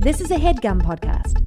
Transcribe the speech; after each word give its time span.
This 0.00 0.22
is 0.22 0.30
a 0.30 0.36
headgum 0.36 0.80
podcast. 0.80 1.44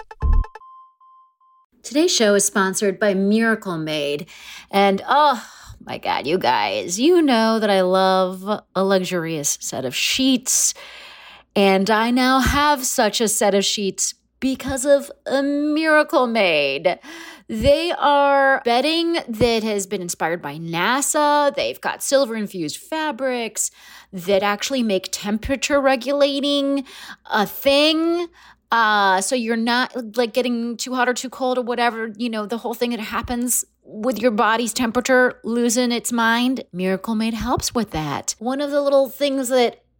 Today's 1.81 2.15
show 2.15 2.35
is 2.35 2.45
sponsored 2.45 2.99
by 2.99 3.15
Miracle 3.15 3.79
Made. 3.79 4.29
And 4.69 5.01
oh 5.07 5.43
my 5.83 5.97
God, 5.97 6.27
you 6.27 6.37
guys, 6.37 6.99
you 6.99 7.23
know 7.23 7.57
that 7.57 7.71
I 7.71 7.81
love 7.81 8.47
a 8.75 8.83
luxurious 8.83 9.57
set 9.59 9.85
of 9.85 9.95
sheets. 9.95 10.75
And 11.55 11.89
I 11.89 12.11
now 12.11 12.41
have 12.41 12.85
such 12.85 13.21
a 13.21 13.27
set 13.27 13.55
of 13.55 13.65
sheets 13.65 14.13
because 14.43 14.85
of 14.85 15.09
a 15.25 15.41
Miracle 15.41 16.27
Made. 16.27 16.99
They 17.47 17.93
are 17.93 18.61
bedding 18.65 19.13
that 19.29 19.63
has 19.63 19.87
been 19.87 20.01
inspired 20.01 20.41
by 20.41 20.57
NASA. 20.57 21.55
They've 21.55 21.79
got 21.79 22.03
silver 22.03 22.35
infused 22.35 22.75
fabrics 22.75 23.71
that 24.11 24.43
actually 24.43 24.83
make 24.83 25.07
temperature 25.13 25.79
regulating 25.79 26.83
a 27.31 27.45
thing. 27.45 28.27
Uh, 28.69 29.21
so 29.21 29.33
you're 29.33 29.55
not 29.55 30.17
like 30.17 30.33
getting 30.33 30.75
too 30.75 30.93
hot 30.93 31.07
or 31.07 31.13
too 31.13 31.29
cold 31.29 31.57
or 31.57 31.61
whatever, 31.61 32.11
you 32.17 32.29
know, 32.29 32.45
the 32.45 32.57
whole 32.57 32.73
thing 32.73 32.89
that 32.89 32.99
happens 32.99 33.63
with 33.85 34.19
your 34.19 34.31
body's 34.31 34.73
temperature 34.73 35.39
losing 35.45 35.93
its 35.93 36.11
mind. 36.11 36.65
Miracle 36.73 37.15
Made 37.15 37.33
helps 37.33 37.73
with 37.73 37.91
that. 37.91 38.35
One 38.39 38.59
of 38.59 38.71
the 38.71 38.81
little 38.81 39.07
things 39.07 39.47
that 39.47 39.85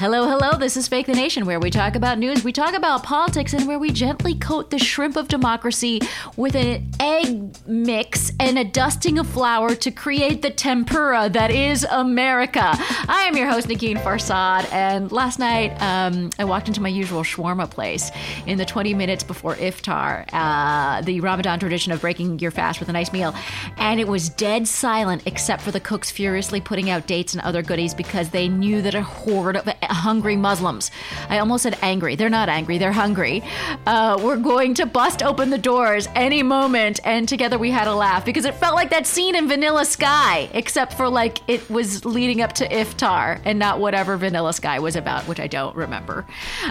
Hello, 0.00 0.26
hello. 0.26 0.56
This 0.56 0.78
is 0.78 0.88
Fake 0.88 1.04
the 1.04 1.12
Nation, 1.12 1.44
where 1.44 1.60
we 1.60 1.68
talk 1.68 1.94
about 1.94 2.18
news, 2.18 2.42
we 2.42 2.52
talk 2.52 2.72
about 2.72 3.02
politics, 3.02 3.52
and 3.52 3.68
where 3.68 3.78
we 3.78 3.90
gently 3.90 4.34
coat 4.34 4.70
the 4.70 4.78
shrimp 4.78 5.14
of 5.14 5.28
democracy 5.28 6.00
with 6.38 6.56
an 6.56 6.90
egg 6.98 7.54
mix 7.66 8.32
and 8.40 8.58
a 8.58 8.64
dusting 8.64 9.18
of 9.18 9.26
flour 9.28 9.74
to 9.74 9.90
create 9.90 10.40
the 10.40 10.50
tempura 10.50 11.28
that 11.28 11.50
is 11.50 11.84
America. 11.90 12.62
I 12.64 13.26
am 13.28 13.36
your 13.36 13.46
host, 13.50 13.68
Negin 13.68 13.98
Farsad, 13.98 14.72
and 14.72 15.12
last 15.12 15.38
night 15.38 15.76
um, 15.82 16.30
I 16.38 16.44
walked 16.44 16.68
into 16.68 16.80
my 16.80 16.88
usual 16.88 17.22
shawarma 17.22 17.70
place 17.70 18.10
in 18.46 18.56
the 18.56 18.64
20 18.64 18.94
minutes 18.94 19.22
before 19.22 19.56
iftar, 19.56 20.26
uh, 20.32 21.02
the 21.02 21.20
Ramadan 21.20 21.58
tradition 21.58 21.92
of 21.92 22.00
breaking 22.00 22.38
your 22.38 22.52
fast 22.52 22.80
with 22.80 22.88
a 22.88 22.92
nice 22.92 23.12
meal, 23.12 23.34
and 23.76 24.00
it 24.00 24.08
was 24.08 24.30
dead 24.30 24.66
silent 24.66 25.24
except 25.26 25.60
for 25.60 25.72
the 25.72 25.80
cooks 25.80 26.10
furiously 26.10 26.58
putting 26.58 26.88
out 26.88 27.06
dates 27.06 27.34
and 27.34 27.42
other 27.42 27.60
goodies 27.60 27.92
because 27.92 28.30
they 28.30 28.48
knew 28.48 28.80
that 28.80 28.94
a 28.94 29.02
horde 29.02 29.58
of 29.58 29.68
hungry 29.92 30.36
Muslims. 30.36 30.90
I 31.28 31.38
almost 31.38 31.62
said 31.62 31.78
angry. 31.82 32.16
They're 32.16 32.28
not 32.30 32.48
angry, 32.48 32.78
they're 32.78 32.92
hungry. 32.92 33.42
Uh, 33.86 34.18
we're 34.22 34.36
going 34.36 34.74
to 34.74 34.86
bust 34.86 35.22
open 35.22 35.50
the 35.50 35.58
doors 35.58 36.08
any 36.14 36.42
moment. 36.42 37.00
And 37.04 37.28
together 37.28 37.58
we 37.58 37.70
had 37.70 37.88
a 37.88 37.94
laugh 37.94 38.24
because 38.24 38.44
it 38.44 38.54
felt 38.54 38.74
like 38.74 38.90
that 38.90 39.06
scene 39.06 39.34
in 39.34 39.48
Vanilla 39.48 39.84
Sky, 39.84 40.48
except 40.52 40.94
for 40.94 41.08
like 41.08 41.38
it 41.48 41.68
was 41.70 42.04
leading 42.04 42.40
up 42.40 42.52
to 42.54 42.68
Iftar 42.68 43.40
and 43.44 43.58
not 43.58 43.80
whatever 43.80 44.16
Vanilla 44.16 44.52
Sky 44.52 44.78
was 44.78 44.96
about, 44.96 45.24
which 45.24 45.40
I 45.40 45.46
don't 45.46 45.74
remember. 45.76 46.26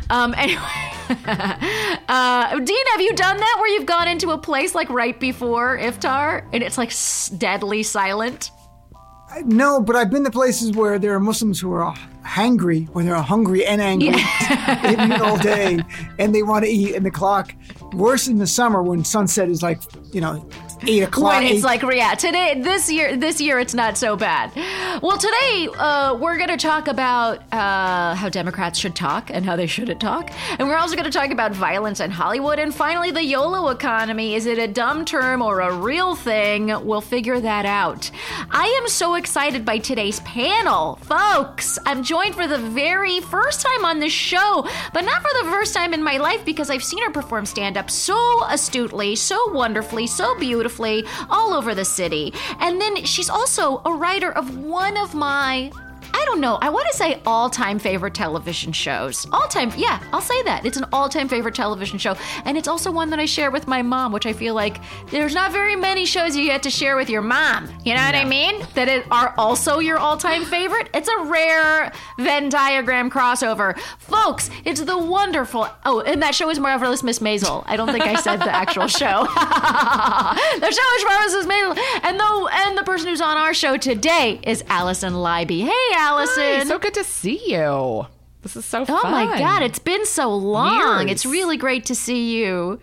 Um, 0.10 0.34
anyway, 0.38 0.60
uh, 2.08 2.60
Dean, 2.60 2.86
have 2.92 3.02
you 3.02 3.14
done 3.14 3.38
that 3.38 3.58
where 3.60 3.70
you've 3.70 3.86
gone 3.86 4.08
into 4.08 4.32
a 4.32 4.38
place 4.38 4.74
like 4.76 4.90
right 4.90 5.20
before 5.20 5.78
Iftar 5.78 6.46
and 6.54 6.64
it's 6.64 6.78
like 6.78 6.92
deadly 7.38 7.84
silent? 7.84 8.52
No, 9.46 9.82
but 9.82 9.96
I've 9.96 10.10
been 10.10 10.24
to 10.24 10.32
places 10.32 10.72
where 10.72 11.00
there 11.00 11.14
are 11.14 11.20
Muslims 11.20 11.60
who 11.60 11.72
are 11.72 11.96
hangry, 12.26 12.88
when 12.90 13.06
they're 13.06 13.16
hungry 13.16 13.66
and 13.66 13.82
angry, 13.82 14.10
yeah. 14.10 14.82
they've 14.84 14.94
eaten 14.94 15.22
all 15.22 15.38
day, 15.38 15.80
and 16.18 16.34
they 16.34 16.44
want 16.44 16.66
to 16.66 16.72
eat. 16.72 16.96
And 16.96 17.06
the 17.06 17.12
clock, 17.12 17.54
worse 17.94 18.28
in 18.28 18.38
the 18.38 18.48
summer 18.48 18.84
when 18.84 19.04
sunset 19.04 19.50
is 19.50 19.62
like, 19.62 19.82
you 20.14 20.22
know, 20.22 20.48
eight 20.88 21.04
o'clock. 21.04 21.34
When 21.34 21.44
it's 21.44 21.60
eight. 21.60 21.64
like 21.64 21.82
yeah, 21.82 22.16
today 22.16 22.60
this 22.62 22.92
year 22.92 23.16
this 23.18 23.42
year 23.42 23.60
it's 23.60 23.74
not 23.74 23.98
so 23.98 24.16
bad. 24.16 24.52
Well, 25.02 25.18
today 25.18 25.68
uh, 25.78 26.16
we're 26.16 26.38
going 26.38 26.50
to 26.50 26.58
talk 26.58 26.88
about 26.88 27.42
uh, 27.52 28.16
how 28.16 28.30
Democrats 28.30 28.80
should 28.80 28.96
talk 28.96 29.30
and 29.30 29.46
how 29.46 29.56
they 29.56 29.68
shouldn't 29.68 30.00
talk, 30.00 30.32
and 30.58 30.68
we're 30.68 30.78
also 30.78 30.96
going 30.96 31.10
to 31.10 31.18
talk 31.18 31.32
about 31.32 31.52
violence 31.52 32.00
in 32.00 32.12
Hollywood, 32.12 32.60
and 32.60 32.74
finally 32.74 33.12
the 33.12 33.24
YOLO 33.24 33.70
economy. 33.70 34.36
Is 34.36 34.46
it 34.46 34.58
a 34.58 34.68
dumb 34.68 35.06
term 35.06 35.42
or 35.42 35.60
a 35.60 35.74
real 35.74 36.16
thing? 36.16 36.68
We'll 36.86 37.02
figure 37.02 37.40
that 37.40 37.66
out. 37.66 38.10
I 38.52 38.66
am 38.82 38.88
so 38.88 39.16
excited 39.16 39.66
by 39.66 39.80
today's 39.80 40.20
panel, 40.22 40.96
folks. 40.98 41.78
I'm 41.86 42.04
joined 42.04 42.36
for 42.36 42.48
the 42.48 42.58
very 42.58 43.20
first 43.22 43.62
time 43.62 43.86
on 43.86 44.00
this 44.00 44.14
show, 44.14 44.68
but 44.94 45.02
not 45.02 45.22
for 45.22 45.44
the 45.44 45.50
first 45.50 45.74
time 45.74 45.94
in 45.94 46.04
my 46.04 46.18
life 46.18 46.46
because 46.46 46.70
I've 46.70 46.84
seen 46.84 47.04
her 47.04 47.12
perform 47.12 47.46
stand 47.46 47.78
up 47.78 47.90
so 47.90 48.44
astutely, 48.46 49.16
so 49.16 49.52
wonderfully, 49.52 50.08
so 50.08 50.38
beautifully 50.38 50.69
beautifully 50.70 51.04
all 51.30 51.54
over 51.54 51.74
the 51.74 51.86
city. 51.86 52.34
And 52.60 52.80
then 52.80 53.04
she's 53.04 53.30
also 53.30 53.82
a 53.86 53.94
writer 53.94 54.32
of 54.32 54.58
one 54.58 54.98
of 54.98 55.16
my 55.16 55.72
I 56.14 56.24
don't 56.26 56.42
know. 56.42 56.58
I 56.62 56.70
want 56.70 56.88
to 56.92 56.98
say 56.98 57.22
all 57.26 57.50
time 57.50 57.80
favorite 57.80 58.14
television 58.14 58.72
shows. 58.72 59.26
All 59.32 59.48
time, 59.48 59.72
yeah, 59.78 60.02
I'll 60.14 60.22
say 60.22 60.42
that. 60.44 60.66
It's 60.66 60.78
an 60.78 60.86
all 60.92 61.10
time 61.10 61.28
favorite 61.28 61.56
television 61.56 61.98
show. 61.98 62.16
And 62.46 62.58
it's 62.58 62.68
also 62.68 62.92
one 62.92 63.10
that 63.12 63.20
I 63.20 63.26
share 63.26 63.52
with 63.52 63.68
my 63.68 63.82
mom, 63.82 64.12
which 64.12 64.26
I 64.26 64.34
feel 64.34 64.54
like 64.54 64.80
there's 65.12 65.34
not 65.34 65.52
very 65.52 65.76
many 65.76 66.06
shows 66.06 66.36
you 66.36 66.46
get 66.46 66.64
to 66.64 66.70
share 66.70 66.96
with 66.96 67.10
your 67.10 67.22
mom. 67.22 67.70
You 67.84 67.96
know 67.96 68.04
what 68.04 68.16
I 68.16 68.26
mean? 68.26 68.66
That 68.76 68.88
it 68.88 69.06
are 69.12 69.34
also 69.38 69.80
your 69.80 69.98
all 69.98 70.18
time 70.18 70.46
favorite. 70.46 70.90
It's 70.94 71.10
a 71.10 71.24
rare 71.24 71.92
Venn 72.18 72.50
diagram 72.50 73.10
crossover. 73.10 73.78
Folks, 74.00 74.50
it's 74.66 74.82
the 74.82 74.98
wonderful. 74.98 75.68
Oh, 75.86 76.02
and 76.02 76.22
that 76.22 76.36
show 76.36 76.50
is 76.50 76.60
Marvelous 76.60 77.04
Miss 77.04 77.20
Maisel. 77.20 77.64
I 77.68 77.76
don't 77.76 77.92
think 77.92 78.06
I 78.06 78.16
said 78.16 78.38
the 78.38 78.54
actual 78.54 78.88
show. 79.00 79.24
the 79.24 80.72
show 80.72 80.96
is 80.96 81.06
Marvelous 81.06 81.34
Miss 81.36 81.46
Maisel. 81.46 81.78
And 82.04 82.20
the, 82.20 82.50
and 82.66 82.78
the 82.78 82.84
person 82.84 83.08
who's 83.10 83.22
on 83.22 83.38
our 83.38 83.54
show 83.54 83.78
today 83.78 84.40
is 84.44 84.64
Alison 84.68 85.14
Leiby. 85.14 85.62
Hey, 85.62 85.96
Alison. 86.00 86.44
Hi, 86.44 86.64
so 86.64 86.80
good 86.80 86.94
to 86.94 87.04
see 87.04 87.52
you. 87.52 88.08
This 88.42 88.56
is 88.56 88.64
so 88.64 88.86
fun. 88.86 89.02
Oh 89.04 89.10
my 89.12 89.38
God, 89.38 89.64
it's 89.64 89.80
been 89.80 90.06
so 90.06 90.34
long. 90.34 91.08
Years. 91.08 91.12
It's 91.12 91.26
really 91.26 91.58
great 91.58 91.86
to 91.88 91.96
see 91.96 92.38
you. 92.38 92.80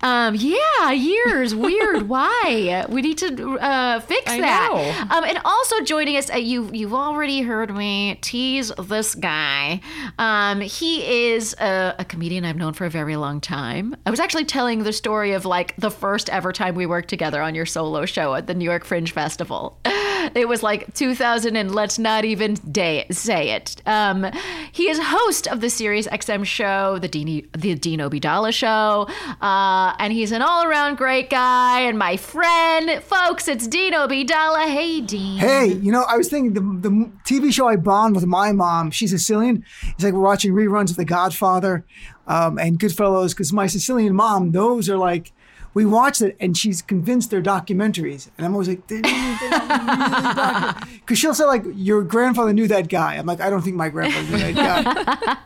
Um, 0.00 0.34
yeah, 0.34 0.90
years. 0.90 1.54
Weird. 1.54 2.02
Why? 2.08 2.84
We 2.88 3.02
need 3.02 3.18
to 3.18 3.58
uh, 3.60 4.00
fix 4.00 4.32
I 4.32 4.40
that. 4.40 5.06
Um, 5.10 5.22
and 5.22 5.38
also 5.44 5.80
joining 5.82 6.16
us, 6.16 6.28
uh, 6.28 6.38
you, 6.38 6.68
you've 6.72 6.94
already 6.94 7.42
heard 7.42 7.74
me 7.74 8.18
tease 8.20 8.72
this 8.76 9.14
guy. 9.14 9.80
Um, 10.18 10.60
he 10.60 11.30
is 11.30 11.54
a, 11.60 11.94
a 12.00 12.04
comedian 12.04 12.44
I've 12.44 12.56
known 12.56 12.72
for 12.72 12.84
a 12.84 12.90
very 12.90 13.14
long 13.14 13.40
time. 13.40 13.94
I 14.06 14.10
was 14.10 14.18
actually 14.18 14.44
telling 14.44 14.82
the 14.82 14.92
story 14.92 15.32
of 15.32 15.44
like 15.44 15.76
the 15.76 15.90
first 15.90 16.28
ever 16.30 16.52
time 16.52 16.74
we 16.74 16.84
worked 16.84 17.08
together 17.08 17.40
on 17.42 17.54
your 17.54 17.66
solo 17.66 18.06
show 18.06 18.34
at 18.34 18.48
the 18.48 18.54
New 18.54 18.64
York 18.64 18.84
Fringe 18.84 19.12
Festival. 19.12 19.78
It 20.34 20.48
was 20.48 20.62
like 20.62 20.92
2000, 20.94 21.56
and 21.56 21.74
let's 21.74 21.98
not 21.98 22.24
even 22.24 22.54
day, 22.54 23.06
say 23.10 23.50
it. 23.50 23.80
Um, 23.86 24.26
he 24.72 24.88
is 24.88 24.95
host 24.98 25.46
of 25.48 25.60
the 25.60 25.70
Sirius 25.70 26.06
XM 26.08 26.44
show, 26.44 26.98
the 26.98 27.08
Dini, 27.08 27.46
the 27.52 27.74
Dean 27.74 28.00
Obeidallah 28.00 28.52
show, 28.52 29.08
uh, 29.40 29.94
and 29.98 30.12
he's 30.12 30.32
an 30.32 30.42
all-around 30.42 30.96
great 30.96 31.30
guy 31.30 31.80
and 31.80 31.98
my 31.98 32.16
friend, 32.16 33.02
folks. 33.02 33.48
It's 33.48 33.66
Dean 33.66 33.92
Obeidallah. 33.92 34.66
Hey, 34.66 35.00
Dean. 35.00 35.38
Hey, 35.38 35.66
you 35.66 35.92
know, 35.92 36.04
I 36.08 36.16
was 36.16 36.28
thinking 36.28 36.54
the, 36.54 36.88
the 36.88 37.10
TV 37.24 37.52
show 37.52 37.68
I 37.68 37.76
bond 37.76 38.14
with 38.14 38.26
my 38.26 38.52
mom, 38.52 38.90
she's 38.90 39.10
Sicilian. 39.10 39.64
It's 39.82 40.04
like 40.04 40.12
we're 40.12 40.20
watching 40.20 40.52
reruns 40.52 40.90
of 40.90 40.96
The 40.96 41.04
Godfather 41.04 41.84
um, 42.26 42.58
and 42.58 42.78
Goodfellas 42.78 43.30
because 43.30 43.52
my 43.52 43.66
Sicilian 43.66 44.14
mom, 44.14 44.52
those 44.52 44.88
are 44.88 44.96
like, 44.98 45.32
we 45.76 45.84
watched 45.84 46.22
it 46.22 46.34
and 46.40 46.56
she's 46.56 46.80
convinced 46.80 47.30
they're 47.30 47.42
documentaries. 47.42 48.30
And 48.38 48.46
I'm 48.46 48.54
always 48.54 48.66
like, 48.66 48.86
they're, 48.86 49.02
really 49.02 50.72
Because 51.00 51.18
she'll 51.18 51.34
say, 51.34 51.44
like, 51.44 51.64
your 51.74 52.02
grandfather 52.02 52.54
knew 52.54 52.66
that 52.68 52.88
guy. 52.88 53.16
I'm 53.16 53.26
like, 53.26 53.42
I 53.42 53.50
don't 53.50 53.60
think 53.60 53.76
my 53.76 53.90
grandfather 53.90 54.26
knew 54.30 54.54
that 54.54 55.36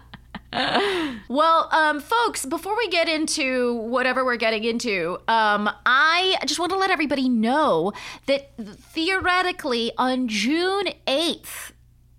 guy. 0.53 1.17
Well, 1.29 1.69
um, 1.73 2.01
folks, 2.01 2.45
before 2.45 2.77
we 2.77 2.89
get 2.89 3.09
into 3.09 3.75
whatever 3.75 4.25
we're 4.25 4.37
getting 4.37 4.65
into, 4.65 5.19
um, 5.29 5.71
I 5.87 6.37
just 6.45 6.59
want 6.59 6.71
to 6.73 6.79
let 6.79 6.91
everybody 6.91 7.29
know 7.29 7.93
that 8.27 8.57
theoretically 8.57 9.93
on 9.97 10.27
June 10.27 10.87
8th, 11.07 11.71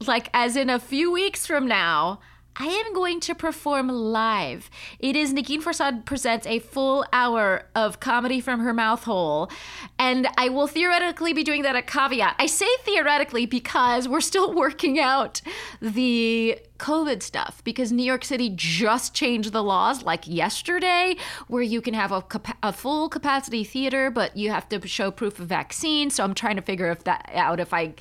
like 0.05 0.29
as 0.33 0.55
in 0.55 0.69
a 0.69 0.79
few 0.79 1.11
weeks 1.11 1.45
from 1.45 1.67
now, 1.67 2.19
I 2.56 2.65
am 2.68 2.94
going 2.94 3.21
to 3.21 3.36
perform 3.36 3.88
live. 3.88 4.69
It 5.00 5.15
is 5.15 5.33
Negin 5.33 5.63
Farsad 5.63 6.06
presents 6.06 6.45
a 6.45 6.59
full 6.59 7.06
hour 7.13 7.68
of 7.75 8.00
comedy 8.01 8.42
from 8.42 8.59
her 8.59 8.74
mouth 8.74 9.06
hole. 9.06 9.50
And 9.98 10.27
I 10.38 10.50
will 10.50 10.68
theoretically 10.68 11.31
be 11.31 11.44
doing 11.44 11.62
that 11.62 11.77
at 11.77 11.88
Caveat. 11.88 12.36
I 12.39 12.48
say 12.48 12.68
theoretically 12.81 13.45
because 13.45 14.07
we're 14.07 14.21
still 14.21 14.53
working 14.62 15.00
out 15.00 15.42
the 15.81 16.59
COVID 16.77 17.21
stuff 17.21 17.63
because 17.63 17.92
New 17.92 18.03
York 18.03 18.25
City 18.25 18.51
just 18.54 19.13
changed 19.13 19.54
the 19.54 19.63
laws 19.63 20.04
like 20.04 20.27
yesterday, 20.27 21.15
where 21.47 21.62
you 21.62 21.80
can 21.80 21.94
have 21.94 22.12
a, 22.12 22.24
a 22.63 22.74
full 22.74 23.07
capacity 23.07 23.63
theater, 23.63 24.09
but 24.09 24.36
you 24.36 24.50
have 24.50 24.68
to 24.69 24.86
show 24.88 25.12
proof 25.12 25.39
of 25.39 25.47
vaccine. 25.47 26.09
So 26.09 26.24
I'm 26.24 26.33
trying 26.33 26.56
to 26.56 26.62
figure 26.62 26.89
if 26.89 27.04
that 27.04 27.30
out 27.33 27.59
if 27.59 27.71
I, 27.71 27.94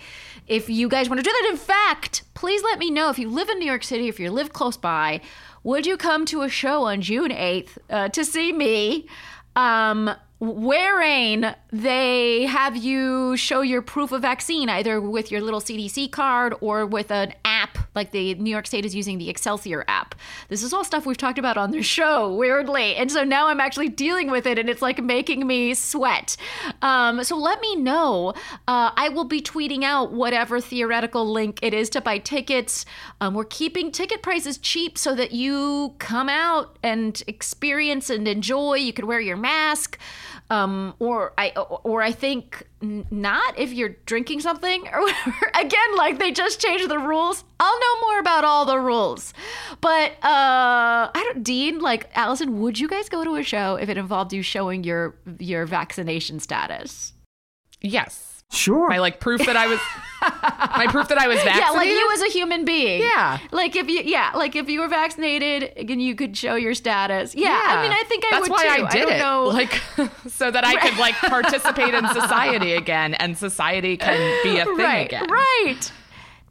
if 0.51 0.69
you 0.69 0.89
guys 0.89 1.09
want 1.09 1.21
to 1.21 1.23
do 1.23 1.31
that. 1.31 1.49
In 1.49 1.57
fact, 1.57 2.25
please 2.35 2.63
let 2.65 2.79
me 2.79 2.91
know 2.91 3.09
if 3.09 3.19
you 3.19 3.31
live 3.31 3.49
in 3.49 3.61
New 3.61 3.67
York 3.67 3.85
City, 3.85 4.09
if 4.09 4.19
you 4.19 4.31
live 4.33 4.53
close 4.53 4.77
by, 4.77 5.21
would 5.63 5.87
you 5.87 5.97
come 5.97 6.27
to 6.27 6.43
a 6.43 6.49
show 6.49 6.83
on 6.85 7.01
June 7.01 7.31
8th 7.31 7.79
uh, 7.89 8.09
to 8.09 8.25
see 8.25 8.53
me? 8.53 9.07
Um, 9.55 10.11
they 11.71 12.47
have 12.47 12.77
you 12.77 13.37
show 13.37 13.61
your 13.61 13.83
proof 13.83 14.11
of 14.11 14.23
vaccine 14.23 14.69
either 14.69 15.01
with 15.01 15.31
your 15.31 15.41
little 15.41 15.61
CDC 15.61 16.11
card 16.11 16.55
or 16.61 16.85
with 16.85 17.11
an 17.11 17.35
app 17.45 17.79
like 17.95 18.11
the 18.11 18.35
New 18.37 18.51
York 18.51 18.67
State 18.67 18.85
is 18.85 18.95
using 18.95 19.19
the 19.19 19.29
Excelsior 19.29 19.85
app. 19.89 20.15
This 20.49 20.63
is 20.63 20.73
all 20.73 20.85
stuff 20.85 21.07
we've 21.07 21.17
talked 21.17 21.39
about 21.39 21.57
on 21.57 21.71
the 21.71 21.83
show, 21.83 22.35
weirdly. 22.35 22.97
And 22.97 23.11
so 23.11 23.25
now 23.25 23.49
I'm 23.49 23.61
actually 23.61 23.89
dealing 23.89 24.31
with 24.31 24.47
it 24.47 24.59
and 24.59 24.69
it's 24.69 24.83
like 24.83 25.03
making 25.03 25.47
me 25.47 25.75
sweat. 25.75 26.37
Um, 26.83 27.23
so 27.25 27.37
let 27.37 27.61
me 27.61 27.77
know. 27.77 28.35
Uh, 28.69 28.91
I 28.97 29.09
will 29.09 29.25
be 29.25 29.41
tweeting 29.41 29.83
out 29.83 30.13
whatever 30.13 30.61
theoretical 30.61 31.31
link 31.31 31.59
it 31.63 31.75
is 31.75 31.91
to 31.91 32.01
buy 32.01 32.19
tickets. 32.19 32.85
Um, 33.21 33.35
we're 33.35 33.45
keeping 33.45 33.91
ticket 33.91 34.23
prices 34.23 34.59
cheap 34.59 34.97
so 34.97 35.15
that 35.15 35.33
you 35.33 35.95
come 35.99 36.29
out 36.29 36.79
and 36.83 37.23
experience 37.27 38.11
and 38.11 38.27
enjoy. 38.29 38.75
You 38.75 38.93
could 38.93 39.05
wear 39.05 39.21
your 39.21 39.37
mask 39.37 39.99
um, 40.51 40.95
or 40.99 41.33
I 41.39 41.51
or 41.51 42.03
I 42.03 42.13
think 42.13 42.67
not 42.83 43.59
if 43.59 43.73
you're 43.73 43.97
drinking 44.07 44.41
something 44.41 44.89
or 44.93 45.01
whatever. 45.03 45.51
Again, 45.55 45.97
like 45.97 46.19
they 46.19 46.31
just 46.31 46.61
changed 46.61 46.89
the 46.89 46.99
rules. 46.99 47.45
I'll 47.59 47.79
know 47.79 48.01
more 48.01 48.19
about 48.19 48.45
all 48.45 48.65
the 48.65 48.79
rules, 48.79 49.35
but 49.81 50.13
uh, 50.23 51.11
I 51.13 51.31
don't. 51.33 51.43
Dean, 51.43 51.79
like 51.81 52.09
Alison, 52.15 52.61
would 52.61 52.79
you 52.79 52.89
guys 52.89 53.09
go 53.09 53.25
to 53.25 53.37
a 53.37 53.43
show 53.43 53.77
if 53.77 53.89
it 53.89 53.99
involved 53.99 54.33
you 54.33 54.43
showing 54.43 54.85
your 54.85 55.15
your 55.39 55.67
vaccination 55.67 56.41
status? 56.41 57.13
Yes. 57.81 58.30
Sure. 58.51 58.89
My 58.89 58.99
like 58.99 59.21
proof 59.21 59.45
that 59.47 59.57
I 59.57 59.67
was 59.67 59.81
my 60.77 60.87
proof 60.91 61.09
that 61.09 61.19
I 61.19 61.29
was 61.29 61.37
vaccinated. 61.37 61.61
Yeah, 61.71 61.71
like 61.71 61.89
you 61.89 62.11
as 62.13 62.23
a 62.23 62.31
human 62.31 62.65
being. 62.65 63.01
Yeah. 63.01 63.39
Like 63.53 63.75
if 63.77 63.89
you, 63.89 64.03
yeah, 64.05 64.33
like 64.35 64.55
if 64.57 64.69
you 64.69 64.81
were 64.81 64.89
vaccinated 64.89 65.73
and 65.77 66.03
you 66.03 66.15
could 66.15 66.37
show 66.37 66.57
your 66.57 66.75
status. 66.75 67.35
Yeah. 67.35 67.49
I 67.65 67.83
mean, 67.83 67.93
I 67.93 68.03
think 68.05 68.25
I 68.27 68.31
That's 68.33 68.43
would 68.43 68.51
why 68.51 68.63
too. 68.77 68.85
I 68.85 68.91
did 68.91 69.03
don't 69.03 69.13
it. 69.13 69.19
know. 69.19 69.45
Like 69.45 69.73
so 70.29 70.51
that 70.51 70.65
I 70.65 70.77
could 70.77 70.99
like 70.99 71.15
participate 71.21 71.95
in 71.95 72.07
society 72.09 72.73
again 72.75 73.15
and 73.15 73.37
society 73.39 73.97
can 73.97 74.19
be 74.43 74.59
a 74.59 74.65
thing 74.65 74.77
right, 74.77 75.07
again. 75.07 75.27
right. 75.31 75.93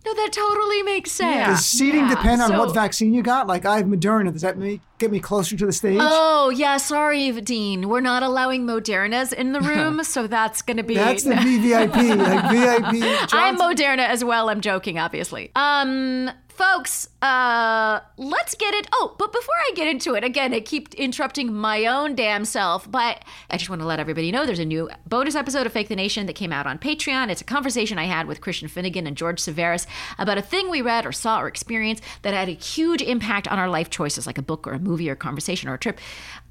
No, 0.09 0.23
that 0.23 0.33
totally 0.33 0.81
makes 0.83 1.11
sense. 1.11 1.47
Does 1.59 1.65
seating 1.65 2.01
Yeah, 2.01 2.15
depend 2.15 2.41
on 2.41 2.50
so- 2.50 2.59
what 2.59 2.73
vaccine 2.73 3.13
you 3.13 3.21
got? 3.21 3.47
Like 3.47 3.65
I 3.65 3.77
have 3.77 3.85
Moderna. 3.85 4.31
Does 4.33 4.41
that 4.41 4.57
make, 4.57 4.81
get 4.97 5.11
me 5.11 5.19
closer 5.19 5.56
to 5.56 5.65
the 5.65 5.71
stage? 5.71 6.00
Oh 6.01 6.50
yeah, 6.50 6.77
sorry, 6.77 7.31
Dean. 7.41 7.89
We're 7.89 8.00
not 8.01 8.23
allowing 8.23 8.65
Modernas 8.65 9.33
in 9.33 9.51
the 9.53 9.61
room, 9.71 10.03
so 10.03 10.25
that's 10.27 10.61
gonna 10.61 10.83
be. 10.83 10.95
That's 10.95 11.23
the 11.23 11.33
VVIP, 11.35 12.17
like 12.17 12.51
VIP. 12.51 13.29
I'm 13.33 13.57
Moderna 13.57 14.07
as 14.07 14.23
well. 14.23 14.50
I'm 14.50 14.61
joking, 14.61 14.97
obviously. 14.97 15.51
Um, 15.56 16.31
folks, 16.59 17.07
uh, 17.21 18.01
let's 18.17 18.53
get 18.53 18.73
it. 18.73 18.85
Oh, 18.91 19.15
but 19.17 19.31
before 19.31 19.56
I 19.56 19.71
get 19.75 19.88
into 19.88 20.15
it, 20.15 20.25
again, 20.25 20.53
I 20.53 20.59
keep 20.59 20.94
interrupting 20.95 21.53
my 21.53 21.85
own 21.85 22.15
damn 22.15 22.44
self, 22.44 22.91
but 22.91 23.23
I 23.50 23.56
just 23.56 23.69
want 23.69 23.81
to 23.81 23.88
let 23.88 24.01
everybody 24.01 24.29
know 24.29 24.45
there's 24.45 24.59
a 24.59 24.65
new 24.65 24.89
bonus 25.07 25.35
episode 25.35 25.65
of 25.65 25.71
Fake 25.71 25.88
the 25.88 25.95
Nation 25.95 26.25
that 26.25 26.33
came 26.33 26.51
out 26.51 26.67
on 26.67 26.77
Patreon. 26.77 27.29
It's 27.29 27.39
a 27.39 27.45
conversation 27.45 27.97
I 27.97 28.03
had 28.03 28.27
with 28.27 28.41
Christian 28.41 28.67
Finnegan 28.67 29.07
and 29.07 29.15
George 29.15 29.39
Severus 29.39 29.88
about 30.17 30.38
a 30.38 30.41
thing 30.41 30.69
we 30.69 30.81
read 30.81 31.06
or 31.06 31.13
saw 31.13 31.39
or 31.39 31.47
experienced 31.47 32.03
that 32.23 32.33
had 32.33 32.50
a 32.50 32.53
huge 32.53 33.01
impact 33.01 33.47
on 33.47 33.57
our 33.57 33.69
life 33.69 33.89
choices, 33.89 34.27
like 34.27 34.38
a 34.38 34.41
book 34.41 34.67
or 34.67 34.73
a 34.73 34.79
movie 34.79 35.09
or 35.09 35.13
a 35.13 35.15
conversation 35.15 35.69
or 35.69 35.75
a 35.75 35.79
trip. 35.79 35.97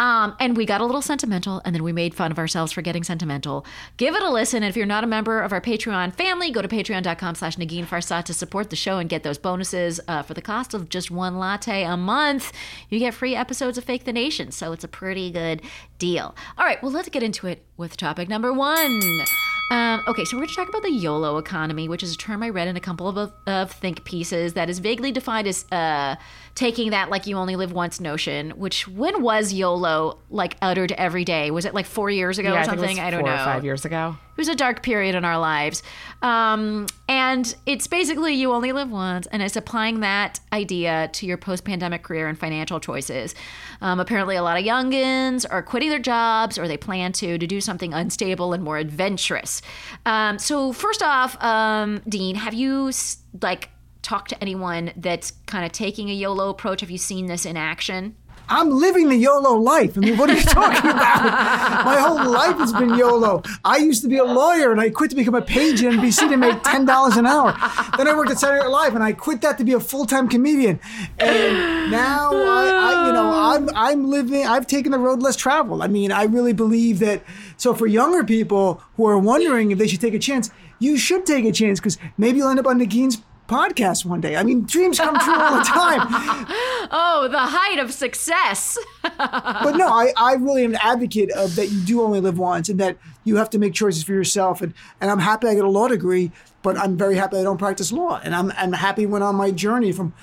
Um, 0.01 0.35
and 0.41 0.57
we 0.57 0.65
got 0.65 0.81
a 0.81 0.87
little 0.87 1.03
sentimental, 1.03 1.61
and 1.67 1.75
then 1.75 1.83
we 1.83 1.93
made 1.93 2.15
fun 2.15 2.31
of 2.31 2.39
ourselves 2.39 2.73
for 2.73 2.81
getting 2.81 3.05
sentimental. 3.05 3.67
Give 3.99 4.15
it 4.15 4.23
a 4.23 4.31
listen. 4.31 4.63
And 4.63 4.71
if 4.71 4.77
you're 4.77 4.87
not 4.87 5.05
a 5.05 5.09
member 5.09 5.43
of 5.43 5.53
our 5.53 5.61
Patreon 5.61 6.15
family, 6.15 6.51
go 6.51 6.63
to 6.63 6.69
patreon.com 6.69 7.35
slash 7.35 7.57
Negin 7.57 7.85
Farsad 7.85 8.25
to 8.25 8.33
support 8.33 8.71
the 8.71 8.77
show 8.77 8.97
and 8.97 9.11
get 9.11 9.23
those 9.23 9.37
bonuses 9.37 9.98
uh, 10.07 10.23
for 10.23 10.35
the 10.35 10.43
cost 10.43 10.75
of 10.75 10.89
just 10.89 11.11
one 11.11 11.39
latte 11.39 11.83
a 11.83 11.97
month. 11.97 12.53
You 12.89 12.99
get 12.99 13.15
free 13.15 13.35
episodes 13.35 13.79
of 13.79 13.85
Fake 13.85 14.05
the 14.05 14.13
Nation, 14.13 14.53
so 14.53 14.73
it's 14.73 14.85
a 14.85 14.89
pretty 14.89 15.31
good 15.31 15.63
deal. 15.99 16.35
All 16.57 16.65
right, 16.65 16.83
well, 16.83 16.93
let's 16.93 17.09
get 17.09 17.23
into 17.23 17.47
it 17.47 17.65
with 17.77 17.97
topic 17.97 18.29
number 18.29 18.53
one. 18.53 19.01
Um, 19.71 20.03
okay, 20.09 20.25
so 20.25 20.37
we're 20.37 20.43
going 20.43 20.49
to 20.49 20.55
talk 20.55 20.69
about 20.69 20.83
the 20.83 20.91
YOLO 20.91 21.37
economy, 21.37 21.89
which 21.89 22.03
is 22.03 22.15
a 22.15 22.17
term 22.17 22.43
I 22.43 22.49
read 22.49 22.69
in 22.69 22.77
a 22.77 22.81
couple 22.81 23.07
of, 23.07 23.33
of 23.47 23.71
think 23.71 24.05
pieces 24.05 24.55
that 24.55 24.71
is 24.71 24.79
vaguely 24.79 25.13
defined 25.13 25.47
as 25.47 25.67
uh, 25.71 26.17
taking 26.59 26.91
that 26.91 27.09
like 27.09 27.29
you 27.29 27.37
only 27.37 27.55
live 27.55 27.71
once 27.71 28.01
notion. 28.01 28.51
Which 28.51 28.89
when 28.89 29.23
was 29.23 29.53
YOLO 29.53 30.19
like 30.29 30.57
uttered 30.61 30.91
every 30.91 31.25
day? 31.25 31.53
Was 31.53 31.65
it 31.65 31.73
like 31.73 31.87
four 31.87 32.11
years 32.11 32.37
ago 32.41 32.49
Yeah, 32.49 32.57
or 32.57 32.59
I 32.59 32.65
something? 32.65 32.97
it 32.97 33.01
was 33.05 33.13
don't 33.13 33.25
know. 33.25 33.33
or 33.33 33.39
five 33.39 33.65
years 33.65 33.85
ago. 33.85 34.17
It 34.33 34.41
was 34.41 34.49
a 34.49 34.57
dark 34.57 34.83
period 34.83 35.15
in 35.15 35.25
our 35.25 35.39
lives. 35.39 35.85
Um, 36.21 36.87
and 37.09 37.55
it's 37.65 37.87
basically 37.87 38.35
you 38.35 38.53
only 38.53 38.73
live 38.73 38.91
once, 38.91 39.29
and 39.29 39.41
it's 39.41 39.55
applying 39.55 40.01
that 40.01 40.41
idea 40.53 41.11
to 41.13 41.27
your 41.27 41.37
post 41.37 41.65
pandemic 41.65 42.03
career 42.03 42.27
and 42.27 42.37
financial 42.37 42.81
choices. 42.81 43.37
Um, 43.81 44.01
apparently, 44.01 44.35
a 44.35 44.43
lot 44.43 44.59
of 44.59 44.65
youngins 44.65 45.47
are 45.49 45.63
quitting 45.63 45.91
their 45.91 46.01
jobs 46.01 46.59
or 46.59 46.67
they 46.67 46.77
plan 46.77 47.13
to 47.13 47.39
to 47.39 47.47
do 47.47 47.61
something 47.61 47.95
unstable 47.95 48.53
and 48.53 48.65
more 48.65 48.79
adventurous. 48.79 49.63
Um, 50.07 50.41
so, 50.41 50.73
first 50.73 51.05
off, 51.05 51.41
um, 51.41 52.01
Dean, 52.09 52.35
have 52.35 52.55
you 52.55 52.91
like 53.43 53.71
talked 54.09 54.31
to 54.31 54.43
anyone 54.43 54.91
that's 54.97 55.33
kind 55.45 55.67
of 55.67 55.73
taking 55.73 56.09
a 56.09 56.15
YOLO 56.15 56.49
approach? 56.49 56.81
Have 56.81 56.91
you 56.91 56.97
seen 56.97 57.27
this 57.27 57.45
in 57.45 57.59
action? 57.59 58.17
I'm 58.49 58.71
living 58.71 59.11
the 59.11 59.17
YOLO 59.17 59.59
life. 59.59 59.99
I 59.99 60.01
mean, 60.01 60.17
what 60.17 60.31
are 60.31 60.35
you 60.35 60.41
talking 60.41 60.91
about? 60.91 61.85
My 61.85 62.01
whole 62.01 62.31
life 62.31 62.57
has 62.57 62.73
been 62.73 62.95
YOLO. 62.95 63.43
I 63.67 63.77
used 63.77 64.01
to 64.03 64.09
be 64.09 64.17
a 64.17 64.25
lawyer 64.25 64.73
and 64.73 64.81
I 64.81 64.89
quit 64.89 65.11
to 65.11 65.17
become 65.17 65.35
a 65.35 65.43
page 65.43 65.85
at 65.85 65.93
NBC 65.93 66.31
to 66.31 66.39
make 66.39 66.57
$10 66.63 67.19
an 67.19 67.27
hour. 67.27 67.53
Then 67.99 68.09
I 68.09 68.17
worked 68.17 68.31
at 68.31 68.39
Saturday 68.39 68.63
Night 68.63 68.71
Live 68.71 68.95
and 68.95 69.05
I 69.05 69.13
quit 69.13 69.43
that 69.43 69.59
to 69.59 69.65
be 69.65 69.75
a 69.75 69.81
full-time 69.81 70.27
comedian. 70.31 70.81
And 71.19 71.91
now 71.91 72.31
I, 72.33 72.69
I 72.71 73.07
you 73.09 73.13
know, 73.13 73.31
I'm, 73.31 73.69
I'm 73.75 74.09
living, 74.09 74.47
I've 74.47 74.67
taken 74.67 74.93
the 74.93 74.99
road 74.99 75.21
less 75.21 75.37
traveled. 75.37 75.83
I 75.83 75.87
mean, 75.87 76.13
I 76.13 76.25
really 76.25 76.55
believe 76.55 77.01
that. 77.01 77.23
So 77.59 77.75
for 77.75 77.87
younger 77.87 78.25
people 78.25 78.81
who 78.97 79.05
are 79.07 79.19
wondering 79.19 79.71
if 79.71 79.77
they 79.77 79.87
should 79.87 80.01
take 80.01 80.15
a 80.15 80.19
chance, 80.19 80.51
you 80.79 80.97
should 80.97 81.27
take 81.27 81.45
a 81.45 81.53
chance 81.53 81.81
because 81.81 81.99
maybe 82.17 82.39
you'll 82.39 82.49
end 82.49 82.61
up 82.61 82.67
on 82.67 82.79
Negin's 82.79 83.19
podcast 83.49 84.05
one 84.05 84.21
day. 84.21 84.37
I 84.37 84.45
mean, 84.45 84.65
dreams 84.65 85.01
come 85.01 85.19
true 85.19 85.35
all 85.35 85.59
the 85.59 85.65
time. 85.65 86.47
Oh, 86.91 87.29
the 87.31 87.39
height 87.39 87.79
of 87.79 87.93
success. 87.93 88.79
but 89.03 89.73
no, 89.73 89.89
I, 89.89 90.13
I 90.17 90.35
really 90.35 90.65
am 90.65 90.71
an 90.71 90.79
advocate 90.81 91.31
of 91.33 91.55
that 91.57 91.67
you 91.67 91.81
do 91.83 92.01
only 92.01 92.19
live 92.21 92.39
once 92.39 92.71
and 92.71 92.81
that 92.81 92.97
you 93.25 93.37
have 93.37 93.51
to 93.51 93.59
make 93.59 93.75
choices 93.75 94.05
for 94.05 94.13
yourself. 94.13 94.63
And, 94.63 94.73
and 94.99 95.11
I'm 95.11 95.19
happy 95.19 95.49
I 95.49 95.55
got 95.55 95.67
a 95.67 95.71
law 95.71 95.89
degree, 95.89 96.33
but 96.63 96.79
I'm 96.79 96.97
very 96.97 97.17
happy 97.17 97.37
I 97.37 97.43
don't 97.43 97.59
practice 97.59 97.93
law. 97.93 98.21
And 98.25 98.35
I'm, 98.35 98.53
I'm 98.57 98.73
happy 98.73 99.05
when 99.05 99.23
on 99.23 99.35
my 99.35 99.51
journey 99.51 99.93
from 99.93 100.15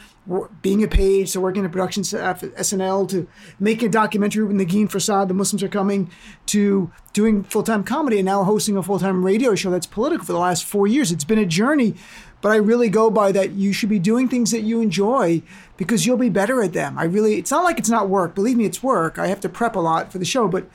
being 0.62 0.84
a 0.84 0.88
page 0.88 1.32
to 1.34 1.42
working 1.42 1.64
in 1.64 1.70
production 1.70 2.04
staff 2.04 2.44
uh, 2.44 2.48
at 2.48 2.56
SNL 2.56 3.08
to 3.10 3.28
making 3.60 3.90
a 3.90 3.92
documentary 3.92 4.44
with 4.44 4.56
Negin 4.56 4.90
Farsad, 4.90 5.28
The 5.28 5.34
Muslims 5.34 5.62
Are 5.62 5.68
Coming, 5.68 6.10
to 6.48 6.92
doing 7.14 7.44
full 7.44 7.64
time 7.64 7.84
comedy 7.84 8.18
and 8.18 8.26
now 8.26 8.44
hosting 8.44 8.76
a 8.76 8.84
full 8.84 8.98
time 8.98 9.24
radio 9.24 9.54
show 9.56 9.70
that's 9.70 9.86
political 9.86 10.26
for 10.26 10.34
the 10.34 10.40
last 10.40 10.66
four 10.66 10.88
years. 10.88 11.12
It's 11.12 11.24
been 11.24 11.38
a 11.38 11.46
journey, 11.46 11.96
but 12.46 12.52
I 12.52 12.58
really 12.58 12.90
go 12.90 13.10
by 13.10 13.32
that 13.32 13.54
you 13.54 13.74
should 13.74 13.90
be 13.90 13.98
doing 13.98 14.30
things 14.30 14.52
that 14.52 14.62
you 14.62 14.80
enjoy 14.80 15.42
because 15.78 16.06
you'll 16.06 16.16
be 16.16 16.30
better 16.30 16.62
at 16.62 16.74
them. 16.74 16.96
I 16.96 17.06
really, 17.06 17.40
it's 17.40 17.50
not 17.50 17.64
like 17.64 17.80
it's 17.80 17.90
not 17.90 18.08
work. 18.08 18.36
Believe 18.36 18.56
me, 18.56 18.66
it's 18.66 18.84
work. 18.84 19.18
I 19.18 19.26
have 19.26 19.40
to 19.40 19.50
prep 19.50 19.76
a 19.76 19.80
lot 19.80 20.12
for 20.12 20.20
the 20.20 20.26
show, 20.26 20.48
but 20.48 20.70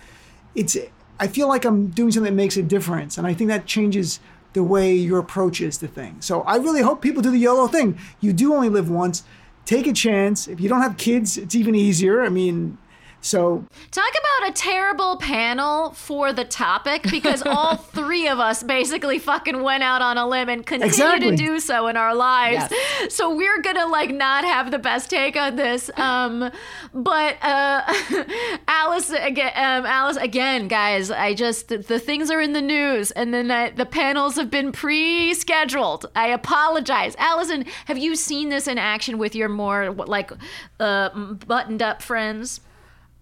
it's, 0.56 0.76
I 1.20 1.28
feel 1.28 1.46
like 1.46 1.64
I'm 1.64 1.86
doing 1.90 2.10
something 2.10 2.32
that 2.32 2.36
makes 2.36 2.56
a 2.56 2.64
difference. 2.64 3.16
And 3.16 3.24
I 3.24 3.34
think 3.34 3.46
that 3.50 3.66
changes 3.66 4.18
the 4.52 4.64
way 4.64 4.92
your 4.92 5.20
approach 5.20 5.60
is 5.60 5.78
to 5.78 5.86
things. 5.86 6.26
So 6.26 6.40
I 6.40 6.56
really 6.56 6.82
hope 6.82 7.02
people 7.02 7.22
do 7.22 7.30
the 7.30 7.38
YOLO 7.38 7.68
thing. 7.68 7.96
You 8.18 8.32
do 8.32 8.52
only 8.52 8.68
live 8.68 8.90
once. 8.90 9.22
Take 9.64 9.86
a 9.86 9.92
chance. 9.92 10.48
If 10.48 10.60
you 10.60 10.68
don't 10.68 10.82
have 10.82 10.96
kids, 10.96 11.38
it's 11.38 11.54
even 11.54 11.76
easier. 11.76 12.20
I 12.20 12.30
mean, 12.30 12.78
so 13.20 13.64
Talk 13.90 14.10
about 14.10 14.50
a 14.50 14.52
terrible 14.52 15.16
panel 15.16 15.90
for 15.92 16.32
the 16.32 16.44
topic 16.44 17.02
because 17.10 17.42
all 17.46 17.76
three 17.76 18.28
of 18.28 18.38
us 18.38 18.62
basically 18.62 19.18
fucking 19.18 19.62
went 19.62 19.82
out 19.82 20.00
on 20.00 20.16
a 20.16 20.26
limb 20.28 20.48
and 20.48 20.64
continue 20.64 20.86
Exactly. 20.90 21.30
to 21.30 21.36
do 21.36 21.60
so 21.60 21.88
in 21.88 21.96
our 21.96 22.14
lives. 22.14 22.72
So 23.08 23.34
we're 23.34 23.60
gonna 23.62 23.86
like 23.86 24.10
not 24.10 24.44
have 24.44 24.70
the 24.70 24.78
best 24.78 25.10
take 25.10 25.36
on 25.36 25.56
this. 25.56 25.90
Um, 25.96 26.50
but 26.94 27.36
uh, 27.42 27.82
Alice 28.68 29.10
again, 29.10 29.52
um, 29.56 29.86
Alice 29.86 30.16
again, 30.16 30.68
guys. 30.68 31.10
I 31.10 31.34
just 31.34 31.68
the, 31.68 31.78
the 31.78 31.98
things 31.98 32.30
are 32.30 32.40
in 32.40 32.52
the 32.52 32.62
news, 32.62 33.10
and 33.12 33.34
then 33.34 33.50
I, 33.50 33.70
the 33.70 33.86
panels 33.86 34.36
have 34.36 34.50
been 34.50 34.72
pre-scheduled. 34.72 36.06
I 36.14 36.28
apologize, 36.28 37.16
Alison. 37.18 37.64
Have 37.86 37.98
you 37.98 38.14
seen 38.16 38.48
this 38.48 38.66
in 38.66 38.78
action 38.78 39.18
with 39.18 39.34
your 39.34 39.48
more 39.48 39.90
like 39.90 40.30
uh, 40.78 41.10
buttoned-up 41.46 42.02
friends? 42.02 42.60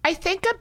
I 0.09 0.13
think 0.15 0.45
a 0.45 0.55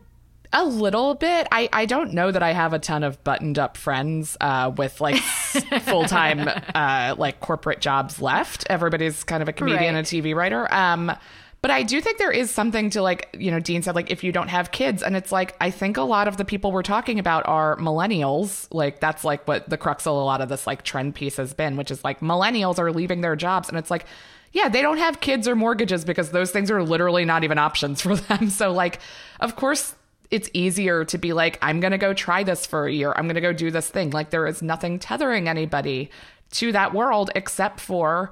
a 0.51 0.65
little 0.65 1.15
bit. 1.15 1.47
I, 1.53 1.69
I 1.75 1.85
don't 1.85 2.15
know 2.15 2.31
that 2.33 2.43
I 2.43 2.53
have 2.53 2.73
a 2.73 2.79
ton 2.79 3.03
of 3.05 3.23
buttoned 3.23 3.59
up 3.59 3.77
friends 3.77 4.35
uh, 4.41 4.73
with 4.75 4.99
like 5.01 5.17
full 5.83 6.05
time 6.05 6.49
uh, 6.75 7.15
like 7.19 7.41
corporate 7.41 7.81
jobs 7.81 8.21
left. 8.23 8.67
Everybody's 8.71 9.25
kind 9.25 9.43
of 9.43 9.49
a 9.49 9.53
comedian 9.53 9.95
Right. 9.95 9.99
and 9.99 10.07
TV 10.07 10.35
writer. 10.35 10.73
Um, 10.73 11.13
but 11.61 11.71
I 11.71 11.83
do 11.83 12.01
think 12.01 12.19
there 12.19 12.31
is 12.31 12.51
something 12.51 12.91
to 12.91 13.03
like 13.03 13.35
you 13.39 13.51
know 13.51 13.61
Dean 13.61 13.83
said 13.83 13.95
like 13.95 14.11
if 14.11 14.23
you 14.23 14.33
don't 14.33 14.49
have 14.49 14.71
kids 14.71 15.03
and 15.03 15.17
it's 15.17 15.33
like 15.33 15.57
I 15.61 15.71
think 15.71 15.97
a 15.97 16.03
lot 16.03 16.29
of 16.29 16.37
the 16.37 16.45
people 16.45 16.71
we're 16.71 16.83
talking 16.83 17.19
about 17.19 17.47
are 17.47 17.77
millennials. 17.79 18.69
Like 18.71 19.01
that's 19.01 19.25
like 19.25 19.47
what 19.49 19.69
the 19.69 19.77
crux 19.77 20.07
of 20.07 20.15
a 20.15 20.17
lot 20.17 20.41
of 20.41 20.49
this 20.49 20.67
like 20.67 20.83
trend 20.83 21.15
piece 21.15 21.37
has 21.37 21.55
been, 21.55 21.77
which 21.77 21.91
is 21.91 22.05
like 22.05 22.21
millennials 22.21 22.79
are 22.79 22.93
leaving 22.93 23.21
their 23.21 23.37
jobs 23.37 23.69
and 23.69 23.79
it's 23.79 23.91
like 23.91 24.05
yeah, 24.51 24.69
they 24.69 24.81
don't 24.81 24.99
have 24.99 25.21
kids 25.21 25.47
or 25.47 25.55
mortgages 25.55 26.07
because 26.07 26.31
those 26.31 26.51
things 26.51 26.71
are 26.71 26.83
literally 26.83 27.25
not 27.25 27.45
even 27.45 27.59
options 27.59 28.01
for 28.03 28.17
them. 28.17 28.51
So 28.51 28.73
like 28.73 29.01
of 29.41 29.57
course 29.57 29.95
it's 30.31 30.51
easier 30.53 31.05
to 31.07 31.19
be 31.19 31.33
like, 31.33 31.59
I'm 31.63 31.81
going 31.81 31.93
to 31.93 31.99
go 31.99 32.13
try 32.13 32.43
this 32.43 32.67
for 32.67 32.87
a 32.87 32.93
year. 32.93 33.13
I'm 33.17 33.25
going 33.25 33.37
to 33.37 33.41
go 33.41 33.55
do 33.55 33.71
this 33.71 33.89
thing. 33.89 34.11
Like, 34.11 34.29
there 34.29 34.47
is 34.47 34.61
nothing 34.61 34.99
tethering 34.99 35.49
anybody 35.49 36.11
to 36.51 36.73
that 36.73 36.93
world 36.93 37.31
except 37.35 37.81
for 37.81 38.31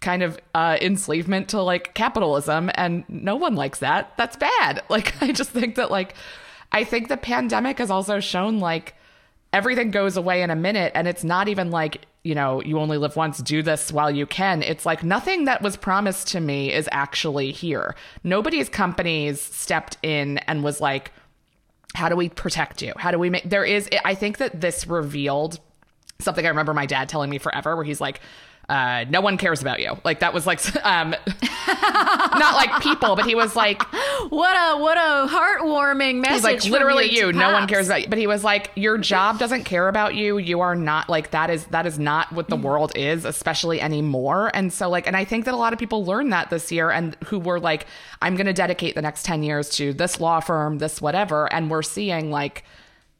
kind 0.00 0.22
of 0.22 0.38
uh, 0.54 0.78
enslavement 0.80 1.48
to 1.50 1.62
like 1.62 1.94
capitalism. 1.94 2.70
And 2.74 3.04
no 3.08 3.36
one 3.36 3.54
likes 3.54 3.80
that. 3.80 4.16
That's 4.16 4.36
bad. 4.36 4.82
Like, 4.90 5.20
I 5.22 5.32
just 5.32 5.50
think 5.50 5.76
that, 5.76 5.90
like, 5.90 6.14
I 6.72 6.84
think 6.84 7.08
the 7.08 7.16
pandemic 7.16 7.78
has 7.78 7.90
also 7.90 8.20
shown 8.20 8.58
like 8.58 8.94
everything 9.52 9.90
goes 9.90 10.16
away 10.16 10.42
in 10.42 10.50
a 10.50 10.56
minute. 10.56 10.92
And 10.94 11.06
it's 11.06 11.24
not 11.24 11.48
even 11.48 11.70
like, 11.70 12.06
you 12.22 12.34
know, 12.34 12.60
you 12.62 12.78
only 12.78 12.98
live 12.98 13.16
once, 13.16 13.38
do 13.38 13.62
this 13.62 13.92
while 13.92 14.10
you 14.10 14.26
can. 14.26 14.62
It's 14.62 14.84
like 14.84 15.02
nothing 15.02 15.44
that 15.44 15.62
was 15.62 15.76
promised 15.76 16.28
to 16.28 16.40
me 16.40 16.72
is 16.72 16.88
actually 16.92 17.52
here. 17.52 17.94
Nobody's 18.24 18.68
companies 18.68 19.40
stepped 19.40 19.96
in 20.02 20.38
and 20.38 20.62
was 20.62 20.80
like, 20.80 21.12
how 21.94 22.08
do 22.08 22.16
we 22.16 22.28
protect 22.28 22.82
you? 22.82 22.92
How 22.96 23.10
do 23.10 23.18
we 23.18 23.30
make 23.30 23.48
there 23.48 23.64
is 23.64 23.88
I 24.04 24.14
think 24.14 24.38
that 24.38 24.60
this 24.60 24.86
revealed 24.86 25.58
something 26.20 26.44
I 26.44 26.48
remember 26.48 26.74
my 26.74 26.86
dad 26.86 27.08
telling 27.08 27.30
me 27.30 27.38
forever 27.38 27.74
where 27.74 27.84
he's 27.84 28.00
like 28.00 28.20
uh, 28.70 29.04
no 29.10 29.20
one 29.20 29.36
cares 29.36 29.60
about 29.60 29.80
you. 29.80 29.96
Like 30.04 30.20
that 30.20 30.32
was 30.32 30.46
like, 30.46 30.60
um, 30.86 31.10
not 31.66 32.54
like 32.54 32.80
people, 32.80 33.16
but 33.16 33.26
he 33.26 33.34
was 33.34 33.56
like, 33.56 33.82
What 34.28 34.54
a 34.54 34.80
what 34.80 34.96
a 34.96 35.26
heartwarming 35.28 36.20
message. 36.20 36.34
he's 36.34 36.44
like 36.44 36.64
literally 36.64 37.10
you. 37.10 37.32
No 37.32 37.52
one 37.52 37.66
cares 37.66 37.88
about 37.88 38.02
you. 38.02 38.08
But 38.08 38.18
he 38.18 38.26
was 38.26 38.44
like, 38.44 38.70
your 38.76 38.96
job 38.98 39.38
doesn't 39.38 39.64
care 39.64 39.88
about 39.88 40.14
you. 40.14 40.38
You 40.38 40.60
are 40.60 40.76
not 40.76 41.08
like 41.08 41.30
that 41.32 41.50
is 41.50 41.64
that 41.66 41.86
is 41.86 41.98
not 41.98 42.30
what 42.32 42.48
the 42.48 42.56
world 42.56 42.92
is, 42.94 43.24
especially 43.24 43.80
anymore. 43.80 44.50
And 44.54 44.72
so 44.72 44.88
like, 44.88 45.06
and 45.06 45.16
I 45.16 45.24
think 45.24 45.46
that 45.46 45.54
a 45.54 45.56
lot 45.56 45.72
of 45.72 45.78
people 45.78 46.04
learned 46.04 46.32
that 46.32 46.50
this 46.50 46.70
year, 46.70 46.90
and 46.90 47.16
who 47.24 47.40
were 47.40 47.58
like, 47.58 47.86
I'm 48.22 48.36
going 48.36 48.46
to 48.46 48.52
dedicate 48.52 48.94
the 48.94 49.02
next 49.02 49.24
ten 49.24 49.42
years 49.42 49.70
to 49.70 49.92
this 49.92 50.20
law 50.20 50.38
firm, 50.40 50.78
this 50.78 51.00
whatever, 51.00 51.52
and 51.52 51.70
we're 51.70 51.82
seeing 51.82 52.30
like 52.30 52.62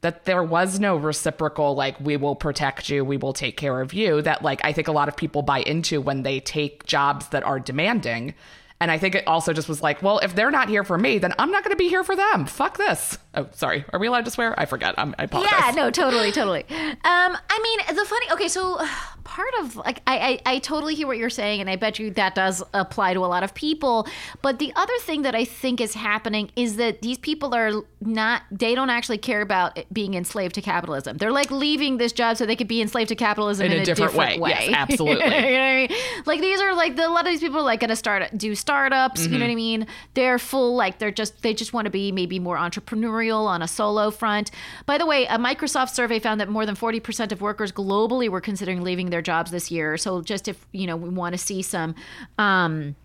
that 0.03 0.25
there 0.25 0.43
was 0.43 0.81
no 0.81 0.97
reciprocal 0.97 1.75
like 1.75 1.99
we 2.01 2.17
will 2.17 2.35
protect 2.35 2.89
you 2.89 3.05
we 3.05 3.17
will 3.17 3.33
take 3.33 3.57
care 3.57 3.81
of 3.81 3.93
you 3.93 4.23
that 4.23 4.43
like 4.43 4.61
i 4.65 4.73
think 4.73 4.89
a 4.89 4.93
lot 4.93 5.09
of 5.09 5.17
people 5.17 5.43
buy 5.43 5.61
into 5.61 6.01
when 6.01 6.23
they 6.23 6.41
take 6.41 6.87
jobs 6.87 7.29
that 7.29 7.43
are 7.45 7.61
demanding. 7.61 8.35
And 8.83 8.91
i 8.91 8.97
think 8.97 9.15
it 9.15 9.27
also 9.27 9.53
just 9.53 9.69
was 9.69 9.83
like 9.83 10.03
well 10.03 10.19
if 10.21 10.35
they're 10.35 10.51
not 10.51 10.69
here 10.71 10.85
for 10.85 10.97
me 10.97 11.19
then 11.19 11.35
i'm 11.39 11.51
not 11.51 11.63
going 11.65 11.73
to 11.73 11.77
be 11.77 11.89
here 11.89 12.05
for 12.05 12.17
them. 12.17 12.47
Fuck 12.47 12.79
this 12.79 13.19
oh 13.35 13.47
sorry 13.53 13.85
are 13.93 14.01
we 14.01 14.07
allowed 14.09 14.25
to 14.25 14.31
swear 14.31 14.59
i 14.59 14.65
forget 14.65 14.95
I'm, 14.99 15.15
i 15.19 15.25
apologize 15.25 15.53
Yeah, 15.61 15.71
no, 15.75 15.91
totally, 15.91 16.33
totally. 16.33 16.65
Um, 16.71 17.37
I 17.49 17.61
mean, 17.63 17.97
the 17.97 18.05
funny. 18.05 18.27
Okay, 18.33 18.49
so 18.49 18.79
part 19.25 19.49
of 19.61 19.77
like 19.77 20.03
I, 20.07 20.41
I 20.47 20.55
I 20.55 20.59
totally 20.59 20.95
hear 20.95 21.07
what 21.07 21.17
you're 21.19 21.31
saying, 21.31 21.61
and 21.61 21.69
I 21.71 21.77
bet 21.77 21.99
you 21.99 22.11
that 22.13 22.35
does 22.35 22.63
apply 22.75 23.15
to 23.15 23.21
a 23.21 23.27
lot 23.35 23.43
of 23.43 23.55
people. 23.55 24.07
But 24.43 24.59
the 24.59 24.73
other 24.77 24.93
thing 25.01 25.23
that 25.23 25.35
I 25.35 25.45
think 25.45 25.81
is 25.81 25.95
happening 25.95 26.51
is 26.57 26.77
that 26.77 27.03
these 27.03 27.19
people 27.19 27.55
are 27.55 27.71
not. 28.01 28.43
They 28.51 28.75
don't 28.75 28.91
actually 28.91 29.19
care 29.19 29.41
about 29.43 29.79
being 29.93 30.15
enslaved 30.15 30.55
to 30.57 30.63
capitalism. 30.63 31.17
They're 31.19 31.33
like 31.33 31.51
leaving 31.51 31.99
this 31.99 32.13
job 32.13 32.37
so 32.37 32.47
they 32.47 32.57
could 32.57 32.69
be 32.69 32.81
enslaved 32.83 33.09
to 33.11 33.17
capitalism 33.17 33.67
in, 33.67 33.73
In 33.73 33.81
a 33.83 33.85
different 33.85 34.15
way. 34.15 34.39
Yes, 34.41 34.71
absolutely. 34.75 35.25
you 35.25 35.31
know 35.31 35.37
what 35.37 35.45
I 35.45 35.87
mean? 35.89 35.99
Like 36.27 36.41
these 36.41 36.61
are 36.61 36.75
like 36.75 36.97
the, 36.97 37.07
a 37.07 37.11
lot 37.11 37.27
of 37.27 37.33
these 37.33 37.41
people 37.41 37.61
are 37.61 37.63
like 37.63 37.81
going 37.81 37.91
to 37.91 37.97
start 37.97 38.31
do 38.37 38.55
startups. 38.55 39.23
You 39.23 39.29
know 39.29 39.35
Mm-hmm. 39.37 39.45
what 39.45 39.51
I 39.53 39.55
mean? 39.55 39.87
They're 40.15 40.39
full 40.39 40.75
like 40.77 40.99
they're 40.99 41.11
just 41.13 41.43
they 41.43 41.55
just 41.55 41.73
want 41.73 41.85
to 41.87 41.91
be 41.91 42.11
maybe 42.13 42.39
more 42.39 42.57
entrepreneurial 42.57 43.20
on 43.29 43.61
a 43.63 43.69
solo 43.69 44.11
front. 44.11 44.51
By 44.87 44.97
the 44.97 45.05
way, 45.07 45.27
a 45.27 45.37
Microsoft 45.37 45.91
survey 45.91 46.19
found 46.19 46.41
that 46.41 46.49
more 46.49 46.65
than 46.65 46.75
forty 46.75 47.01
percent 47.01 47.33
of 47.33 47.41
workers 47.41 47.73
globally 47.73 48.29
were 48.29 48.41
considering 48.41 48.83
leaving 48.83 49.11
their 49.11 49.23
jobs 49.23 49.51
this 49.51 49.71
year. 49.71 49.97
So 49.99 50.23
just 50.23 50.49
if 50.49 50.65
you 50.73 50.87
know 50.87 50.97
we 50.97 51.09
want 51.11 51.35
to 51.35 51.39
see 51.39 51.61
some. 51.63 51.95
Um, 52.39 52.97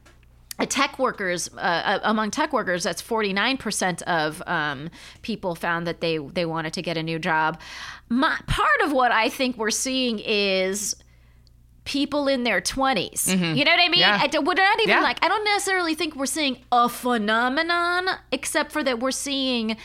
tech 0.69 0.98
workers 0.98 1.50
uh, 1.57 2.00
among 2.03 2.31
tech 2.31 2.53
workers 2.53 2.84
that's 2.84 3.01
49% 3.01 4.01
of 4.03 4.41
um, 4.48 4.89
people 5.22 5.53
found 5.53 5.86
that 5.86 6.00
they 6.00 6.17
they 6.17 6.45
wanted 6.45 6.72
to 6.74 6.81
get 6.81 6.95
a 6.95 7.03
new 7.03 7.19
job 7.19 7.60
My, 8.07 8.39
part 8.48 8.79
of 8.86 8.93
what 8.93 9.12
i 9.12 9.27
think 9.27 9.57
we're 9.57 9.69
seeing 9.69 10.19
is 10.19 10.95
people 11.84 12.29
in 12.29 12.43
their 12.45 12.62
20s 12.62 13.27
you 13.27 13.65
know 13.65 13.72
what 13.72 13.79
i 13.81 13.89
mean 13.89 14.00
Yeah. 14.00 14.17
I 14.22 14.39
we're 14.39 14.53
not 14.53 14.79
even 14.79 14.89
Yeah. 14.95 15.01
like 15.01 15.24
i 15.24 15.27
don't 15.27 15.43
necessarily 15.43 15.93
think 15.93 16.15
we're 16.15 16.25
seeing 16.25 16.57
a 16.72 16.88
phenomenon 16.88 18.07
except 18.31 18.72
for 18.72 18.81
that 18.81 19.00
we're 19.01 19.12
seeing 19.12 19.75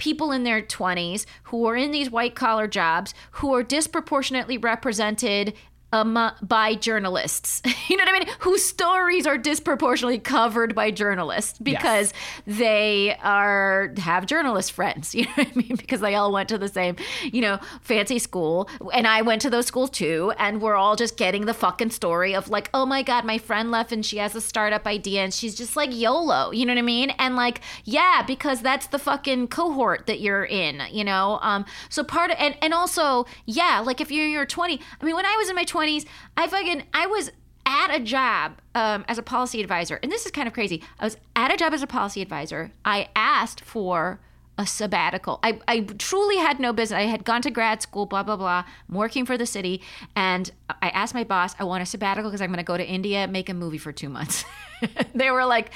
people 0.00 0.32
in 0.32 0.44
their 0.44 0.62
20s 0.62 1.26
who 1.44 1.66
are 1.66 1.76
in 1.76 1.90
these 1.90 2.10
white 2.10 2.34
collar 2.34 2.66
jobs 2.66 3.12
who 3.32 3.54
are 3.54 3.62
disproportionately 3.62 4.56
represented 4.56 5.52
um, 5.92 6.32
by 6.42 6.74
journalists. 6.74 7.62
You 7.90 7.96
know 7.96 8.04
what 8.04 8.14
I 8.14 8.18
mean? 8.20 8.28
Whose 8.40 8.64
stories 8.64 9.26
are 9.26 9.36
disproportionately 9.36 10.20
covered 10.20 10.76
by 10.76 10.92
journalists 10.92 11.58
because 11.58 12.12
they 12.46 13.16
are 13.20 13.92
have 13.98 14.26
journalist 14.26 14.70
friends. 14.70 15.12
You 15.20 15.24
know 15.24 15.32
what 15.34 15.48
I 15.48 15.56
mean? 15.56 15.76
Because 15.76 16.00
they 16.00 16.14
all 16.14 16.30
went 16.30 16.48
to 16.50 16.58
the 16.58 16.68
same, 16.68 16.96
you 17.24 17.40
know, 17.40 17.58
fancy 17.80 18.20
school, 18.20 18.68
and 18.94 19.08
I 19.08 19.22
went 19.22 19.42
to 19.42 19.50
those 19.50 19.66
schools 19.66 19.90
too, 19.90 20.32
and 20.38 20.62
we're 20.62 20.76
all 20.76 20.94
just 20.94 21.16
getting 21.16 21.46
the 21.46 21.54
fucking 21.54 21.90
story 21.90 22.34
of 22.34 22.48
like, 22.48 22.70
oh 22.72 22.86
my 22.86 23.02
god, 23.02 23.24
my 23.24 23.38
friend 23.38 23.72
left 23.72 23.90
and 23.90 24.06
she 24.06 24.18
has 24.18 24.36
a 24.36 24.40
startup 24.40 24.86
idea, 24.86 25.22
and 25.24 25.34
she's 25.34 25.56
just 25.56 25.74
like 25.74 25.90
YOLO. 25.92 26.52
You 26.52 26.64
know 26.64 26.74
what 26.74 26.78
I 26.78 26.82
mean? 26.82 27.10
And 27.18 27.34
like, 27.34 27.60
yeah, 27.84 28.22
because 28.24 28.60
that's 28.60 28.86
the 28.86 29.00
fucking 29.00 29.48
cohort 29.48 30.06
that 30.06 30.20
you're 30.20 30.44
in. 30.44 30.82
You 30.92 31.02
know, 31.02 31.40
um, 31.42 31.64
so 31.88 32.04
part 32.04 32.30
of 32.30 32.36
and 32.38 32.56
and 32.62 32.72
also, 32.72 33.26
yeah, 33.46 33.82
like 33.84 34.00
if 34.00 34.12
you're 34.12 34.26
in 34.26 34.30
your 34.30 34.46
20, 34.46 34.80
I 35.00 35.04
mean, 35.04 35.16
when 35.16 35.26
I 35.26 35.34
was 35.36 35.48
in 35.50 35.56
my 35.56 35.64
20s, 35.80 36.06
I 36.36 36.46
fucking 36.46 36.84
I 36.92 37.06
was 37.06 37.32
at 37.66 37.94
a 37.94 38.00
job 38.00 38.60
um, 38.74 39.04
as 39.08 39.18
a 39.18 39.22
policy 39.22 39.60
advisor, 39.60 39.98
and 40.02 40.10
this 40.10 40.26
is 40.26 40.32
kind 40.32 40.48
of 40.48 40.54
crazy. 40.54 40.82
I 40.98 41.04
was 41.04 41.16
at 41.36 41.52
a 41.52 41.56
job 41.56 41.72
as 41.72 41.82
a 41.82 41.86
policy 41.86 42.22
advisor. 42.22 42.72
I 42.84 43.08
asked 43.14 43.60
for 43.60 44.20
a 44.58 44.66
sabbatical. 44.66 45.38
I, 45.42 45.58
I 45.66 45.80
truly 45.80 46.36
had 46.36 46.60
no 46.60 46.72
business. 46.72 46.98
I 46.98 47.02
had 47.02 47.24
gone 47.24 47.40
to 47.42 47.50
grad 47.50 47.80
school, 47.80 48.04
blah, 48.04 48.22
blah, 48.22 48.36
blah. 48.36 48.64
I'm 48.88 48.94
working 48.94 49.24
for 49.24 49.38
the 49.38 49.46
city. 49.46 49.80
And 50.14 50.50
I 50.82 50.90
asked 50.90 51.14
my 51.14 51.24
boss, 51.24 51.54
I 51.58 51.64
want 51.64 51.82
a 51.82 51.86
sabbatical 51.86 52.30
because 52.30 52.42
I'm 52.42 52.50
going 52.50 52.58
to 52.58 52.62
go 52.62 52.76
to 52.76 52.86
India, 52.86 53.26
make 53.26 53.48
a 53.48 53.54
movie 53.54 53.78
for 53.78 53.90
two 53.90 54.10
months. 54.10 54.44
they 55.14 55.30
were 55.30 55.46
like, 55.46 55.70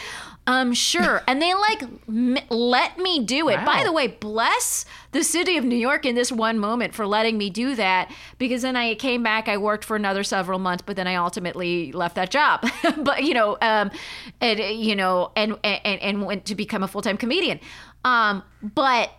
um, 0.46 0.74
sure. 0.74 1.22
And 1.26 1.40
they 1.40 1.54
like 1.54 1.82
m- 2.06 2.38
let 2.50 2.98
me 2.98 3.24
do 3.24 3.48
it. 3.48 3.64
By 3.64 3.82
the 3.84 3.92
way, 3.92 4.08
bless 4.08 4.84
the 5.12 5.24
city 5.24 5.56
of 5.56 5.64
New 5.64 5.76
York 5.76 6.04
in 6.04 6.14
this 6.14 6.30
one 6.30 6.58
moment 6.58 6.94
for 6.94 7.06
letting 7.06 7.38
me 7.38 7.48
do 7.48 7.74
that 7.76 8.10
because 8.38 8.62
then 8.62 8.76
I 8.76 8.94
came 8.94 9.22
back, 9.22 9.48
I 9.48 9.56
worked 9.56 9.84
for 9.84 9.96
another 9.96 10.22
several 10.22 10.58
months, 10.58 10.82
but 10.84 10.96
then 10.96 11.06
I 11.06 11.14
ultimately 11.14 11.92
left 11.92 12.16
that 12.16 12.30
job. 12.30 12.66
but, 12.98 13.24
you 13.24 13.32
know, 13.32 13.56
um, 13.62 13.90
and, 14.40 14.60
you 14.60 14.94
know, 14.94 15.32
and, 15.36 15.58
and, 15.64 16.00
and 16.02 16.26
went 16.26 16.44
to 16.46 16.54
become 16.54 16.82
a 16.82 16.88
full 16.88 17.02
time 17.02 17.16
comedian. 17.16 17.60
Um, 18.04 18.42
but 18.62 19.10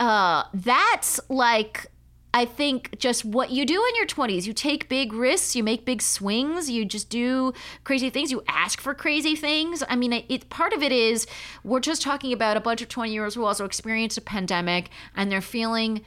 uh, 0.00 0.44
that's 0.54 1.20
like 1.28 1.86
I 2.34 2.46
think 2.46 2.98
just 2.98 3.24
what 3.26 3.50
you 3.50 3.66
do 3.66 3.74
in 3.74 3.96
your 3.96 4.06
20s. 4.06 4.46
You 4.46 4.54
take 4.54 4.88
big 4.88 5.12
risks, 5.12 5.54
you 5.54 5.62
make 5.62 5.84
big 5.84 6.00
swings, 6.00 6.70
you 6.70 6.86
just 6.86 7.10
do 7.10 7.52
crazy 7.84 8.08
things, 8.08 8.30
you 8.30 8.42
ask 8.48 8.80
for 8.80 8.94
crazy 8.94 9.36
things. 9.36 9.82
I 9.88 9.96
mean, 9.96 10.14
it, 10.14 10.24
it 10.30 10.48
part 10.48 10.72
of 10.72 10.82
it 10.82 10.92
is 10.92 11.26
we're 11.62 11.80
just 11.80 12.00
talking 12.00 12.32
about 12.32 12.56
a 12.56 12.60
bunch 12.60 12.80
of 12.80 12.88
20 12.88 13.12
year 13.12 13.24
olds 13.24 13.34
who 13.34 13.44
also 13.44 13.66
experienced 13.66 14.16
a 14.16 14.22
pandemic 14.22 14.88
and 15.14 15.30
they're 15.30 15.42
feeling 15.42 16.04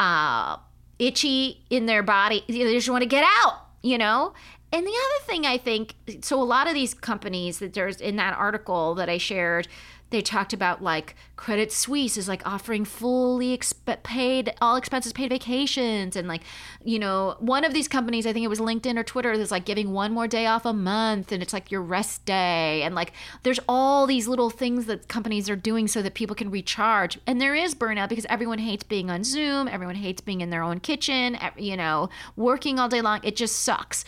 uh, 0.00 0.56
itchy 0.98 1.62
in 1.68 1.84
their 1.84 2.02
body. 2.02 2.42
They 2.48 2.72
just 2.72 2.88
want 2.88 3.02
to 3.02 3.08
get 3.08 3.24
out, 3.44 3.66
you 3.82 3.98
know? 3.98 4.32
And 4.72 4.84
the 4.86 4.90
other 4.90 5.26
thing 5.26 5.46
I 5.46 5.58
think, 5.58 5.94
so 6.22 6.40
a 6.40 6.44
lot 6.44 6.66
of 6.66 6.74
these 6.74 6.94
companies 6.94 7.58
that 7.58 7.74
there's 7.74 8.00
in 8.00 8.16
that 8.16 8.36
article 8.36 8.94
that 8.96 9.08
I 9.08 9.18
shared, 9.18 9.68
they 10.10 10.22
talked 10.22 10.52
about 10.52 10.82
like 10.82 11.16
Credit 11.34 11.72
Suisse 11.72 12.16
is 12.16 12.28
like 12.28 12.46
offering 12.46 12.84
fully 12.84 13.56
exp- 13.56 14.02
paid, 14.02 14.54
all 14.60 14.76
expenses 14.76 15.12
paid 15.12 15.30
vacations. 15.30 16.16
And 16.16 16.28
like, 16.28 16.42
you 16.84 16.98
know, 16.98 17.36
one 17.40 17.64
of 17.64 17.74
these 17.74 17.88
companies, 17.88 18.26
I 18.26 18.32
think 18.32 18.44
it 18.44 18.48
was 18.48 18.60
LinkedIn 18.60 18.96
or 18.96 19.02
Twitter, 19.02 19.32
is 19.32 19.50
like 19.50 19.64
giving 19.64 19.92
one 19.92 20.12
more 20.12 20.28
day 20.28 20.46
off 20.46 20.64
a 20.64 20.72
month 20.72 21.32
and 21.32 21.42
it's 21.42 21.52
like 21.52 21.70
your 21.70 21.82
rest 21.82 22.24
day. 22.24 22.82
And 22.82 22.94
like, 22.94 23.12
there's 23.42 23.60
all 23.68 24.06
these 24.06 24.28
little 24.28 24.50
things 24.50 24.86
that 24.86 25.08
companies 25.08 25.50
are 25.50 25.56
doing 25.56 25.88
so 25.88 26.02
that 26.02 26.14
people 26.14 26.36
can 26.36 26.50
recharge. 26.50 27.18
And 27.26 27.40
there 27.40 27.54
is 27.54 27.74
burnout 27.74 28.08
because 28.08 28.26
everyone 28.28 28.58
hates 28.58 28.84
being 28.84 29.10
on 29.10 29.24
Zoom, 29.24 29.66
everyone 29.68 29.96
hates 29.96 30.20
being 30.20 30.40
in 30.40 30.50
their 30.50 30.62
own 30.62 30.80
kitchen, 30.80 31.36
you 31.56 31.76
know, 31.76 32.08
working 32.36 32.78
all 32.78 32.88
day 32.88 33.00
long. 33.00 33.20
It 33.24 33.36
just 33.36 33.58
sucks. 33.60 34.04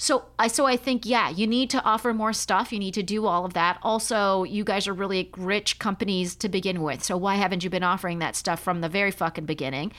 So 0.00 0.24
I 0.38 0.48
so 0.48 0.64
I 0.64 0.78
think 0.78 1.04
yeah, 1.04 1.28
you 1.28 1.46
need 1.46 1.68
to 1.70 1.84
offer 1.84 2.14
more 2.14 2.32
stuff. 2.32 2.72
You 2.72 2.78
need 2.78 2.94
to 2.94 3.02
do 3.02 3.26
all 3.26 3.44
of 3.44 3.52
that. 3.52 3.78
Also, 3.82 4.44
you 4.44 4.64
guys 4.64 4.88
are 4.88 4.94
really 4.94 5.30
rich 5.36 5.78
companies 5.78 6.34
to 6.36 6.48
begin 6.48 6.80
with. 6.80 7.04
So 7.04 7.18
why 7.18 7.34
haven't 7.34 7.64
you 7.64 7.68
been 7.68 7.82
offering 7.82 8.18
that 8.20 8.34
stuff 8.34 8.60
from 8.60 8.80
the 8.80 8.88
very 8.88 9.10
fucking 9.10 9.44
beginning? 9.44 9.92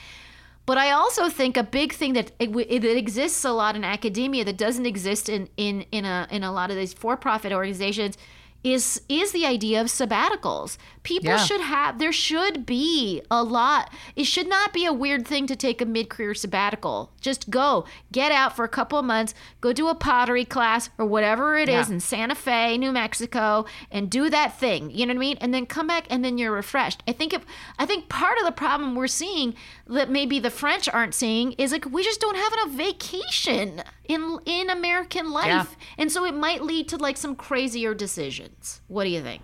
But 0.66 0.76
I 0.76 0.90
also 0.90 1.28
think 1.28 1.56
a 1.56 1.62
big 1.62 1.92
thing 1.92 2.14
that 2.14 2.32
it, 2.40 2.50
it 2.50 2.84
exists 2.84 3.44
a 3.44 3.52
lot 3.52 3.76
in 3.76 3.84
academia 3.84 4.44
that 4.44 4.56
doesn't 4.56 4.86
exist 4.86 5.28
in 5.28 5.48
in 5.56 5.82
in 5.92 6.04
a 6.04 6.26
in 6.32 6.42
a 6.42 6.50
lot 6.50 6.72
of 6.72 6.76
these 6.76 6.92
for-profit 6.92 7.52
organizations 7.52 8.18
is 8.64 9.00
is 9.08 9.32
the 9.32 9.44
idea 9.44 9.80
of 9.80 9.88
sabbaticals. 9.88 10.76
People 11.02 11.30
Yeah. 11.30 11.36
should 11.38 11.60
have 11.60 11.98
there 11.98 12.12
should 12.12 12.64
be 12.64 13.20
a 13.30 13.42
lot. 13.42 13.90
It 14.14 14.24
should 14.24 14.46
not 14.48 14.72
be 14.72 14.84
a 14.86 14.92
weird 14.92 15.26
thing 15.26 15.48
to 15.48 15.56
take 15.56 15.80
a 15.80 15.84
mid-career 15.84 16.32
sabbatical. 16.34 17.10
Just 17.20 17.50
go, 17.50 17.84
get 18.12 18.30
out 18.30 18.54
for 18.54 18.64
a 18.64 18.68
couple 18.68 18.98
of 19.00 19.04
months, 19.04 19.34
go 19.60 19.72
do 19.72 19.88
a 19.88 19.94
pottery 19.96 20.44
class 20.44 20.90
or 20.98 21.06
whatever 21.06 21.58
it 21.58 21.68
is 21.68 21.88
Yeah. 21.88 21.94
in 21.94 22.00
Santa 22.00 22.36
Fe, 22.36 22.78
New 22.78 22.92
Mexico, 22.92 23.64
and 23.90 24.08
do 24.08 24.30
that 24.30 24.58
thing. 24.60 24.90
You 24.92 25.06
know 25.06 25.10
what 25.14 25.18
I 25.18 25.20
mean? 25.20 25.38
And 25.40 25.52
then 25.52 25.66
come 25.66 25.88
back 25.88 26.06
and 26.08 26.24
then 26.24 26.38
you're 26.38 26.52
refreshed. 26.52 27.02
I 27.08 27.12
think 27.12 27.32
if 27.32 27.44
I 27.80 27.86
think 27.86 28.08
part 28.08 28.38
of 28.38 28.44
the 28.44 28.52
problem 28.52 28.94
we're 28.94 29.08
seeing 29.08 29.54
that 29.88 30.08
maybe 30.08 30.38
the 30.38 30.50
French 30.50 30.88
aren't 30.88 31.14
seeing 31.14 31.52
is 31.52 31.72
like 31.72 31.86
we 31.90 32.04
just 32.04 32.20
don't 32.20 32.36
have 32.36 32.52
enough 32.52 32.70
vacation 32.76 33.82
in 34.08 34.38
in 34.46 34.70
American 34.70 35.30
life. 35.32 35.46
Yeah. 35.46 35.64
And 35.98 36.12
so 36.12 36.24
it 36.24 36.34
might 36.34 36.62
lead 36.62 36.88
to 36.90 36.96
like 36.96 37.16
some 37.16 37.34
crazier 37.34 37.94
What 38.88 39.04
do 39.04 39.10
you 39.10 39.22
think? 39.22 39.42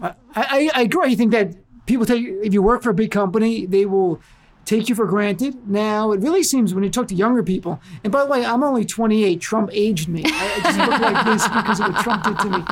I, 0.00 0.14
I, 0.34 0.70
I 0.74 0.82
agree. 0.82 1.12
I 1.12 1.14
think 1.14 1.32
that 1.32 1.54
people 1.86 2.06
take 2.06 2.24
if 2.42 2.52
you 2.52 2.62
work 2.62 2.82
for 2.82 2.90
a 2.90 2.94
big 2.94 3.10
company, 3.10 3.66
they 3.66 3.86
will 3.86 4.20
take 4.64 4.88
you 4.88 4.94
for 4.94 5.06
granted. 5.06 5.68
Now 5.68 6.12
it 6.12 6.20
really 6.20 6.42
seems 6.42 6.74
when 6.74 6.84
you 6.84 6.90
talk 6.90 7.08
to 7.08 7.14
younger 7.14 7.42
people, 7.42 7.80
and 8.04 8.12
by 8.12 8.24
the 8.24 8.30
way, 8.30 8.44
I'm 8.44 8.62
only 8.62 8.84
28. 8.84 9.40
Trump 9.40 9.70
aged 9.72 10.08
me. 10.08 10.22
I, 10.24 10.52
I 10.54 10.60
just 10.60 10.78
look 10.78 11.00
like 11.00 11.24
this 11.24 11.48
because 11.48 11.80
of 11.80 11.92
what 11.92 12.02
Trump 12.02 12.24
did 12.24 12.38
to 12.38 12.50
me. 12.50 12.64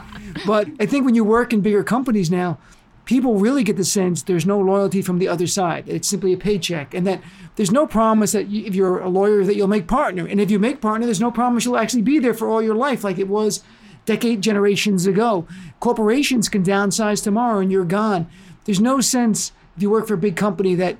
But 0.46 0.68
I 0.80 0.86
think 0.86 1.04
when 1.04 1.14
you 1.14 1.24
work 1.24 1.52
in 1.52 1.60
bigger 1.60 1.82
companies 1.82 2.30
now, 2.30 2.58
people 3.04 3.36
really 3.36 3.64
get 3.64 3.76
the 3.76 3.84
sense 3.84 4.22
there's 4.22 4.46
no 4.46 4.60
loyalty 4.60 5.02
from 5.02 5.18
the 5.18 5.28
other 5.28 5.46
side. 5.46 5.88
It's 5.88 6.06
simply 6.06 6.32
a 6.32 6.36
paycheck, 6.36 6.94
and 6.94 7.06
that 7.06 7.22
there's 7.56 7.72
no 7.72 7.86
promise 7.86 8.32
that 8.32 8.48
you, 8.48 8.64
if 8.64 8.74
you're 8.74 9.00
a 9.00 9.08
lawyer 9.08 9.44
that 9.44 9.56
you'll 9.56 9.66
make 9.66 9.88
partner, 9.88 10.26
and 10.26 10.40
if 10.40 10.50
you 10.50 10.58
make 10.58 10.80
partner, 10.80 11.06
there's 11.06 11.20
no 11.20 11.30
promise 11.30 11.64
you'll 11.64 11.78
actually 11.78 12.02
be 12.02 12.18
there 12.18 12.34
for 12.34 12.48
all 12.48 12.62
your 12.62 12.74
life, 12.74 13.02
like 13.02 13.18
it 13.18 13.28
was 13.28 13.64
decade 14.08 14.40
generations 14.40 15.06
ago. 15.06 15.46
Corporations 15.80 16.48
can 16.48 16.64
downsize 16.64 17.22
tomorrow 17.22 17.60
and 17.60 17.70
you're 17.70 17.84
gone. 17.84 18.26
There's 18.64 18.80
no 18.80 19.02
sense 19.02 19.52
if 19.76 19.82
you 19.82 19.90
work 19.90 20.08
for 20.08 20.14
a 20.14 20.18
big 20.18 20.34
company 20.34 20.74
that 20.76 20.96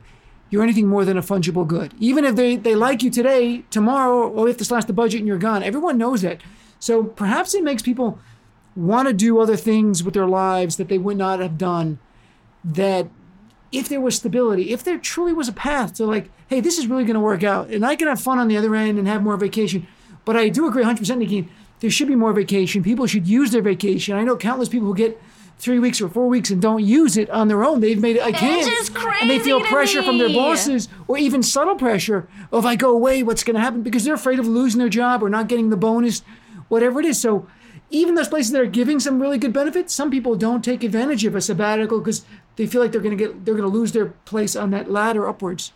you're 0.51 0.63
anything 0.63 0.87
more 0.87 1.07
than 1.07 1.17
a 1.17 1.23
fungible 1.23 1.67
good. 1.67 1.95
Even 1.99 2.27
if 2.27 2.37
they, 2.37 2.57
they 2.57 2.75
like 2.75 3.03
you 3.03 3.11
today, 3.11 3.65
tomorrow, 3.71 4.29
or 4.29 4.47
if 4.47 4.59
to 4.59 4.65
slash 4.65 4.85
the 4.85 4.93
budget 4.93 5.21
and 5.21 5.27
you're 5.27 5.39
gone. 5.39 5.63
Everyone 5.63 5.97
knows 5.97 6.21
that. 6.21 6.43
So 6.79 7.05
perhaps 7.05 7.55
it 7.55 7.65
makes 7.65 7.81
people 7.81 8.19
want 8.77 9.09
to 9.09 9.15
do 9.15 9.41
other 9.41 9.57
things 9.57 10.05
with 10.05 10.13
their 10.13 10.29
lives 10.29 10.77
that 10.77 10.89
they 10.89 10.99
would 10.99 11.17
not 11.17 11.41
have 11.41 11.57
done 11.57 11.99
that 12.63 13.09
if 13.73 13.89
there 13.89 14.03
was 14.03 14.17
stability, 14.17 14.71
if 14.71 14.85
there 14.85 14.99
truly 14.99 15.33
was 15.33 15.49
a 15.49 15.53
path 15.53 15.95
to 15.95 16.05
like, 16.05 16.31
hey, 16.49 16.61
this 16.61 16.79
is 16.79 16.87
really 16.87 17.05
going 17.05 17.15
to 17.15 17.21
work 17.21 17.43
out, 17.43 17.71
and 17.71 17.85
I 17.85 17.97
can 17.97 18.07
have 18.07 18.21
fun 18.21 18.39
on 18.39 18.49
the 18.49 18.57
other 18.57 18.75
end 18.75 18.99
and 18.99 19.09
have 19.09 19.23
more 19.23 19.37
vacation. 19.37 19.87
But 20.25 20.37
I 20.37 20.51
do 20.51 20.69
agree 20.69 20.85
100%, 20.85 21.17
Nikki, 21.17 21.49
there 21.81 21.91
should 21.91 22.09
be 22.09 22.17
more 22.17 22.33
vacation. 22.33 22.83
People 22.83 23.07
should 23.07 23.27
use 23.27 23.51
their 23.51 23.63
vacation. 23.63 24.17
I 24.17 24.25
know 24.25 24.37
countless 24.37 24.69
people 24.69 24.89
who 24.89 24.95
get 24.95 25.21
three 25.59 25.79
weeks 25.79 26.01
or 26.01 26.09
four 26.09 26.29
weeks 26.29 26.51
and 26.51 26.63
don't 26.63 26.85
use 26.85 27.17
it 27.17 27.29
on 27.31 27.49
their 27.49 27.65
own. 27.65 27.81
They've 27.81 28.01
made 28.01 28.17
it, 28.17 28.23
I 28.23 28.33
can't. 28.33 28.67
is 28.67 28.91
and 29.21 29.29
they 29.29 29.39
feel 29.41 29.61
pressure 29.61 30.03
from 30.03 30.19
their 30.19 30.29
bosses 30.29 30.89
or 31.09 31.19
even 31.19 31.43
subtle 31.43 31.75
pressure 31.75 32.29
of, 32.53 32.65
if 32.65 32.67
I 32.67 32.77
go 32.77 32.91
away, 32.91 33.23
what's 33.23 33.43
going 33.43 33.55
to 33.55 33.61
happen? 33.61 33.83
Because 33.83 34.05
they're 34.05 34.15
afraid 34.15 34.39
of 34.39 34.47
losing 34.47 34.79
their 34.79 34.89
job 34.89 35.23
or 35.23 35.29
not 35.29 35.49
getting 35.49 35.71
the 35.71 35.77
bonus, 35.77 36.23
whatever 36.69 37.01
it 37.01 37.07
is. 37.07 37.21
So 37.21 37.49
even 37.91 38.15
those 38.15 38.29
places 38.29 38.53
that 38.53 38.61
are 38.61 38.67
giving 38.67 39.01
some 39.01 39.21
really 39.21 39.39
good 39.39 39.53
benefits, 39.53 39.95
some 39.95 40.11
people 40.11 40.37
don't 40.37 40.65
take 40.65 40.85
advantage 40.85 41.25
of 41.25 41.35
a 41.35 41.41
sabbatical 41.41 41.99
because 41.99 42.25
they 42.57 42.67
feel 42.67 42.81
like 42.81 42.93
they're 42.93 43.01
going 43.01 43.17
to 43.17 43.25
get 43.25 43.45
they're 43.45 43.55
going 43.55 43.71
to 43.71 43.77
lose 43.77 43.93
their 43.93 44.07
place 44.07 44.55
on 44.55 44.71
that 44.71 44.91
ladder 44.91 45.29
upwards. 45.29 45.73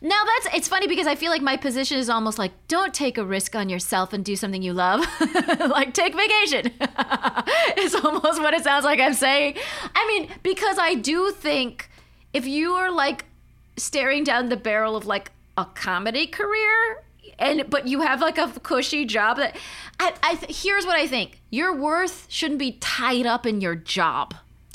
Now 0.00 0.22
that's 0.24 0.56
it's 0.56 0.68
funny 0.68 0.86
because 0.86 1.06
I 1.06 1.14
feel 1.14 1.30
like 1.30 1.42
my 1.42 1.56
position 1.56 1.98
is 1.98 2.08
almost 2.10 2.38
like 2.38 2.52
don't 2.68 2.92
take 2.92 3.18
a 3.18 3.24
risk 3.24 3.54
on 3.54 3.68
yourself 3.68 4.12
and 4.12 4.24
do 4.24 4.36
something 4.36 4.62
you 4.62 4.72
love. 4.72 5.00
like 5.58 5.94
take 5.94 6.14
vacation. 6.14 6.72
it's 7.76 7.94
almost 7.94 8.40
what 8.40 8.54
it 8.54 8.64
sounds 8.64 8.84
like 8.84 9.00
I'm 9.00 9.14
saying. 9.14 9.56
I 9.94 10.06
mean, 10.06 10.30
because 10.42 10.78
I 10.78 10.94
do 10.94 11.30
think 11.32 11.90
if 12.32 12.46
you 12.46 12.72
are 12.72 12.90
like 12.90 13.24
staring 13.76 14.24
down 14.24 14.48
the 14.48 14.56
barrel 14.56 14.96
of 14.96 15.06
like 15.06 15.32
a 15.56 15.64
comedy 15.64 16.26
career 16.26 17.04
and 17.38 17.68
but 17.68 17.86
you 17.86 18.00
have 18.00 18.20
like 18.20 18.38
a 18.38 18.48
cushy 18.60 19.04
job 19.04 19.36
that 19.36 19.56
I, 19.98 20.14
I 20.22 20.38
here's 20.48 20.86
what 20.86 20.96
I 20.96 21.06
think. 21.06 21.40
Your 21.50 21.74
worth 21.74 22.26
shouldn't 22.28 22.58
be 22.58 22.72
tied 22.72 23.26
up 23.26 23.46
in 23.46 23.60
your 23.60 23.74
job. 23.74 24.34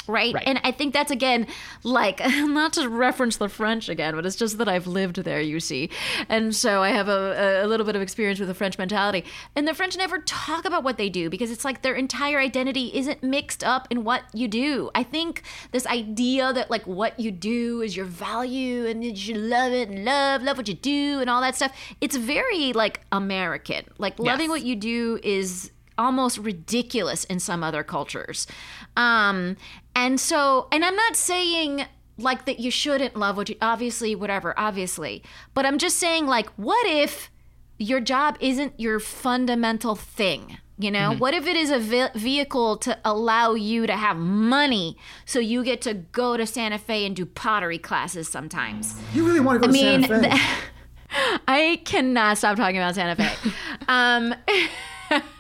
Right? 0.10 0.34
Right. 0.34 0.44
And 0.46 0.60
I 0.64 0.72
think 0.72 0.94
that's 0.94 1.12
again 1.12 1.48
like 1.84 2.20
not 2.26 2.74
to 2.74 2.90
reference 2.90 3.38
the 3.38 3.48
French 3.48 3.88
again, 3.90 4.16
but 4.16 4.26
it's 4.26 4.36
just 4.36 4.58
that 4.58 4.68
I've 4.68 4.88
lived 4.88 5.18
there, 5.18 5.40
you 5.40 5.60
see, 5.60 5.90
and 6.28 6.56
so 6.56 6.82
I 6.82 6.90
have 6.90 7.08
a, 7.08 7.64
a 7.64 7.68
little 7.68 7.86
bit 7.86 7.96
of 7.96 8.02
experience 8.02 8.40
with 8.40 8.48
the 8.50 8.56
French 8.56 8.78
mentality. 8.78 9.24
And 9.56 9.68
the 9.68 9.74
French 9.74 9.96
never 9.98 10.20
talk 10.20 10.66
about 10.66 10.84
what 10.84 10.98
they 10.98 11.10
do 11.10 11.30
because 11.30 11.52
it's 11.52 11.64
like 11.64 11.82
their 11.84 11.96
entire 11.96 12.40
identity 12.40 12.92
isn't 12.94 13.24
mixed 13.24 13.64
up 13.64 13.88
in 13.90 14.04
what 14.04 14.24
you 14.34 14.48
do. 14.48 14.90
I 14.96 15.04
think 15.04 15.44
this 15.72 15.86
idea 15.88 16.52
that 16.54 16.70
like 16.72 16.86
what 16.88 17.20
you 17.20 17.32
do 17.32 17.82
is 17.82 17.96
your 17.96 18.06
value 18.06 18.86
and 18.88 19.04
you 19.04 19.16
should 19.16 19.38
love 19.38 19.72
it 19.72 19.90
and 19.90 20.04
love 20.04 20.42
love 20.42 20.58
what 20.58 20.68
you 20.68 20.74
do 20.74 21.20
and 21.22 21.30
all 21.30 21.42
that 21.42 21.56
stuff. 21.56 21.72
It's 22.02 22.16
very 22.16 22.74
like 22.74 23.02
American. 23.12 23.86
Like 24.00 24.18
loving 24.20 24.46
Yes. 24.46 24.50
what 24.50 24.64
you 24.64 24.76
do 24.76 25.20
is 25.24 25.72
almost 25.98 26.38
ridiculous 26.38 27.26
in 27.26 27.40
some 27.40 27.62
other 27.64 27.84
cultures. 27.84 28.48
Um, 28.96 29.58
and 29.96 30.20
so, 30.20 30.68
and 30.72 30.84
I'm 30.86 30.96
not 30.96 31.16
saying 31.16 31.86
like 32.18 32.46
that 32.46 32.60
you 32.60 32.70
shouldn't 32.72 33.16
love 33.16 33.38
what 33.38 33.48
you 33.48 33.56
obviously 33.62 34.14
whatever 34.14 34.54
obviously 34.60 35.24
but 35.54 35.66
i'm 35.66 35.78
just 35.78 35.96
saying 35.98 36.26
like 36.28 36.50
what 36.58 36.86
if 36.86 37.32
your 37.78 38.02
job 38.02 38.36
isn't 38.42 38.78
your 38.78 39.00
fundamental 39.00 39.96
thing 39.96 40.58
you 40.78 40.92
know 40.92 41.16
what 41.16 41.34
if 41.34 41.48
it 41.48 41.56
is 41.56 41.70
a 41.72 41.80
ve- 41.80 42.10
vehicle 42.16 42.76
to 42.76 42.98
allow 43.06 43.54
you 43.54 43.88
to 43.88 43.94
have 43.96 44.18
money 44.18 44.98
so 45.24 45.40
you 45.40 45.64
get 45.64 45.80
to 45.80 45.94
go 45.94 46.36
to 46.36 46.46
santa 46.46 46.78
fe 46.78 47.06
and 47.06 47.16
do 47.16 47.26
pottery 47.26 47.78
classes 47.78 48.28
sometimes 48.28 49.00
You 49.14 49.26
really 49.26 49.40
want 49.40 49.62
to 49.64 49.68
go 49.70 49.72
I 49.74 49.78
to 49.78 49.82
mean, 49.82 50.02
Santa 50.10 50.22
Fe? 50.22 50.30
the- 50.30 51.40
I 51.48 51.82
cannot 51.86 52.38
stop 52.38 52.58
talking 52.58 52.78
about 52.78 52.96
Santa 52.96 53.16
Fe. 53.16 53.52
um, 53.88 54.36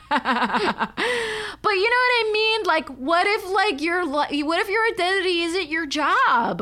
but 1.61 1.71
you 1.71 1.83
know 1.89 1.95
what 2.05 2.27
I 2.27 2.29
mean? 2.33 2.63
Like, 2.63 2.89
what 2.89 3.27
if 3.27 3.49
like 3.51 3.81
your 3.81 4.07
what 4.07 4.31
if 4.31 4.69
your 4.69 4.85
identity 4.93 5.41
isn't 5.43 5.69
your 5.69 5.85
job? 5.85 6.61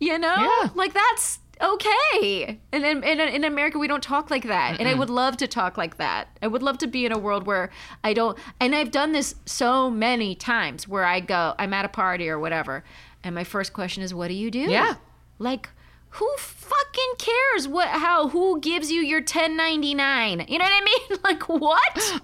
You 0.00 0.18
know, 0.18 0.34
Yeah. 0.36 0.70
like 0.74 0.92
that's 0.92 1.38
okay. 1.60 2.58
And 2.72 2.84
in, 2.84 3.04
in, 3.04 3.20
in 3.20 3.44
America, 3.44 3.78
we 3.78 3.86
don't 3.88 4.02
talk 4.02 4.30
like 4.30 4.44
that. 4.44 4.78
And 4.80 4.88
I 4.88 4.94
would 4.94 5.08
love 5.10 5.36
to 5.38 5.46
talk 5.46 5.78
like 5.78 5.96
that. 5.98 6.28
I 6.42 6.46
would 6.48 6.62
love 6.62 6.78
to 6.78 6.86
be 6.86 7.06
in 7.06 7.12
a 7.12 7.18
world 7.18 7.46
where 7.46 7.70
I 8.02 8.12
don't. 8.12 8.36
And 8.60 8.74
I've 8.74 8.90
done 8.90 9.12
this 9.12 9.36
so 9.46 9.88
many 9.90 10.34
times 10.34 10.86
where 10.88 11.04
I 11.04 11.20
go, 11.20 11.54
I'm 11.58 11.72
at 11.72 11.84
a 11.84 11.88
party 11.88 12.28
or 12.28 12.38
whatever, 12.38 12.84
and 13.22 13.34
my 13.34 13.44
first 13.44 13.72
question 13.72 14.02
is, 14.02 14.12
"What 14.12 14.28
do 14.28 14.34
you 14.34 14.50
do?" 14.50 14.60
Yeah. 14.60 14.94
Like. 15.38 15.70
Who 16.18 16.30
fucking 16.38 17.14
cares 17.18 17.66
what 17.66 17.88
how 17.88 18.28
who 18.28 18.60
gives 18.60 18.88
you 18.92 19.00
your 19.00 19.18
1099? 19.18 20.44
You 20.46 20.58
know 20.60 20.64
what 20.64 20.72
I 20.72 20.84
mean? 20.84 21.18
Like 21.24 21.48
what? 21.48 22.20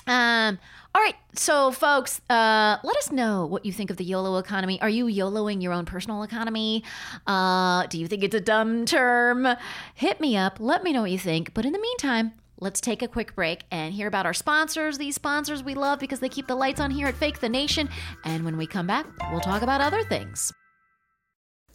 Um, 0.05 0.59
all 0.95 1.01
right, 1.01 1.15
so 1.33 1.71
folks, 1.71 2.21
uh, 2.29 2.77
let 2.83 2.97
us 2.97 3.11
know 3.11 3.45
what 3.45 3.65
you 3.65 3.71
think 3.71 3.89
of 3.89 3.97
the 3.97 4.03
YOLO 4.03 4.37
economy. 4.37 4.79
Are 4.81 4.89
you 4.89 5.05
YOLOing 5.05 5.61
your 5.61 5.73
own 5.73 5.85
personal 5.85 6.23
economy? 6.23 6.83
Uh, 7.25 7.87
do 7.87 7.97
you 7.97 8.07
think 8.07 8.23
it's 8.23 8.35
a 8.35 8.41
dumb 8.41 8.85
term? 8.85 9.47
Hit 9.95 10.21
me 10.21 10.37
up. 10.37 10.57
Let 10.59 10.83
me 10.83 10.93
know 10.93 11.01
what 11.01 11.11
you 11.11 11.17
think. 11.17 11.53
But 11.53 11.65
in 11.65 11.73
the 11.73 11.79
meantime, 11.79 12.33
let's 12.59 12.79
take 12.79 13.01
a 13.01 13.07
quick 13.07 13.33
break 13.33 13.63
and 13.71 13.93
hear 13.93 14.07
about 14.07 14.25
our 14.25 14.33
sponsors. 14.33 14.97
These 14.97 15.15
sponsors 15.15 15.63
we 15.63 15.73
love 15.73 15.99
because 15.99 16.19
they 16.19 16.29
keep 16.29 16.47
the 16.47 16.55
lights 16.55 16.79
on 16.79 16.91
here 16.91 17.07
at 17.07 17.15
Fake 17.15 17.39
the 17.39 17.49
Nation. 17.49 17.89
And 18.23 18.45
when 18.45 18.57
we 18.57 18.67
come 18.67 18.85
back, 18.85 19.07
we'll 19.31 19.39
talk 19.39 19.61
about 19.63 19.81
other 19.81 20.03
things. 20.03 20.51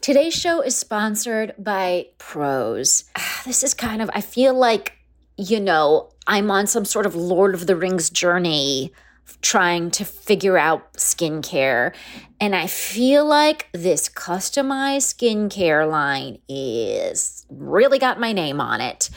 Today's 0.01 0.35
show 0.35 0.61
is 0.61 0.77
sponsored 0.77 1.55
by 1.59 2.09
Prose. 2.19 3.05
This 3.45 3.63
is 3.63 3.73
kind 3.73 4.03
of, 4.03 4.11
I 4.13 4.21
feel 4.21 4.53
like, 4.53 4.93
you 5.39 5.59
know, 5.59 6.11
I'm 6.29 6.51
on 6.51 6.67
some 6.67 6.85
sort 6.85 7.07
of 7.07 7.17
Lord 7.17 7.55
of 7.55 7.67
the 7.67 7.75
Rings 7.75 8.11
journey 8.11 8.93
trying 9.41 9.91
to 9.93 10.05
figure 10.05 10.59
out 10.59 10.93
skincare. 10.95 11.95
And 12.41 12.55
I 12.55 12.67
feel 12.67 13.25
like 13.25 13.69
this 13.73 14.09
customized 14.09 15.15
skincare 15.15 15.91
line 15.91 16.39
is 16.49 17.47
really 17.51 17.99
got 17.99 18.21
my 18.21 18.33
name 18.33 18.61
on 18.61 18.81
it. 18.81 19.11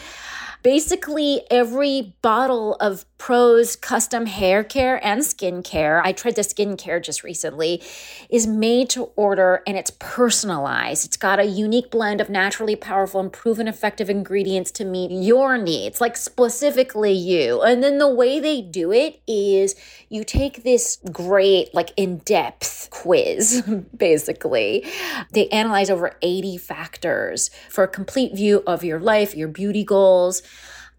Basically, 0.63 1.41
every 1.49 2.13
bottle 2.21 2.75
of 2.75 3.05
Prose 3.17 3.75
custom 3.75 4.25
hair 4.25 4.63
care 4.63 5.03
and 5.05 5.21
skincare, 5.21 6.01
I 6.03 6.11
tried 6.11 6.35
the 6.35 6.41
skincare 6.41 7.03
just 7.03 7.23
recently, 7.23 7.83
is 8.31 8.47
made 8.47 8.89
to 8.91 9.11
order 9.15 9.61
and 9.67 9.77
it's 9.77 9.91
personalized. 9.99 11.05
It's 11.05 11.17
got 11.17 11.39
a 11.39 11.45
unique 11.45 11.91
blend 11.91 12.19
of 12.19 12.31
naturally 12.31 12.75
powerful 12.75 13.19
and 13.19 13.31
proven 13.31 13.67
effective 13.67 14.09
ingredients 14.09 14.71
to 14.71 14.85
meet 14.85 15.11
your 15.11 15.59
needs, 15.59 16.01
like 16.01 16.17
specifically 16.17 17.11
you. 17.11 17.61
And 17.61 17.83
then 17.83 17.99
the 17.99 18.11
way 18.11 18.39
they 18.39 18.59
do 18.59 18.91
it 18.91 19.21
is 19.27 19.75
you 20.09 20.23
take 20.23 20.63
this 20.63 20.97
great, 21.11 21.75
like 21.75 21.91
in 21.95 22.17
depth 22.19 22.89
quiz, 22.89 23.61
basically. 23.95 24.83
They 25.31 25.47
analyze 25.49 25.91
over 25.91 26.17
80 26.23 26.57
factors 26.57 27.51
for 27.69 27.83
a 27.83 27.87
complete 27.87 28.35
view 28.35 28.63
of 28.65 28.83
your 28.83 28.99
life, 28.99 29.35
your 29.35 29.47
beauty 29.47 29.83
goals. 29.83 30.41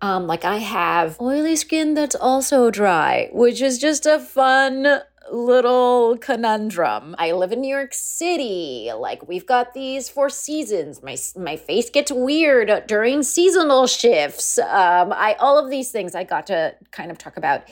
Um, 0.03 0.27
like 0.27 0.45
I 0.45 0.57
have 0.57 1.21
oily 1.21 1.55
skin 1.55 1.95
that's 1.95 2.17
also 2.17 2.73
dry, 2.73 3.29
which 3.33 3.63
is 3.63 3.79
just 3.79 4.05
a 4.05 4.19
fun 4.19 5.01
little 5.33 6.19
conundrum. 6.19 7.15
I 7.19 7.31
live 7.31 7.53
in 7.53 7.61
New 7.61 7.73
York 7.73 7.95
City. 7.95 8.91
Like 8.95 9.29
we've 9.29 9.47
got 9.47 9.75
these 9.75 10.09
four 10.09 10.29
seasons. 10.29 11.05
My 11.05 11.17
my 11.37 11.57
face 11.57 11.89
gets 11.89 12.11
weird 12.11 12.85
during 12.89 13.23
seasonal 13.23 13.87
shifts. 13.87 14.59
Um, 14.59 15.13
I 15.13 15.37
all 15.39 15.57
of 15.57 15.71
these 15.71 15.93
things 15.93 16.17
I 16.17 16.25
got 16.25 16.49
to 16.49 16.75
kind 16.91 17.13
of 17.13 17.19
talk 17.19 17.37
about 17.37 17.63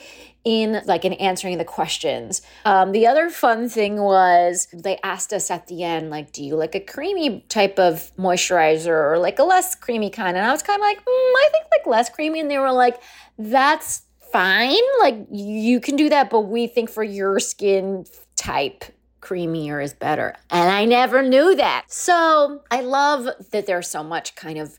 in 0.45 0.81
like 0.87 1.05
in 1.05 1.13
answering 1.15 1.59
the 1.59 1.65
questions. 1.65 2.43
Um, 2.65 2.93
the 2.93 3.07
other 3.07 3.29
fun 3.31 3.69
thing 3.69 4.01
was 4.01 4.69
they 4.73 4.99
asked 5.03 5.33
us 5.33 5.51
at 5.51 5.67
the 5.67 5.83
end, 5.83 6.11
like, 6.11 6.33
do 6.33 6.43
you 6.43 6.57
like 6.57 6.75
a 6.75 6.81
creamy 6.81 7.45
type 7.49 7.79
of 7.79 8.11
moisturizer 8.17 8.89
or 8.89 9.19
like 9.19 9.39
a 9.39 9.45
less 9.45 9.75
creamy 9.75 10.11
kind? 10.11 10.37
And 10.37 10.47
I 10.47 10.53
was 10.53 10.63
kind 10.63 10.81
of 10.81 10.83
like, 10.83 10.99
mm, 10.99 11.05
I 11.07 11.49
think 11.53 11.67
like 11.71 11.87
less 11.87 12.09
creamy. 12.09 12.41
And 12.41 12.51
they 12.51 12.59
were 12.59 12.73
like, 12.73 13.03
that's 13.39 14.03
fine. 14.33 14.77
Like 15.01 15.27
you 15.31 15.81
can 15.81 15.97
do 15.97 16.09
that, 16.09 16.31
but 16.31 16.43
we 16.43 16.67
think 16.67 16.89
for 16.89 17.03
your 17.03 17.39
skin 17.39 18.07
type 18.37 18.85
creamier 19.21 19.83
is 19.83 19.93
better. 19.93 20.35
And 20.51 20.71
I 20.71 20.87
never 20.87 21.23
knew 21.23 21.55
that. 21.57 21.85
So 21.89 22.63
I 22.71 22.81
love 22.81 23.29
that 23.51 23.67
there's 23.67 23.89
so 23.89 24.03
much 24.03 24.35
kind 24.35 24.59
of 24.59 24.79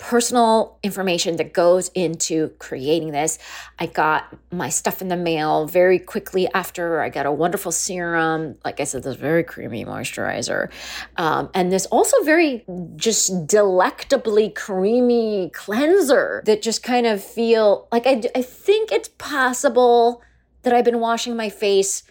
personal 0.00 0.78
information 0.82 1.36
that 1.36 1.52
goes 1.52 1.90
into 1.94 2.48
creating 2.58 3.12
this. 3.12 3.38
I 3.78 3.84
got 3.86 4.34
my 4.50 4.70
stuff 4.70 5.02
in 5.02 5.08
the 5.08 5.16
mail 5.16 5.66
very 5.66 5.98
quickly 5.98 6.48
after. 6.54 7.02
I 7.02 7.10
got 7.10 7.26
a 7.26 7.32
wonderful 7.32 7.70
serum. 7.70 8.56
Like 8.64 8.80
I 8.80 8.84
said, 8.84 9.02
this 9.02 9.16
very 9.16 9.44
creamy 9.44 9.84
moisturizer. 9.84 10.70
Um, 11.16 11.50
and 11.54 11.70
this 11.70 11.84
also 11.86 12.22
very 12.24 12.64
just 12.96 13.46
delectably 13.46 14.48
creamy 14.48 15.50
cleanser 15.54 16.42
that 16.46 16.62
just 16.62 16.82
kind 16.82 17.06
of 17.06 17.22
feel 17.22 17.86
like 17.92 18.06
I, 18.06 18.22
I 18.34 18.40
think 18.42 18.90
it's 18.90 19.10
possible 19.18 20.22
that 20.62 20.72
I've 20.72 20.84
been 20.84 21.00
washing 21.00 21.36
my 21.36 21.50
face 21.50 22.04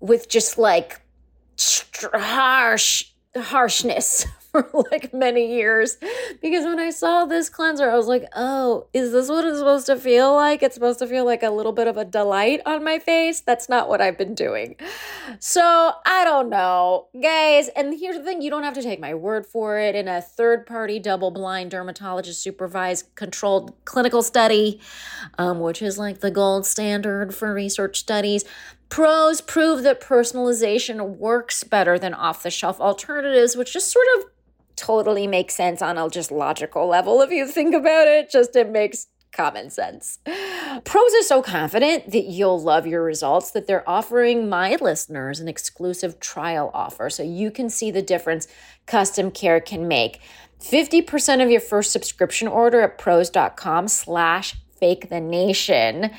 with 0.00 0.30
just 0.30 0.56
like 0.56 1.02
harsh 2.14 3.04
harshness 3.36 4.26
for 4.54 4.86
like 4.90 5.12
many 5.12 5.52
years 5.52 5.96
because 6.40 6.64
when 6.64 6.78
I 6.78 6.90
saw 6.90 7.24
this 7.24 7.48
cleanser, 7.48 7.90
I 7.90 7.96
was 7.96 8.06
like, 8.06 8.24
oh, 8.36 8.86
is 8.92 9.10
this 9.10 9.28
what 9.28 9.44
it's 9.44 9.58
supposed 9.58 9.86
to 9.86 9.96
feel 9.96 10.32
like? 10.32 10.62
It's 10.62 10.74
supposed 10.74 11.00
to 11.00 11.08
feel 11.08 11.24
like 11.24 11.42
a 11.42 11.50
little 11.50 11.72
bit 11.72 11.88
of 11.88 11.96
a 11.96 12.04
delight 12.04 12.60
on 12.64 12.84
my 12.84 13.00
face. 13.00 13.40
That's 13.40 13.68
not 13.68 13.88
what 13.88 14.00
I've 14.00 14.16
been 14.16 14.34
doing. 14.34 14.76
So 15.40 15.92
I 16.06 16.22
don't 16.24 16.50
know, 16.50 17.08
guys. 17.20 17.68
And 17.74 17.98
here's 17.98 18.16
the 18.16 18.22
thing 18.22 18.42
you 18.42 18.50
don't 18.50 18.62
have 18.62 18.74
to 18.74 18.82
take 18.82 19.00
my 19.00 19.14
word 19.14 19.44
for 19.44 19.78
it. 19.78 19.96
In 19.96 20.06
a 20.06 20.22
third 20.22 20.66
party, 20.66 21.00
double 21.00 21.32
blind, 21.32 21.72
dermatologist 21.72 22.40
supervised, 22.40 23.12
controlled 23.16 23.74
clinical 23.84 24.22
study, 24.22 24.80
um, 25.36 25.58
which 25.58 25.82
is 25.82 25.98
like 25.98 26.20
the 26.20 26.30
gold 26.30 26.64
standard 26.64 27.34
for 27.34 27.52
research 27.52 27.98
studies, 27.98 28.44
Prose 28.94 29.40
prove 29.40 29.82
that 29.82 30.00
personalization 30.00 31.16
works 31.16 31.64
better 31.64 31.98
than 31.98 32.14
off 32.14 32.44
the 32.44 32.50
shelf 32.50 32.80
alternatives, 32.80 33.56
which 33.56 33.72
just 33.72 33.90
sort 33.90 34.06
of 34.16 34.26
totally 34.76 35.26
makes 35.26 35.54
sense 35.54 35.82
on 35.82 35.98
a 35.98 36.08
just 36.08 36.30
logical 36.30 36.86
level 36.86 37.20
if 37.20 37.30
you 37.30 37.46
think 37.46 37.74
about 37.74 38.06
it. 38.06 38.30
Just 38.30 38.56
it 38.56 38.70
makes 38.70 39.06
common 39.34 39.68
sense. 39.68 40.18
Prose 40.84 41.12
is 41.12 41.26
so 41.28 41.42
confident 41.42 42.12
that 42.12 42.24
you'll 42.24 42.60
love 42.60 42.86
your 42.86 43.02
results 43.02 43.50
that 43.50 43.66
they're 43.66 43.88
offering 43.88 44.48
my 44.48 44.76
listeners 44.80 45.40
an 45.40 45.48
exclusive 45.48 46.20
trial 46.20 46.70
offer 46.72 47.10
so 47.10 47.22
you 47.22 47.50
can 47.50 47.68
see 47.68 47.90
the 47.90 48.02
difference 48.02 48.46
custom 48.86 49.30
care 49.30 49.60
can 49.60 49.88
make. 49.88 50.20
50% 50.60 51.42
of 51.42 51.50
your 51.50 51.60
first 51.60 51.90
subscription 51.90 52.48
order 52.48 52.80
at 52.80 52.96
prose.com 52.96 53.88
slash 53.88 54.56
fake 54.78 55.08
the 55.08 55.20
nation 55.20 56.10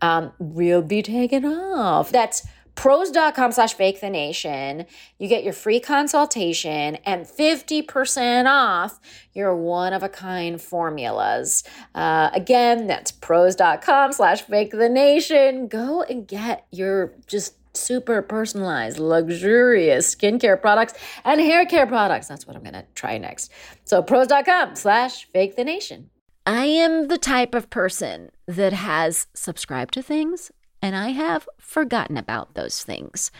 um, 0.00 0.32
will 0.38 0.82
be 0.82 1.02
taken 1.02 1.44
off. 1.44 2.10
That's 2.10 2.46
prose.com 2.74 3.52
slash 3.52 3.74
fake 3.74 4.00
the 4.00 4.10
nation. 4.10 4.86
You 5.18 5.28
get 5.28 5.44
your 5.44 5.52
free 5.52 5.80
consultation 5.80 6.96
and 7.04 7.26
50% 7.26 8.46
off 8.46 9.00
your 9.32 9.54
one 9.56 9.92
of 9.92 10.02
a 10.02 10.08
kind 10.08 10.60
formulas. 10.60 11.64
Uh, 11.94 12.30
again, 12.32 12.86
that's 12.86 13.12
prose.com 13.12 14.12
slash 14.12 14.42
fake 14.42 14.72
the 14.72 14.88
nation. 14.88 15.68
Go 15.68 16.02
and 16.02 16.26
get 16.26 16.66
your 16.70 17.14
just 17.26 17.54
super 17.76 18.20
personalized, 18.22 18.98
luxurious 18.98 20.14
skincare 20.14 20.60
products 20.60 20.94
and 21.24 21.40
hair 21.40 21.64
care 21.64 21.86
products. 21.86 22.28
That's 22.28 22.46
what 22.46 22.56
I'm 22.56 22.62
going 22.62 22.74
to 22.74 22.84
try 22.94 23.18
next. 23.18 23.50
So 23.84 24.02
prose.com 24.02 24.76
slash 24.76 25.24
fake 25.26 25.56
the 25.56 25.64
nation. 25.64 26.10
I 26.44 26.64
am 26.64 27.06
the 27.06 27.18
type 27.18 27.54
of 27.54 27.70
person 27.70 28.30
that 28.46 28.72
has 28.72 29.28
subscribed 29.32 29.94
to 29.94 30.02
things 30.02 30.50
and 30.82 30.96
I 30.96 31.10
have 31.10 31.48
forgotten 31.58 32.16
about 32.16 32.54
those 32.54 32.82
things. 32.82 33.30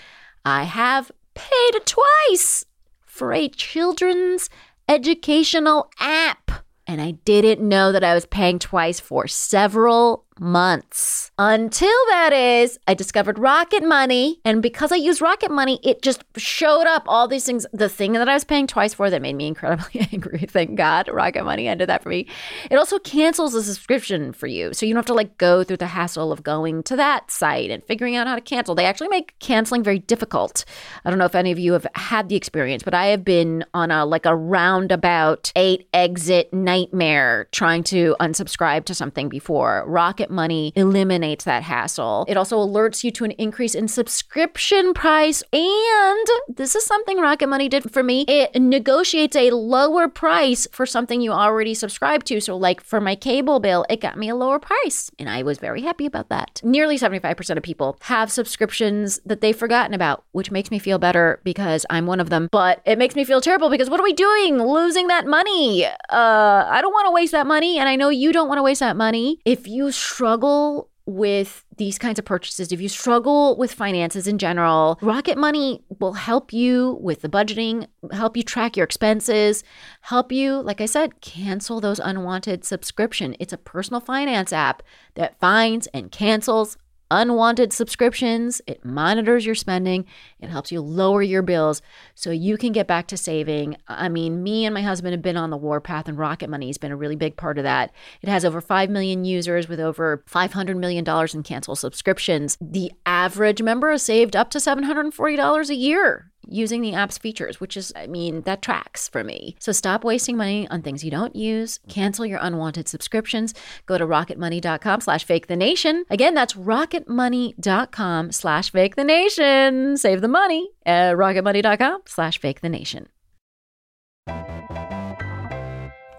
I 0.44 0.62
have 0.62 1.11
paid 1.35 1.85
twice 1.85 2.64
for 3.05 3.33
a 3.33 3.48
children's 3.48 4.48
educational 4.88 5.90
app. 5.98 6.50
And 6.87 7.00
I 7.00 7.12
didn't 7.24 7.66
know 7.66 7.92
that 7.92 8.05
I 8.05 8.14
was 8.14 8.26
paying 8.26 8.59
twice 8.59 9.00
for 9.00 9.26
several 9.26 10.24
months. 10.38 11.31
Until 11.38 11.88
that 12.09 12.33
is, 12.33 12.79
I 12.87 12.95
discovered 12.95 13.38
Rocket 13.38 13.83
Money. 13.83 14.40
And 14.45 14.62
because 14.62 14.92
I 14.92 14.97
use 14.97 15.21
Rocket 15.21 15.51
Money, 15.51 15.81
it 15.83 16.03
just 16.03 16.25
showed 16.37 16.87
up 16.87 17.05
all 17.07 17.29
these 17.29 17.45
things. 17.45 17.66
The 17.73 17.88
thing 17.88 18.12
that 18.12 18.29
I 18.29 18.35
was 18.35 18.45
paying 18.45 18.66
twice 18.66 18.95
for 18.95 19.11
that 19.11 19.23
made 19.23 19.37
me 19.37 19.47
incredibly 19.47 20.09
angry. 20.12 20.47
Thank 20.49 20.77
God 20.77 21.09
Rocket 21.09 21.45
Money 21.45 21.68
ended 21.68 21.88
that 21.88 22.03
for 22.03 22.09
me. 22.09 22.27
It 22.71 22.77
also 22.77 22.99
cancels 22.99 23.53
the 23.53 23.62
subscription 23.62 24.33
for 24.33 24.47
you. 24.47 24.73
So 24.75 24.87
you 24.87 24.95
don't 24.95 24.99
have 24.99 25.07
to 25.07 25.14
like 25.14 25.38
go 25.38 25.64
through 25.64 25.79
the 25.79 25.87
hassle 25.87 26.33
of 26.33 26.42
going 26.42 26.83
to 26.85 26.97
that 26.97 27.31
site 27.31 27.71
and 27.71 27.85
figuring 27.85 28.16
out 28.16 28.27
how 28.27 28.35
to 28.35 28.40
cancel. 28.40 28.75
They 28.75 28.87
actually 28.87 29.09
make 29.09 29.38
canceling 29.38 29.83
very 29.83 29.99
difficult. 29.99 30.64
I 31.05 31.11
don't 31.11 31.18
know 31.18 31.25
if 31.25 31.35
any 31.35 31.53
of 31.53 31.59
you 31.59 31.73
have 31.73 31.87
had 31.95 32.29
the 32.29 32.37
experience, 32.37 32.83
but 32.83 32.95
I 32.95 33.07
have 33.07 33.25
been 33.25 33.64
on 33.75 33.90
a 33.90 34.05
like 34.05 34.27
a 34.27 34.35
roundabout 34.35 35.53
eight 35.57 35.88
exit 35.92 36.53
nightmare 36.53 37.49
trying 37.53 37.85
to 37.85 38.16
unsubscribe 38.21 38.85
to 38.87 38.95
something 38.95 39.29
before. 39.29 39.85
Rocket 39.87 40.22
Money 40.31 40.73
eliminates 40.77 41.45
that 41.45 41.63
hassle. 41.63 42.25
It 42.29 42.37
also 42.37 42.59
alerts 42.59 43.05
you 43.05 43.11
to 43.13 43.25
an 43.25 43.33
increase 43.33 43.75
in 43.75 43.89
subscription 43.89 44.95
price. 44.95 45.43
And 45.53 46.27
this 46.49 46.75
is 46.75 46.85
something 46.85 47.19
Rocket 47.19 47.49
Money 47.49 47.69
did 47.69 47.91
for 47.93 48.03
me. 48.03 48.25
It 48.29 48.61
negotiates 48.61 49.37
a 49.37 49.51
lower 49.51 50.09
price 50.09 50.67
for 50.73 50.87
something 50.87 51.21
you 51.21 51.33
already 51.33 51.75
subscribe 51.75 52.25
to. 52.25 52.41
So, 52.41 52.57
like 52.57 52.81
for 52.81 53.01
my 53.01 53.15
cable 53.15 53.61
bill, 53.61 53.85
it 53.89 54.01
got 54.01 54.19
me 54.19 54.29
a 54.29 54.35
lower 54.35 54.59
price. 54.59 55.11
And 55.19 55.29
I 55.29 55.43
was 55.43 55.59
very 55.59 55.83
happy 55.83 56.07
about 56.07 56.29
that. 56.29 56.61
Nearly 56.65 56.99
75% 56.99 57.57
of 57.57 57.63
people 57.63 57.97
have 58.03 58.31
subscriptions 58.31 59.21
that 59.25 59.41
they've 59.41 59.57
forgotten 59.57 59.95
about, 59.95 60.25
which 60.33 60.51
makes 60.51 60.71
me 60.71 60.79
feel 60.79 60.99
better 60.99 61.41
because 61.45 61.87
I'm 61.91 62.07
one 62.07 62.21
of 62.21 62.31
them. 62.31 62.49
But 62.51 62.83
it 62.85 62.99
makes 62.99 63.15
me 63.15 63.25
feel 63.25 63.41
terrible 63.41 63.71
because 63.71 63.91
what 63.91 64.01
are 64.01 64.05
we 64.05 64.13
doing? 64.13 64.59
Losing 64.63 65.09
that 65.09 65.27
money. 65.27 65.87
Uh, 65.87 66.67
I 66.69 66.81
don't 66.81 66.93
want 66.93 67.07
to 67.07 67.13
waste 67.13 67.33
that 67.33 67.47
money. 67.47 67.79
And 67.79 67.89
I 67.89 67.97
know 67.97 68.09
you 68.09 68.33
don't 68.33 68.49
want 68.49 68.59
to 68.59 68.63
waste 68.63 68.81
that 68.81 68.97
money. 68.97 69.39
If 69.45 69.67
you 69.67 69.93
struggle 70.12 70.90
with 71.05 71.64
these 71.79 71.98
kinds 71.98 72.18
of 72.18 72.25
purchases, 72.25 72.70
if 72.70 72.81
you 72.81 72.88
struggle 72.88 73.57
with 73.57 73.72
finances 73.72 74.29
in 74.29 74.38
general, 74.38 74.98
Rocket 75.03 75.37
Money 75.37 75.83
will 75.98 76.12
help 76.12 76.53
you 76.53 76.98
with 77.01 77.22
the 77.22 77.29
budgeting, 77.29 77.88
help 78.12 78.37
you 78.37 78.42
track 78.42 78.77
your 78.77 78.85
expenses, 78.85 79.64
help 80.03 80.31
you, 80.31 80.61
like 80.61 80.81
I 80.81 80.87
said, 80.87 81.20
cancel 81.20 81.81
those 81.81 81.98
unwanted 81.98 82.64
subscription. 82.64 83.35
It's 83.40 83.53
a 83.53 83.59
personal 83.59 84.01
finance 84.01 84.53
app 84.53 84.83
that 85.14 85.40
finds 85.40 85.88
and 85.88 86.12
cancels 86.12 86.77
unwanted 87.12 87.75
subscriptions. 87.75 88.62
It 88.66 88.85
monitors 88.85 89.44
your 89.44 89.55
spending. 89.55 90.07
It 90.40 90.48
helps 90.48 90.72
you 90.72 90.81
lower 90.81 91.22
your 91.22 91.42
bills 91.42 91.83
so 92.14 92.31
you 92.31 92.57
can 92.57 92.72
get 92.72 92.87
back 92.87 93.07
to 93.09 93.16
saving. 93.18 93.77
I 93.87 94.09
mean, 94.09 94.42
me 94.42 94.64
and 94.64 94.72
my 94.72 94.81
husband 94.81 95.12
have 95.12 95.20
been 95.20 95.37
on 95.37 95.51
the 95.51 95.57
warpath, 95.59 96.09
and 96.09 96.18
Rocket 96.18 96.48
Money 96.48 96.68
has 96.68 96.79
been 96.79 96.90
a 96.90 96.96
really 96.96 97.16
big 97.16 97.37
part 97.37 97.59
of 97.59 97.64
that. 97.64 97.92
It 98.22 98.31
has 98.31 98.44
over 98.44 98.62
5 98.62 98.88
million 98.88 99.25
users 99.27 99.68
with 99.68 99.79
over 99.79 100.25
$500 100.27 100.77
million 100.79 101.05
in 101.35 101.42
canceled 101.42 101.79
subscriptions. 101.79 102.57
The 102.61 102.90
average 103.05 103.61
member 103.61 103.90
has 103.90 104.03
saved 104.03 104.35
up 104.35 104.51
to 104.51 104.59
$740 104.59 105.68
a 105.68 105.75
year 105.75 106.32
using 106.48 106.81
the 106.81 106.94
app's 106.94 107.18
features, 107.18 107.61
which 107.61 107.76
is, 107.76 107.92
I 107.96 108.07
mean, 108.07 108.42
that 108.42 108.62
tracks 108.62 109.09
for 109.09 109.24
me. 109.24 109.57
So 109.59 109.72
stop 109.72 110.05
wasting 110.05 110.37
money 110.37 110.68
on 110.68 110.83
things 110.83 111.05
you 111.05 111.11
don't 111.11 111.35
use. 111.37 111.81
Cancel 111.88 112.26
your 112.26 112.38
unwanted 112.42 112.88
subscriptions. 112.88 113.55
Go 113.87 113.98
to 113.98 114.07
rocketmoney.com 114.07 115.00
slash 115.00 115.24
fake 115.24 115.46
the 115.46 115.57
nation. 115.57 116.05
Again, 116.11 116.35
that's 116.35 116.55
rocketmoney.com 116.55 118.33
slash 118.33 118.70
fake 118.70 118.96
the 118.96 119.05
nation. 119.05 119.96
Save 119.96 120.20
the 120.20 120.28
money 120.28 120.70
at 120.85 121.16
rocketmoney.com 121.16 122.02
slash 122.07 122.38
fake 122.38 122.61
the 122.61 122.68
nation. 122.68 123.09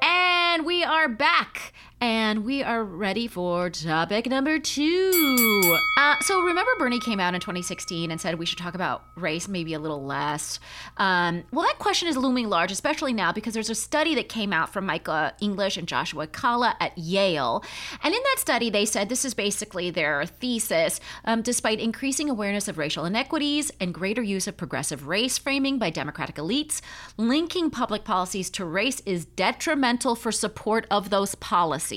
And 0.02 0.66
we 0.66 0.84
are 0.84 1.10
back 1.10 1.74
and 2.04 2.44
we 2.44 2.62
are 2.62 2.84
ready 2.84 3.28
for 3.30 3.70
topic 3.70 4.26
number 4.26 4.60
two. 4.60 5.78
Uh, 5.98 6.16
so, 6.20 6.42
remember, 6.42 6.72
Bernie 6.78 7.00
came 7.00 7.22
out 7.22 7.34
in 7.34 7.40
2016 7.40 8.12
and 8.12 8.20
said 8.20 8.38
we 8.38 8.46
should 8.46 8.58
talk 8.58 8.76
about 8.76 9.06
race 9.16 9.48
maybe 9.48 9.74
a 9.74 9.80
little 9.80 10.04
less. 10.04 10.60
Um, 10.98 11.46
well, 11.54 11.66
that 11.66 11.80
question 11.80 12.10
is 12.10 12.18
looming 12.18 12.50
large, 12.50 12.74
especially 12.74 13.14
now 13.14 13.32
because 13.32 13.54
there's 13.54 13.70
a 13.70 13.76
study 13.76 14.16
that 14.16 14.28
came 14.28 14.52
out 14.52 14.74
from 14.74 14.86
Micah 14.86 15.34
English 15.40 15.78
and 15.78 15.88
Joshua 15.88 16.28
Kalla 16.28 16.76
at 16.82 16.98
Yale. 16.98 17.64
And 18.04 18.14
in 18.14 18.22
that 18.22 18.36
study, 18.38 18.70
they 18.70 18.84
said 18.84 19.08
this 19.08 19.24
is 19.24 19.34
basically 19.34 19.90
their 19.90 20.26
thesis 20.26 21.00
um, 21.24 21.42
despite 21.42 21.80
increasing 21.80 22.30
awareness 22.30 22.68
of 22.68 22.78
racial 22.78 23.06
inequities 23.06 23.72
and 23.80 23.94
greater 23.94 24.22
use 24.22 24.46
of 24.46 24.58
progressive 24.58 25.08
race 25.08 25.38
framing 25.38 25.78
by 25.78 25.90
Democratic 25.90 26.36
elites, 26.36 26.82
linking 27.16 27.70
public 27.70 28.04
policies 28.04 28.50
to 28.50 28.66
race 28.66 29.02
is 29.06 29.24
detrimental 29.24 30.16
for 30.16 30.34
support 30.34 30.86
of 30.92 31.10
those 31.10 31.36
policies. 31.36 31.93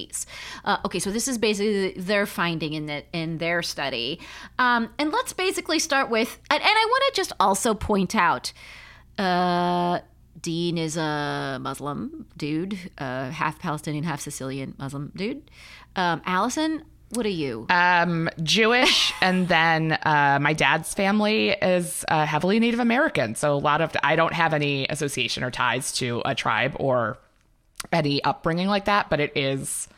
Uh, 0.64 0.78
okay, 0.84 0.98
so 0.98 1.10
this 1.10 1.28
is 1.28 1.38
basically 1.38 1.92
their 1.92 2.26
finding 2.26 2.74
in 2.74 2.86
the, 2.86 3.04
in 3.12 3.38
their 3.38 3.62
study, 3.62 4.20
um, 4.58 4.90
and 4.98 5.12
let's 5.12 5.32
basically 5.32 5.78
start 5.78 6.10
with. 6.10 6.38
And, 6.50 6.60
and 6.60 6.70
I 6.70 6.86
want 6.88 7.14
to 7.14 7.20
just 7.20 7.32
also 7.40 7.74
point 7.74 8.14
out. 8.14 8.52
Uh, 9.18 10.00
Dean 10.42 10.76
is 10.78 10.96
a 10.96 11.58
Muslim 11.60 12.26
dude, 12.36 12.78
uh, 12.98 13.30
half 13.30 13.58
Palestinian, 13.58 14.04
half 14.04 14.20
Sicilian 14.20 14.74
Muslim 14.78 15.10
dude. 15.16 15.50
Um, 15.96 16.20
Alison, 16.24 16.84
what 17.10 17.24
are 17.24 17.30
you? 17.30 17.66
Um, 17.70 18.28
Jewish, 18.42 19.12
and 19.20 19.48
then 19.48 19.92
uh, 19.92 20.38
my 20.40 20.52
dad's 20.52 20.92
family 20.94 21.50
is 21.50 22.04
uh, 22.08 22.26
heavily 22.26 22.60
Native 22.60 22.80
American. 22.80 23.34
So 23.34 23.54
a 23.54 23.58
lot 23.58 23.80
of 23.80 23.92
I 24.02 24.16
don't 24.16 24.32
have 24.32 24.52
any 24.52 24.86
association 24.88 25.44
or 25.44 25.50
ties 25.50 25.92
to 25.92 26.22
a 26.24 26.34
tribe 26.34 26.76
or 26.78 27.18
any 27.92 28.22
upbringing 28.24 28.68
like 28.68 28.86
that, 28.86 29.08
but 29.10 29.20
it 29.20 29.36
is 29.36 29.88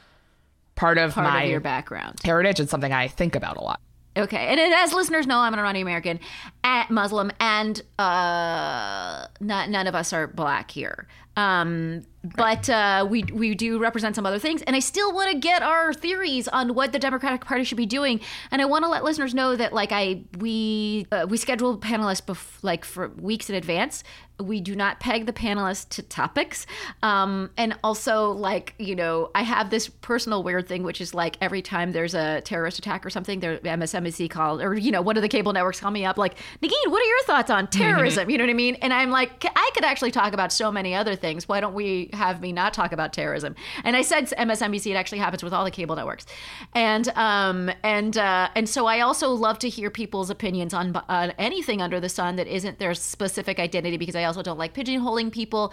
part 0.76 0.98
of 0.98 1.14
Part 1.14 1.26
my 1.26 1.42
of 1.44 1.50
your 1.50 1.60
background. 1.60 2.18
heritage 2.24 2.60
and 2.60 2.68
something 2.68 2.92
I 2.92 3.08
think 3.08 3.34
about 3.34 3.56
a 3.56 3.60
lot. 3.60 3.80
Okay, 4.16 4.48
and 4.48 4.58
as 4.58 4.92
listeners 4.92 5.26
know, 5.26 5.38
I'm 5.38 5.52
an 5.52 5.60
Iranian 5.60 5.86
American, 5.86 6.18
at 6.64 6.90
Muslim, 6.90 7.30
and 7.38 7.80
uh, 8.00 9.26
not, 9.40 9.70
none 9.70 9.86
of 9.86 9.94
us 9.94 10.12
are 10.12 10.26
black 10.26 10.70
here. 10.72 11.06
Um, 11.36 12.04
but 12.24 12.68
uh, 12.68 13.06
we 13.08 13.22
we 13.32 13.54
do 13.54 13.78
represent 13.78 14.16
some 14.16 14.26
other 14.26 14.38
things, 14.38 14.62
and 14.62 14.74
I 14.74 14.80
still 14.80 15.12
want 15.12 15.30
to 15.32 15.38
get 15.38 15.62
our 15.62 15.92
theories 15.94 16.48
on 16.48 16.74
what 16.74 16.92
the 16.92 16.98
Democratic 16.98 17.44
Party 17.44 17.64
should 17.64 17.78
be 17.78 17.86
doing, 17.86 18.20
and 18.50 18.60
I 18.60 18.64
want 18.64 18.84
to 18.84 18.88
let 18.88 19.04
listeners 19.04 19.34
know 19.34 19.54
that 19.54 19.72
like 19.72 19.92
I 19.92 20.22
we 20.38 21.06
uh, 21.12 21.26
we 21.28 21.36
schedule 21.36 21.78
panelists 21.78 22.22
bef- 22.22 22.58
like 22.62 22.84
for 22.84 23.08
weeks 23.08 23.48
in 23.48 23.56
advance. 23.56 24.02
We 24.40 24.60
do 24.60 24.76
not 24.76 25.00
peg 25.00 25.26
the 25.26 25.32
panelists 25.32 25.88
to 25.90 26.02
topics, 26.02 26.66
um, 27.02 27.50
and 27.56 27.76
also 27.82 28.30
like 28.30 28.74
you 28.78 28.94
know 28.96 29.30
I 29.34 29.42
have 29.42 29.70
this 29.70 29.88
personal 29.88 30.42
weird 30.42 30.68
thing, 30.68 30.82
which 30.82 31.00
is 31.00 31.14
like 31.14 31.36
every 31.40 31.62
time 31.62 31.92
there's 31.92 32.14
a 32.14 32.40
terrorist 32.40 32.78
attack 32.78 33.06
or 33.06 33.10
something, 33.10 33.40
there 33.40 33.58
MSNBC 33.58 34.30
called 34.30 34.60
or 34.60 34.74
you 34.74 34.90
know 34.90 35.02
one 35.02 35.16
of 35.16 35.22
the 35.22 35.28
cable 35.28 35.52
networks 35.52 35.80
call 35.80 35.90
me 35.90 36.04
up 36.04 36.18
like 36.18 36.34
Negin, 36.62 36.90
what 36.90 37.02
are 37.02 37.08
your 37.08 37.22
thoughts 37.24 37.50
on 37.50 37.68
terrorism? 37.68 38.28
You 38.38 38.38
know 38.38 38.44
what 38.44 38.50
I 38.50 38.54
mean? 38.54 38.74
And 38.76 38.92
I'm 38.92 39.10
like, 39.10 39.44
I 39.44 39.70
could 39.74 39.84
actually 39.84 40.10
talk 40.10 40.34
about 40.34 40.52
so 40.52 40.70
many 40.70 40.94
other 40.94 41.16
things. 41.16 41.48
Why 41.48 41.60
don't 41.60 41.74
we 41.74 42.10
have 42.18 42.40
me 42.40 42.52
not 42.52 42.74
talk 42.74 42.92
about 42.92 43.12
terrorism? 43.12 43.54
And 43.84 43.96
I 43.96 44.02
said 44.02 44.26
MSNBC. 44.26 44.90
It 44.90 44.94
actually 44.94 45.18
happens 45.18 45.42
with 45.42 45.52
all 45.52 45.64
the 45.64 45.70
cable 45.70 45.96
networks, 45.96 46.26
and 46.74 47.08
um 47.10 47.70
and 47.82 48.16
uh, 48.18 48.50
and 48.54 48.68
so 48.68 48.86
I 48.86 49.00
also 49.00 49.30
love 49.30 49.58
to 49.60 49.68
hear 49.68 49.90
people's 49.90 50.30
opinions 50.30 50.74
on 50.74 50.94
on 51.08 51.30
anything 51.38 51.80
under 51.80 52.00
the 52.00 52.08
sun 52.08 52.36
that 52.36 52.46
isn't 52.46 52.78
their 52.78 52.94
specific 52.94 53.58
identity 53.58 53.96
because 53.96 54.16
I 54.16 54.24
also 54.24 54.42
don't 54.42 54.58
like 54.58 54.74
pigeonholing 54.74 55.32
people. 55.32 55.72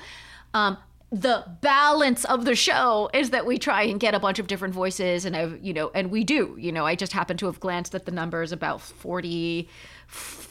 Um, 0.54 0.78
the 1.12 1.46
balance 1.62 2.26
of 2.26 2.46
the 2.46 2.56
show 2.56 3.10
is 3.14 3.30
that 3.30 3.46
we 3.46 3.58
try 3.58 3.84
and 3.84 4.00
get 4.00 4.14
a 4.14 4.20
bunch 4.20 4.40
of 4.40 4.48
different 4.48 4.74
voices 4.74 5.26
and 5.26 5.36
I've, 5.36 5.64
you 5.64 5.74
know, 5.74 5.92
and 5.94 6.10
we 6.12 6.24
do, 6.24 6.56
you 6.60 6.72
know, 6.72 6.86
I 6.86 6.96
just 6.96 7.14
happen 7.14 7.38
to 7.38 7.46
have 7.46 7.60
glanced 7.60 7.94
at 7.96 8.06
the 8.06 8.12
numbers 8.12 8.52
about 8.52 8.82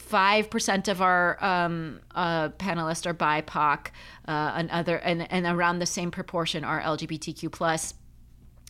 45% 0.09 0.87
of 0.87 1.01
our 1.01 1.43
um, 1.43 1.99
uh, 2.13 2.49
panelists 2.49 3.05
are 3.05 3.13
BIPOC, 3.13 3.87
uh, 4.27 4.53
and 4.55 4.69
other, 4.71 4.97
and, 4.97 5.31
and 5.31 5.45
around 5.45 5.79
the 5.79 5.85
same 5.85 6.11
proportion 6.11 6.63
are 6.63 6.81
LGBTQ 6.81 7.51
plus. 7.51 7.93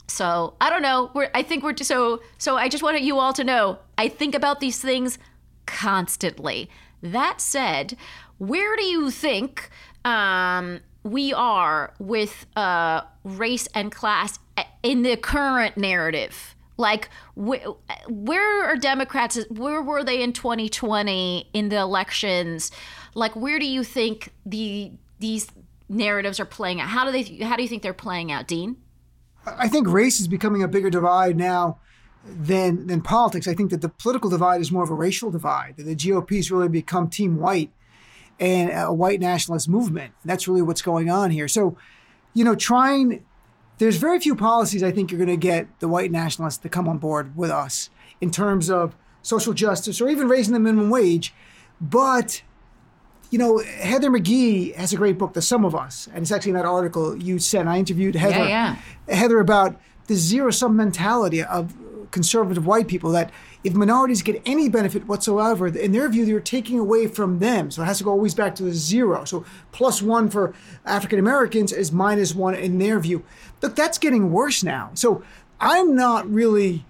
So 0.07 0.55
I 0.61 0.69
don't 0.69 0.81
know. 0.81 1.11
We're, 1.13 1.29
I 1.33 1.41
think 1.43 1.63
we're 1.63 1.73
just, 1.73 1.87
so, 1.87 2.21
so 2.37 2.57
I 2.57 2.69
just 2.69 2.83
wanted 2.83 3.03
you 3.03 3.19
all 3.19 3.33
to 3.33 3.43
know, 3.43 3.79
I 3.97 4.07
think 4.07 4.35
about 4.35 4.59
these 4.59 4.79
things 4.79 5.17
constantly. 5.65 6.69
That 7.01 7.41
said, 7.41 7.97
where 8.37 8.75
do 8.75 8.83
you 8.83 9.11
think 9.11 9.69
um, 10.03 10.81
we 11.03 11.33
are 11.33 11.93
with 11.99 12.45
uh, 12.55 13.01
race 13.23 13.67
and 13.73 13.91
class 13.91 14.39
in 14.83 15.01
the 15.01 15.17
current 15.17 15.77
narrative? 15.77 16.54
Like, 16.77 17.09
wh- 17.35 17.65
where 18.07 18.65
are 18.65 18.75
Democrats? 18.75 19.39
Where 19.49 19.81
were 19.81 20.03
they 20.03 20.21
in 20.21 20.33
2020 20.33 21.49
in 21.53 21.69
the 21.69 21.77
elections? 21.77 22.71
Like, 23.13 23.35
where 23.35 23.59
do 23.59 23.65
you 23.65 23.83
think 23.83 24.33
the 24.45 24.91
these 25.19 25.47
narratives 25.87 26.39
are 26.39 26.45
playing 26.45 26.81
out? 26.81 26.89
How 26.89 27.05
do 27.05 27.11
they? 27.11 27.43
How 27.45 27.55
do 27.55 27.63
you 27.63 27.69
think 27.69 27.81
they're 27.81 27.93
playing 27.93 28.31
out, 28.31 28.47
Dean? 28.47 28.77
I 29.45 29.67
think 29.67 29.87
race 29.87 30.19
is 30.19 30.27
becoming 30.27 30.63
a 30.63 30.67
bigger 30.67 30.89
divide 30.89 31.37
now 31.37 31.79
than 32.25 32.87
than 32.87 33.01
politics. 33.01 33.47
I 33.47 33.53
think 33.53 33.71
that 33.71 33.81
the 33.81 33.89
political 33.89 34.29
divide 34.29 34.61
is 34.61 34.71
more 34.71 34.83
of 34.83 34.89
a 34.89 34.95
racial 34.95 35.31
divide. 35.31 35.77
That 35.77 35.83
the 35.83 35.95
GOP 35.95 36.27
GOP's 36.27 36.51
really 36.51 36.69
become 36.69 37.09
team 37.09 37.37
white 37.37 37.71
and 38.39 38.71
a 38.71 38.91
white 38.91 39.19
nationalist 39.19 39.69
movement. 39.69 40.13
That's 40.25 40.47
really 40.47 40.61
what's 40.61 40.81
going 40.81 41.09
on 41.09 41.31
here. 41.31 41.47
So, 41.47 41.77
you 42.33 42.43
know, 42.43 42.55
trying 42.55 43.23
there's 43.77 43.97
very 43.97 44.19
few 44.19 44.35
policies 44.35 44.83
I 44.83 44.91
think 44.91 45.11
you're 45.11 45.17
going 45.17 45.29
to 45.29 45.37
get 45.37 45.67
the 45.79 45.87
white 45.87 46.11
nationalists 46.11 46.57
to 46.59 46.69
come 46.69 46.87
on 46.87 46.97
board 46.97 47.35
with 47.35 47.51
us 47.51 47.89
in 48.21 48.31
terms 48.31 48.69
of 48.69 48.95
social 49.21 49.53
justice 49.53 49.99
or 49.99 50.09
even 50.09 50.29
raising 50.29 50.53
the 50.53 50.59
minimum 50.59 50.89
wage. 50.89 51.33
But 51.81 52.41
you 53.31 53.39
know, 53.39 53.57
Heather 53.57 54.09
McGhee 54.09 54.75
has 54.75 54.93
a 54.93 54.97
great 54.97 55.17
book, 55.17 55.33
The 55.33 55.41
Sum 55.41 55.65
of 55.65 55.75
Us, 55.75 56.07
and 56.13 56.19
it's 56.19 56.31
actually 56.31 56.51
in 56.51 56.57
that 56.57 56.65
article 56.65 57.21
you 57.21 57.39
sent. 57.39 57.67
I 57.67 57.79
interviewed 57.79 58.15
Heather, 58.15 58.47
yeah, 58.47 58.77
yeah. 59.07 59.15
Heather 59.15 59.39
about 59.39 59.79
the 60.07 60.15
zero 60.15 60.51
sum 60.51 60.75
mentality 60.75 61.43
of 61.43 61.73
conservative 62.11 62.65
white 62.65 62.87
people 62.87 63.11
that 63.11 63.31
if 63.63 63.73
minorities 63.73 64.21
get 64.21 64.41
any 64.45 64.69
benefit 64.69 65.07
whatsoever, 65.07 65.67
in 65.67 65.91
their 65.91 66.09
view, 66.09 66.25
they're 66.25 66.39
taking 66.39 66.79
away 66.79 67.07
from 67.07 67.39
them. 67.39 67.71
So 67.71 67.81
it 67.81 67.85
has 67.85 67.97
to 67.99 68.03
go 68.03 68.11
always 68.11 68.35
back 68.35 68.55
to 68.55 68.63
the 68.63 68.73
zero. 68.73 69.25
So 69.25 69.45
plus 69.71 70.01
one 70.01 70.29
for 70.29 70.53
African 70.85 71.19
Americans 71.19 71.71
is 71.71 71.91
minus 71.91 72.35
one 72.35 72.55
in 72.55 72.77
their 72.77 72.99
view. 72.99 73.23
Look, 73.61 73.75
that's 73.75 73.97
getting 73.97 74.31
worse 74.31 74.63
now. 74.63 74.91
So 74.93 75.23
I'm 75.59 75.95
not 75.95 76.29
really 76.29 76.85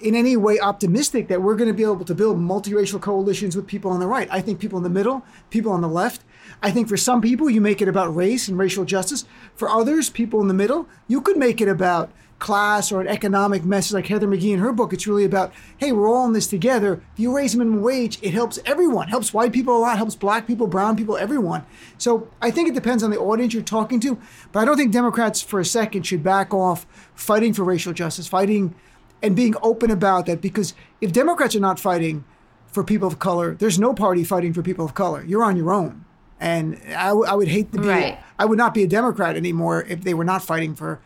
in 0.00 0.14
any 0.16 0.36
way 0.36 0.58
optimistic 0.58 1.28
that 1.28 1.40
we're 1.40 1.54
going 1.54 1.68
to 1.68 1.74
be 1.74 1.84
able 1.84 2.04
to 2.04 2.14
build 2.14 2.36
multiracial 2.36 3.00
coalitions 3.00 3.54
with 3.54 3.66
people 3.66 3.90
on 3.90 4.00
the 4.00 4.06
right. 4.06 4.28
I 4.30 4.40
think 4.40 4.58
people 4.58 4.76
in 4.76 4.82
the 4.82 4.90
middle, 4.90 5.24
people 5.50 5.72
on 5.72 5.80
the 5.80 5.88
left. 5.88 6.22
I 6.62 6.70
think 6.70 6.88
for 6.88 6.96
some 6.96 7.20
people, 7.20 7.48
you 7.48 7.60
make 7.60 7.80
it 7.80 7.88
about 7.88 8.14
race 8.14 8.48
and 8.48 8.58
racial 8.58 8.84
justice. 8.84 9.24
For 9.54 9.68
others, 9.68 10.10
people 10.10 10.40
in 10.40 10.48
the 10.48 10.54
middle, 10.54 10.88
you 11.06 11.20
could 11.20 11.36
make 11.36 11.60
it 11.60 11.68
about 11.68 12.10
class 12.42 12.90
or 12.90 13.00
an 13.00 13.06
economic 13.06 13.64
message 13.64 13.92
like 13.92 14.06
Heather 14.08 14.26
McGhee 14.26 14.52
in 14.52 14.58
her 14.58 14.72
book. 14.72 14.92
It's 14.92 15.06
really 15.06 15.24
about, 15.24 15.52
hey, 15.78 15.92
we're 15.92 16.08
all 16.08 16.26
in 16.26 16.32
this 16.32 16.48
together. 16.48 17.00
If 17.14 17.20
you 17.20 17.34
raise 17.34 17.54
minimum 17.56 17.80
wage, 17.82 18.18
it 18.20 18.34
helps 18.34 18.58
everyone, 18.66 19.08
helps 19.08 19.32
white 19.32 19.52
people 19.52 19.76
a 19.76 19.78
lot, 19.78 19.96
helps 19.96 20.16
black 20.16 20.46
people, 20.46 20.66
brown 20.66 20.96
people, 20.96 21.16
everyone. 21.16 21.64
So 21.98 22.28
I 22.42 22.50
think 22.50 22.68
it 22.68 22.74
depends 22.74 23.02
on 23.04 23.10
the 23.10 23.18
audience 23.18 23.54
you're 23.54 23.62
talking 23.62 24.00
to. 24.00 24.18
But 24.50 24.60
I 24.60 24.64
don't 24.64 24.76
think 24.76 24.92
Democrats 24.92 25.40
for 25.40 25.60
a 25.60 25.64
second 25.64 26.02
should 26.02 26.22
back 26.24 26.52
off 26.52 26.84
fighting 27.14 27.54
for 27.54 27.62
racial 27.62 27.92
justice, 27.92 28.26
fighting 28.26 28.74
and 29.22 29.36
being 29.36 29.54
open 29.62 29.90
about 29.92 30.26
that. 30.26 30.40
Because 30.40 30.74
if 31.00 31.12
Democrats 31.12 31.54
are 31.54 31.60
not 31.60 31.78
fighting 31.78 32.24
for 32.66 32.82
people 32.82 33.06
of 33.06 33.20
color, 33.20 33.54
there's 33.54 33.78
no 33.78 33.94
party 33.94 34.24
fighting 34.24 34.52
for 34.52 34.62
people 34.62 34.84
of 34.84 34.94
color. 34.94 35.24
You're 35.24 35.44
on 35.44 35.56
your 35.56 35.72
own. 35.72 36.04
And 36.40 36.80
I, 36.88 37.08
w- 37.10 37.24
I 37.24 37.34
would 37.36 37.46
hate 37.46 37.70
to 37.72 37.80
be, 37.80 37.86
Right. 37.86 38.18
I 38.36 38.46
would 38.46 38.58
not 38.58 38.74
be 38.74 38.82
a 38.82 38.88
Democrat 38.88 39.36
anymore 39.36 39.84
if 39.88 40.02
they 40.02 40.12
were 40.12 40.24
not 40.24 40.42
fighting 40.42 40.74
for 40.74 41.00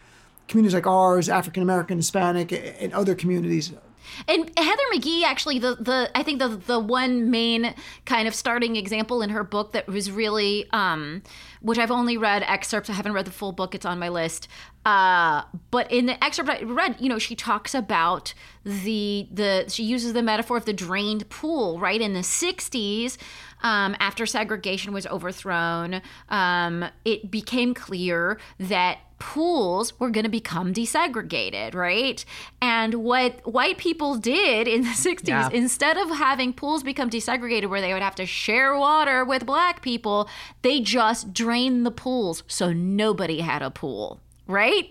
communities 0.49 0.75
like 0.75 0.87
ours, 0.87 1.29
African 1.29 1.63
American, 1.63 1.99
Hispanic, 1.99 2.53
and 2.53 2.93
other 2.93 3.15
communities. 3.15 3.73
And 4.29 4.51
Heather 4.57 4.83
McGhee, 4.95 5.23
actually, 5.23 5.59
the 5.59 5.77
the 5.77 6.11
I 6.15 6.23
think 6.23 6.39
the 6.39 6.49
the 6.49 6.79
one 6.79 7.31
main 7.31 7.75
kind 8.05 8.29
of 8.29 8.35
starting 8.35 8.77
example 8.77 9.23
in 9.23 9.31
her 9.31 9.45
book 9.45 9.73
that 9.73 9.87
was 9.87 10.11
really, 10.11 10.67
um, 10.71 11.23
which 11.61 11.79
I've 11.79 11.91
only 11.91 12.17
read 12.17 12.43
excerpts. 12.45 12.89
I 12.89 12.95
haven't 12.95 13.13
read 13.13 13.25
the 13.25 13.33
full 13.33 13.53
book. 13.53 13.75
It's 13.75 13.87
on 13.87 13.99
my 13.99 14.09
list. 14.09 14.49
Uh, 14.85 15.43
but 15.73 15.91
in 15.91 16.07
the 16.07 16.23
excerpt 16.23 16.49
I 16.49 16.63
read, 16.63 16.97
you 17.01 17.09
know, 17.09 17.19
she 17.19 17.35
talks 17.35 17.75
about 17.75 18.35
the 18.65 19.29
the 19.33 19.65
she 19.69 19.83
uses 19.83 20.13
the 20.13 20.23
metaphor 20.23 20.57
of 20.57 20.65
the 20.65 20.73
drained 20.73 21.29
pool, 21.29 21.79
right? 21.81 22.01
In 22.01 22.15
the 22.15 22.21
'60s, 22.21 23.17
um, 23.63 23.97
after 23.99 24.27
segregation 24.27 24.93
was 24.93 25.07
overthrown, 25.09 26.03
um, 26.29 26.85
it 27.05 27.31
became 27.31 27.75
clear 27.75 28.39
that 28.61 28.99
pools 29.19 29.99
were 29.99 30.11
going 30.11 30.25
to 30.25 30.31
become 30.31 30.73
desegregated, 30.75 31.75
right? 31.75 32.25
And 32.61 32.95
what 32.97 33.41
white 33.51 33.79
people 33.79 34.17
did 34.17 34.69
in 34.69 34.83
the 34.83 34.89
60s, 35.07 35.27
Yeah. 35.29 35.49
instead 35.53 35.97
of 35.97 36.11
having 36.11 36.53
pools 36.53 36.83
become 36.83 37.09
desegregated 37.11 37.69
where 37.69 37.81
they 37.81 37.93
would 37.93 38.03
have 38.03 38.15
to 38.17 38.27
share 38.27 38.77
water 38.79 39.25
with 39.25 39.47
black 39.47 39.83
people, 39.83 40.29
they 40.63 40.81
just 40.81 41.33
drained 41.33 41.87
the 41.87 41.91
pools 41.91 42.43
so 42.47 42.73
nobody 42.73 43.41
had 43.41 43.63
a 43.63 43.71
pool, 43.71 44.21
right? 44.47 44.91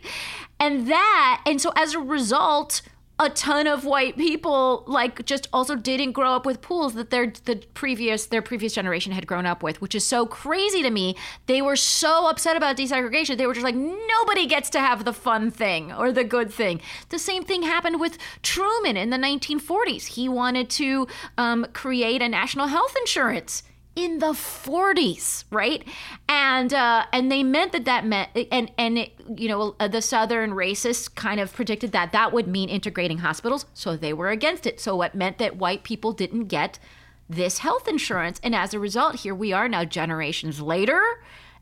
And 0.59 0.87
that, 0.89 1.43
and 1.45 1.61
so 1.61 1.71
as 1.75 1.93
a 1.93 1.99
result, 1.99 2.81
a 3.17 3.29
ton 3.29 3.65
of 3.65 3.85
white 3.85 4.17
people 4.17 4.83
like 4.87 5.25
just 5.25 5.47
also 5.53 5.75
didn't 5.75 6.11
grow 6.11 6.33
up 6.33 6.45
with 6.45 6.61
pools 6.61 6.95
that 6.95 7.11
their 7.11 7.31
the 7.45 7.55
previous 7.73 8.25
their 8.25 8.41
previous 8.41 8.73
generation 8.73 9.13
had 9.13 9.25
grown 9.25 9.45
up 9.45 9.63
with, 9.63 9.79
which 9.81 9.95
is 9.95 10.05
so 10.05 10.25
crazy 10.25 10.81
to 10.81 10.89
me. 10.89 11.15
They 11.45 11.61
were 11.61 11.77
so 11.77 12.27
upset 12.27 12.57
about 12.57 12.75
desegregation. 12.75 13.37
They 13.37 13.47
were 13.47 13.53
just 13.53 13.63
like 13.63 13.75
nobody 13.75 14.45
gets 14.45 14.69
to 14.71 14.79
have 14.79 15.05
the 15.05 15.13
fun 15.13 15.49
thing 15.49 15.93
or 15.93 16.11
the 16.11 16.25
good 16.25 16.51
thing. 16.51 16.81
The 17.09 17.19
same 17.19 17.43
thing 17.43 17.63
happened 17.63 17.99
with 17.99 18.17
Truman 18.43 18.97
in 18.97 19.11
the 19.11 19.17
1940s. 19.17 20.07
He 20.07 20.27
wanted 20.27 20.69
to 20.71 21.07
um, 21.37 21.67
create 21.71 22.21
a 22.21 22.27
national 22.27 22.67
health 22.67 22.95
insurance 22.99 23.63
in 23.95 24.19
the 24.19 24.33
40s, 24.33 25.45
right? 25.51 25.83
And 26.27 26.73
uh, 26.73 27.05
and 27.13 27.31
they 27.31 27.43
meant 27.43 27.71
that 27.71 27.85
that 27.85 28.05
meant 28.05 28.29
and 28.51 28.71
and 28.77 28.97
it, 28.97 29.13
you 29.35 29.47
know 29.47 29.75
uh, 29.79 29.87
the 29.87 30.01
Southern 30.01 30.51
racists 30.51 31.13
kind 31.13 31.39
of 31.39 31.53
predicted 31.53 31.91
that 31.93 32.11
that 32.11 32.33
would 32.33 32.47
mean 32.47 32.69
integrating 32.69 33.19
hospitals, 33.19 33.65
so 33.73 33.95
they 33.95 34.13
were 34.13 34.29
against 34.29 34.65
it. 34.65 34.79
So 34.79 35.01
it 35.01 35.15
meant 35.15 35.37
that 35.37 35.57
white 35.57 35.83
people 35.83 36.11
didn't 36.11 36.45
get 36.45 36.77
this 37.29 37.59
health 37.59 37.87
insurance, 37.87 38.39
and 38.43 38.53
as 38.53 38.73
a 38.73 38.79
result, 38.79 39.21
here 39.21 39.33
we 39.33 39.53
are 39.53 39.69
now 39.69 39.85
generations 39.85 40.61
later. 40.61 41.01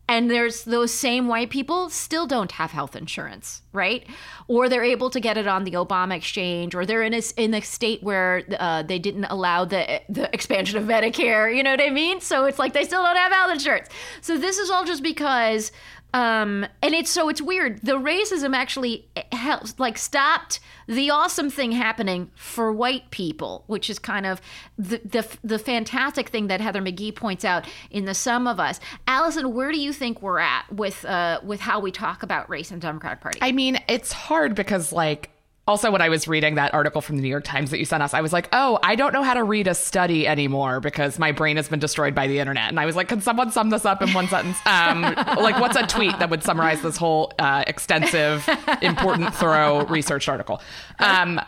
And 0.06 0.30
there's 0.30 0.66
those 0.66 0.94
same 0.94 1.30
white 1.30 1.50
people 1.50 1.90
still 1.90 2.28
don't 2.28 2.52
have 2.52 2.72
health 2.72 2.94
insurance, 2.96 3.62
right? 3.72 4.06
Or 4.50 4.68
they're 4.68 4.84
able 4.84 5.10
to 5.10 5.20
get 5.20 5.38
it 5.38 5.48
on 5.48 5.64
the 5.64 5.72
Obama 5.72 6.16
exchange, 6.16 6.76
or 6.76 6.86
they're 6.86 7.04
in 7.04 7.14
a, 7.14 7.22
in 7.38 7.54
a 7.54 7.62
state 7.62 8.04
where 8.04 8.44
uh, 8.60 8.84
they 8.84 9.00
didn't 9.00 9.26
allow 9.26 9.64
the 9.64 10.02
the 10.10 10.30
expansion 10.34 10.78
of 10.78 10.84
Medicare. 10.84 11.56
You 11.56 11.64
know 11.64 11.72
what 11.72 11.82
I 11.82 11.90
mean? 11.90 12.20
So 12.20 12.46
it's 12.46 12.60
like 12.60 12.74
they 12.74 12.84
still 12.84 13.02
don't 13.02 13.16
have 13.16 13.32
health 13.32 13.54
insurance. 13.54 13.88
So 14.20 14.38
this 14.38 14.58
is 14.58 14.70
all 14.70 14.84
just 14.84 15.04
because, 15.04 15.72
um, 16.14 16.66
and 16.82 16.94
it's 16.94 17.10
so 17.10 17.28
it's 17.28 17.42
weird. 17.42 17.82
The 17.82 17.94
racism 17.94 18.56
actually 18.56 19.08
helps, 19.32 19.80
like 19.80 19.98
stopped 19.98 20.60
the 20.88 21.10
awesome 21.10 21.50
thing 21.50 21.72
happening 21.72 22.30
for 22.36 22.72
white 22.72 23.10
people, 23.10 23.64
which 23.66 23.90
is 23.90 23.98
kind 23.98 24.28
of 24.28 24.40
the, 24.78 25.02
the 25.04 25.28
the 25.44 25.58
fantastic 25.58 26.30
thing 26.30 26.48
that 26.48 26.62
Heather 26.62 26.82
McGhee 26.82 27.16
points 27.16 27.44
out 27.44 27.68
in 27.90 28.06
the 28.06 28.14
Sum 28.14 28.46
of 28.46 28.60
Us. 28.60 28.80
Alison, 29.08 29.54
where 29.54 29.72
do 29.72 29.80
you 29.80 29.92
think 29.92 30.22
we're 30.22 30.40
at 30.40 30.72
with 30.72 31.04
uh, 31.04 31.40
with 31.44 31.60
how 31.60 31.80
we 31.80 31.92
talk 31.92 32.22
about 32.22 32.48
race 32.48 32.72
in 32.72 32.78
Democratic 32.78 33.22
Party? 33.22 33.40
I 33.42 33.52
mean, 33.52 33.80
it's 33.88 34.12
hard 34.12 34.54
because 34.54 34.94
like 34.94 35.32
also 35.68 35.92
when 35.92 36.02
I 36.02 36.10
was 36.10 36.28
reading 36.28 36.56
that 36.56 36.74
article 36.74 37.00
from 37.00 37.16
the 37.16 37.22
New 37.22 37.30
York 37.30 37.46
Times 37.46 37.72
that 37.72 37.80
you 37.80 37.86
sent 37.86 38.04
us, 38.04 38.14
I 38.14 38.22
was 38.22 38.34
like, 38.34 38.50
"Oh, 38.52 38.80
I 38.84 38.96
don't 38.96 39.14
know 39.14 39.24
how 39.24 39.34
to 39.34 39.44
read 39.44 39.68
a 39.68 39.74
study 39.74 40.28
anymore 40.28 40.80
because 40.80 41.18
my 41.18 41.32
brain 41.32 41.56
has 41.56 41.70
been 41.70 41.80
destroyed 41.80 42.14
by 42.14 42.28
the 42.28 42.40
internet." 42.40 42.70
And 42.70 42.80
I 42.80 42.86
was 42.86 42.96
like, 42.96 43.08
"Can 43.08 43.22
someone 43.22 43.52
sum 43.52 43.70
this 43.70 43.86
up 43.86 44.02
in 44.02 44.14
one 44.14 44.28
sentence?" 44.28 44.58
Um, 44.66 45.02
like, 45.38 45.60
what's 45.60 45.78
a 45.78 45.88
tweet 45.88 46.20
that 46.20 46.30
would 46.30 46.44
summarize 46.44 46.82
this 46.82 46.98
whole 46.98 47.32
uh, 47.40 47.64
extensive, 47.66 48.48
important, 48.82 49.34
thorough 49.34 49.86
research 49.86 50.28
article? 50.28 50.62
Um, 51.00 51.40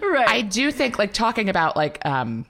right. 0.00 0.28
I 0.28 0.42
do 0.42 0.70
think 0.70 0.98
like 0.98 1.12
talking 1.12 1.48
about 1.48 1.76
like 1.76 2.04
um 2.06 2.46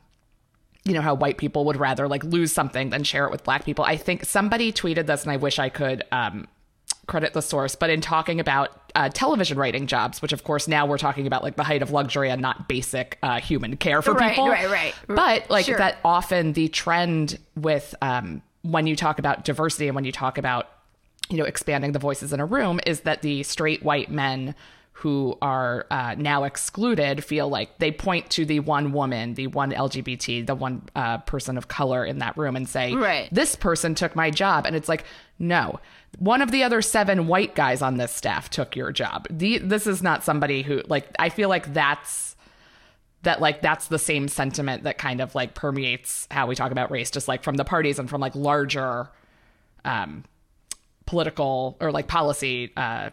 you 0.85 0.93
know 0.93 1.01
how 1.01 1.15
white 1.15 1.39
people 1.39 1.65
would 1.65 1.77
rather 1.77 2.07
like 2.07 2.23
lose 2.25 2.53
something 2.53 2.91
than 2.91 3.05
share 3.05 3.25
it 3.25 3.31
with 3.31 3.43
black 3.43 3.65
people. 3.65 3.85
I 3.85 3.97
think 3.97 4.25
somebody 4.25 4.73
tweeted 4.73 5.07
this 5.07 5.23
and 5.23 5.33
I 5.33 5.37
wish 5.37 5.59
I 5.59 5.69
could 5.69 6.05
um 6.13 6.47
credit 7.07 7.33
the 7.35 7.43
source, 7.43 7.75
but 7.77 7.89
in 7.91 8.01
talking 8.01 8.41
about 8.41 8.71
uh, 8.97 9.09
television 9.09 9.59
writing 9.59 9.87
jobs, 9.87 10.21
which 10.23 10.33
of 10.33 10.43
course 10.45 10.67
now 10.67 10.87
we're 10.87 10.99
talking 10.99 11.27
about 11.27 11.43
like 11.43 11.57
the 11.57 11.63
height 11.65 11.83
of 11.83 11.91
luxury 11.91 12.31
and 12.31 12.43
not 12.43 12.69
basic 12.69 13.19
uh, 13.23 13.39
human 13.41 13.77
care 13.77 14.03
for 14.03 14.13
Right, 14.15 14.31
people. 14.31 14.49
right, 14.49 14.69
right. 14.71 14.95
Right. 15.07 15.17
But 15.17 15.51
like 15.51 15.67
Sure. 15.67 15.77
that 15.79 15.99
often 16.05 16.53
the 16.55 16.69
trend 16.69 17.39
with 17.55 17.95
um, 18.03 18.43
when 18.63 18.87
you 18.89 18.97
talk 18.97 19.19
about 19.21 19.45
diversity 19.45 19.87
and 19.87 19.95
when 19.95 20.05
you 20.05 20.13
talk 20.13 20.37
about 20.39 20.69
you 21.29 21.37
know 21.37 21.45
expanding 21.45 21.93
the 21.93 21.99
voices 21.99 22.33
in 22.33 22.41
a 22.41 22.47
room 22.47 22.81
is 22.87 23.01
that 23.01 23.23
the 23.23 23.43
straight 23.45 23.83
white 23.83 24.11
men 24.11 24.55
who 25.01 25.37
are 25.43 25.87
uh, 25.91 26.15
now 26.17 26.45
excluded 26.45 27.23
feel 27.23 27.51
like 27.51 27.77
they 27.79 27.93
point 27.93 28.31
to 28.31 28.47
the 28.47 28.61
one 28.61 28.93
woman, 28.95 29.35
the 29.35 29.47
one 29.47 29.71
LGBT, 29.71 30.47
the 30.47 30.55
one 30.55 30.83
uh, 30.97 31.19
person 31.19 31.59
of 31.59 31.69
color 31.69 32.03
in 32.03 32.19
that 32.21 32.35
room 32.39 32.57
and 32.57 32.67
say, 32.67 32.95
Right. 32.95 33.29
this 33.31 33.57
person 33.57 33.95
took 33.95 34.17
my 34.17 34.31
job. 34.31 34.65
And 34.65 34.75
it's 34.75 34.89
like, 34.89 35.05
no, 35.39 35.81
one 36.19 36.41
of 36.41 36.51
the 36.51 36.63
other 36.63 36.81
seven 36.81 37.27
white 37.27 37.55
guys 37.55 37.83
on 37.83 37.99
this 37.99 38.11
staff 38.11 38.49
took 38.49 38.75
your 38.75 38.91
job. 38.91 39.27
The, 39.29 39.59
this 39.59 39.87
is 39.87 40.03
not 40.03 40.25
somebody 40.25 40.63
who, 40.63 40.81
like, 40.87 41.07
I 41.19 41.29
feel 41.29 41.51
like 41.51 41.75
that's 41.75 42.35
that 43.23 43.41
like 43.41 43.61
that's 43.61 43.89
the 43.89 43.99
same 43.99 44.29
sentiment 44.29 44.85
that 44.85 44.97
kind 44.99 45.21
of 45.21 45.35
like 45.35 45.55
permeates 45.55 46.27
how 46.31 46.47
we 46.47 46.55
talk 46.55 46.71
about 46.71 46.93
race 46.93 47.11
just 47.11 47.27
like 47.27 47.43
from 47.43 47.57
the 47.57 47.65
parties 47.65 47.99
and 47.99 48.09
from 48.09 48.21
like 48.21 48.37
larger 48.37 49.09
um 49.85 50.23
political 51.07 51.77
or 51.81 51.91
like 51.91 52.07
policy 52.07 52.73
uh 52.77 53.11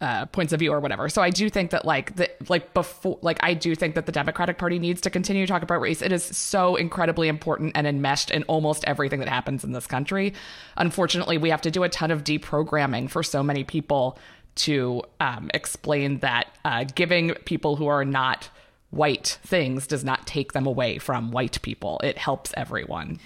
uh, 0.00 0.26
points 0.26 0.52
of 0.52 0.58
view 0.60 0.72
or 0.72 0.80
whatever. 0.80 1.08
So 1.08 1.20
I 1.20 1.30
do 1.30 1.50
think 1.50 1.70
that 1.70 1.84
like 1.84 2.16
the 2.16 2.30
like 2.48 2.72
before 2.72 3.18
like 3.22 3.38
I 3.42 3.54
do 3.54 3.74
think 3.74 3.94
that 3.94 4.06
the 4.06 4.12
Democratic 4.12 4.56
Party 4.56 4.78
needs 4.78 5.00
to 5.02 5.10
continue 5.10 5.46
to 5.46 5.52
talk 5.52 5.62
about 5.62 5.80
race. 5.80 6.00
It 6.00 6.12
is 6.12 6.24
so 6.24 6.76
incredibly 6.76 7.28
important 7.28 7.72
and 7.74 7.86
enmeshed 7.86 8.30
in 8.30 8.42
almost 8.44 8.84
everything 8.86 9.20
that 9.20 9.28
happens 9.28 9.62
in 9.62 9.72
this 9.72 9.86
country. 9.86 10.32
Unfortunately, 10.76 11.36
we 11.36 11.50
have 11.50 11.60
to 11.62 11.70
do 11.70 11.82
a 11.82 11.88
ton 11.88 12.10
of 12.10 12.24
deprogramming 12.24 13.10
for 13.10 13.22
so 13.22 13.42
many 13.42 13.62
people 13.62 14.18
to 14.56 15.02
um, 15.20 15.50
explain 15.54 16.18
that 16.18 16.48
uh, 16.64 16.84
giving 16.94 17.34
people 17.44 17.76
who 17.76 17.86
are 17.86 18.04
not 18.04 18.48
white 18.90 19.38
things 19.44 19.86
does 19.86 20.04
not 20.04 20.26
take 20.26 20.52
them 20.52 20.66
away 20.66 20.98
from 20.98 21.30
white 21.30 21.60
people. 21.62 22.00
It 22.02 22.18
helps 22.18 22.52
everyone. 22.56 23.20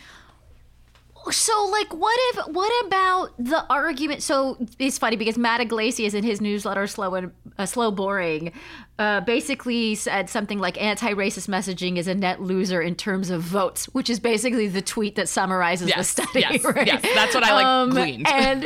So, 1.30 1.66
like, 1.66 1.92
what 1.94 2.18
if? 2.30 2.46
What 2.48 2.87
about 2.87 3.32
the 3.38 3.64
argument? 3.70 4.22
So 4.22 4.58
it's 4.78 4.98
funny 4.98 5.16
because 5.16 5.38
Matt 5.38 5.60
Yglesias 5.60 6.12
in 6.12 6.22
his 6.22 6.40
newsletter, 6.40 6.87
"Slow 6.87 7.14
and 7.14 7.32
uh, 7.56 7.66
Slow 7.66 7.90
Boring," 7.90 8.52
uh, 8.98 9.20
basically 9.22 9.94
said 9.94 10.28
something 10.28 10.58
like 10.58 10.80
"anti-racist 10.80 11.48
messaging 11.48 11.96
is 11.96 12.08
a 12.08 12.14
net 12.14 12.42
loser 12.42 12.82
in 12.82 12.94
terms 12.94 13.30
of 13.30 13.40
votes," 13.42 13.87
which 13.87 14.10
is 14.10 14.20
basically 14.20 14.68
the 14.68 14.82
tweet 14.82 15.14
that 15.16 15.28
summarizes 15.28 15.92
the 15.94 16.04
study. 16.04 16.40
yes, 16.40 16.64
right? 16.64 16.87
yes. 16.87 17.02
That's 17.14 17.34
what 17.34 17.44
I, 17.44 17.84
like, 17.84 17.90
gleaned. 17.90 18.28
And 18.28 18.64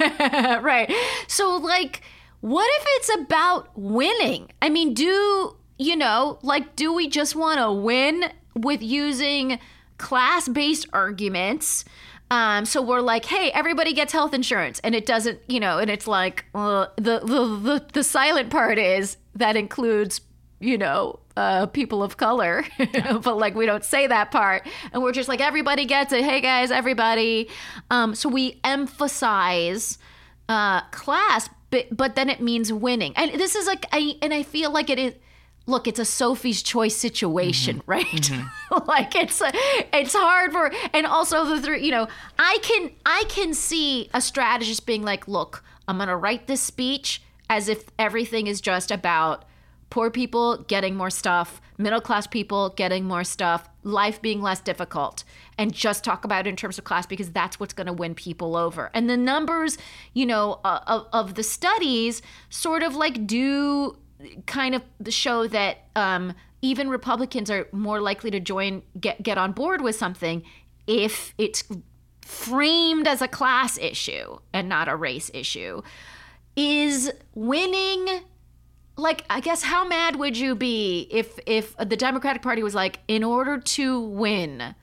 right. 0.64 0.92
So, 1.28 1.56
like, 1.56 2.02
what 2.40 2.68
if 2.80 2.86
it's 2.96 3.16
about 3.22 3.70
winning? 3.76 4.50
I 4.60 4.68
mean, 4.68 4.92
do 4.94 5.56
you 5.78 5.96
know? 5.96 6.38
Like, 6.42 6.76
do 6.76 6.92
we 6.92 7.08
just 7.08 7.34
want 7.34 7.58
to 7.58 7.72
win 7.72 8.24
with 8.54 8.82
using? 8.82 9.58
Class-based 9.98 10.86
arguments 10.92 11.84
um, 12.30 12.64
so 12.64 12.80
we're 12.82 13.00
like 13.00 13.24
hey 13.24 13.50
everybody 13.52 13.92
gets 13.92 14.12
health 14.12 14.34
insurance 14.34 14.80
and 14.84 14.94
it 14.94 15.06
doesn't 15.06 15.40
you 15.48 15.60
know 15.60 15.78
and 15.78 15.90
it's 15.90 16.06
like 16.06 16.44
uh, 16.54 16.86
the, 16.96 17.20
the 17.20 17.46
the 17.56 17.86
the 17.92 18.02
silent 18.02 18.50
part 18.50 18.78
is 18.78 19.16
that 19.34 19.56
includes 19.56 20.20
you 20.60 20.76
know, 20.76 21.20
uh, 21.36 21.66
people 21.66 22.02
of 22.02 22.16
color, 22.16 22.64
but 23.22 23.38
like 23.38 23.54
we 23.54 23.66
don't 23.66 23.84
say 23.84 24.06
that 24.06 24.30
part. 24.30 24.66
And 24.92 25.02
we're 25.02 25.12
just 25.12 25.28
like, 25.28 25.40
everybody 25.40 25.84
gets 25.84 26.12
it. 26.12 26.24
Hey 26.24 26.40
guys, 26.40 26.70
everybody. 26.70 27.48
Um, 27.90 28.14
so 28.14 28.28
we 28.28 28.60
emphasize 28.64 29.98
uh, 30.48 30.82
class, 30.90 31.48
but, 31.70 31.96
but 31.96 32.16
then 32.16 32.28
it 32.28 32.40
means 32.40 32.72
winning. 32.72 33.12
And 33.16 33.32
this 33.34 33.54
is 33.54 33.66
like, 33.66 33.86
I, 33.92 34.16
and 34.20 34.34
I 34.34 34.42
feel 34.42 34.72
like 34.72 34.90
it 34.90 34.98
is, 34.98 35.14
look, 35.68 35.86
it's 35.86 35.98
a 35.98 36.04
Sophie's 36.04 36.62
choice 36.62 36.96
situation, 36.96 37.78
mm-hmm. 37.78 37.90
right? 37.90 38.06
Mm-hmm. 38.06 38.84
like 38.88 39.14
it's, 39.14 39.40
a, 39.40 39.52
it's 39.92 40.14
hard 40.14 40.52
for, 40.52 40.72
and 40.92 41.06
also 41.06 41.44
the 41.44 41.60
three, 41.60 41.84
you 41.84 41.90
know, 41.90 42.08
I 42.38 42.58
can, 42.62 42.90
I 43.06 43.24
can 43.28 43.54
see 43.54 44.08
a 44.14 44.20
strategist 44.20 44.86
being 44.86 45.02
like, 45.02 45.28
look, 45.28 45.62
I'm 45.86 45.98
going 45.98 46.08
to 46.08 46.16
write 46.16 46.46
this 46.46 46.60
speech 46.60 47.22
as 47.50 47.68
if 47.68 47.84
everything 47.98 48.46
is 48.46 48.60
just 48.60 48.90
about 48.90 49.44
poor 49.90 50.10
people 50.10 50.58
getting 50.68 50.94
more 50.94 51.10
stuff, 51.10 51.60
middle 51.78 52.00
class 52.00 52.26
people 52.26 52.70
getting 52.70 53.04
more 53.04 53.24
stuff, 53.24 53.68
life 53.82 54.20
being 54.20 54.42
less 54.42 54.60
difficult, 54.60 55.24
and 55.56 55.72
just 55.72 56.04
talk 56.04 56.24
about 56.24 56.46
it 56.46 56.50
in 56.50 56.56
terms 56.56 56.78
of 56.78 56.84
class 56.84 57.06
because 57.06 57.30
that's 57.30 57.58
what's 57.58 57.72
going 57.72 57.86
to 57.86 57.92
win 57.92 58.14
people 58.14 58.56
over. 58.56 58.90
And 58.92 59.08
the 59.08 59.16
numbers, 59.16 59.78
you 60.12 60.26
know, 60.26 60.60
uh, 60.64 60.80
of, 60.86 61.06
of, 61.12 61.34
the 61.34 61.42
studies 61.42 62.20
sort 62.50 62.82
of 62.82 62.94
like 62.94 63.26
do 63.26 63.96
kind 64.46 64.74
of 64.74 64.82
show 65.08 65.46
that 65.46 65.78
um, 65.96 66.34
even 66.62 66.88
Republicans 66.88 67.50
are 67.50 67.68
more 67.72 68.00
likely 68.00 68.30
to 68.30 68.40
join, 68.40 68.82
get 69.00 69.22
get 69.22 69.38
on 69.38 69.52
board 69.52 69.80
with 69.80 69.96
something 69.96 70.42
if 70.86 71.34
it's 71.38 71.64
framed 72.22 73.06
as 73.06 73.22
a 73.22 73.28
class 73.28 73.78
issue 73.78 74.38
and 74.52 74.68
not 74.68 74.88
a 74.88 74.96
race 74.96 75.30
issue. 75.34 75.82
Is 76.56 77.12
winning 77.34 78.22
like 78.96 79.24
I 79.30 79.40
guess 79.40 79.62
how 79.62 79.86
mad 79.86 80.16
would 80.16 80.36
you 80.36 80.54
be 80.54 81.06
if 81.10 81.38
if 81.46 81.76
the 81.76 81.96
Democratic 81.96 82.42
Party 82.42 82.62
was 82.62 82.74
like 82.74 82.98
in 83.06 83.22
order 83.22 83.58
to 83.58 84.00
win 84.00 84.74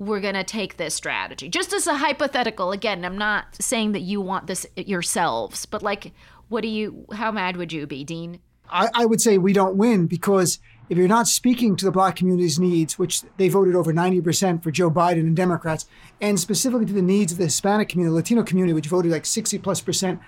we're 0.00 0.20
going 0.20 0.34
to 0.34 0.42
take 0.42 0.78
this 0.78 0.94
strategy. 0.94 1.50
Just 1.50 1.74
as 1.74 1.86
a 1.86 1.98
hypothetical 1.98 2.72
again, 2.72 3.04
I'm 3.04 3.18
not 3.18 3.54
saying 3.60 3.92
that 3.92 4.00
you 4.00 4.22
want 4.22 4.46
this 4.46 4.66
yourselves, 4.74 5.66
but 5.66 5.82
like 5.82 6.12
what 6.48 6.62
do 6.62 6.68
you 6.68 7.06
how 7.12 7.30
mad 7.30 7.56
would 7.56 7.72
you 7.72 7.86
be, 7.86 8.02
Dean? 8.02 8.40
I, 8.70 8.88
I 8.94 9.06
would 9.06 9.20
say 9.20 9.38
we 9.38 9.52
don't 9.52 9.76
win 9.76 10.06
because 10.06 10.58
if 10.88 10.98
you're 10.98 11.08
not 11.08 11.28
speaking 11.28 11.76
to 11.76 11.84
the 11.84 11.90
black 11.90 12.16
community's 12.16 12.58
needs, 12.58 12.98
which 12.98 13.22
they 13.36 13.48
voted 13.48 13.76
over 13.76 13.92
90% 13.92 14.62
for 14.62 14.70
Joe 14.70 14.90
Biden 14.90 15.20
and 15.20 15.36
Democrats, 15.36 15.86
and 16.20 16.38
specifically 16.38 16.86
to 16.86 16.92
the 16.92 17.02
needs 17.02 17.32
of 17.32 17.38
the 17.38 17.44
Hispanic 17.44 17.88
community, 17.88 18.14
Latino 18.14 18.42
community, 18.42 18.72
which 18.72 18.88
voted 18.88 19.12
like 19.12 19.26
60 19.26 19.58
plus 19.58 19.80
percent 19.80 20.20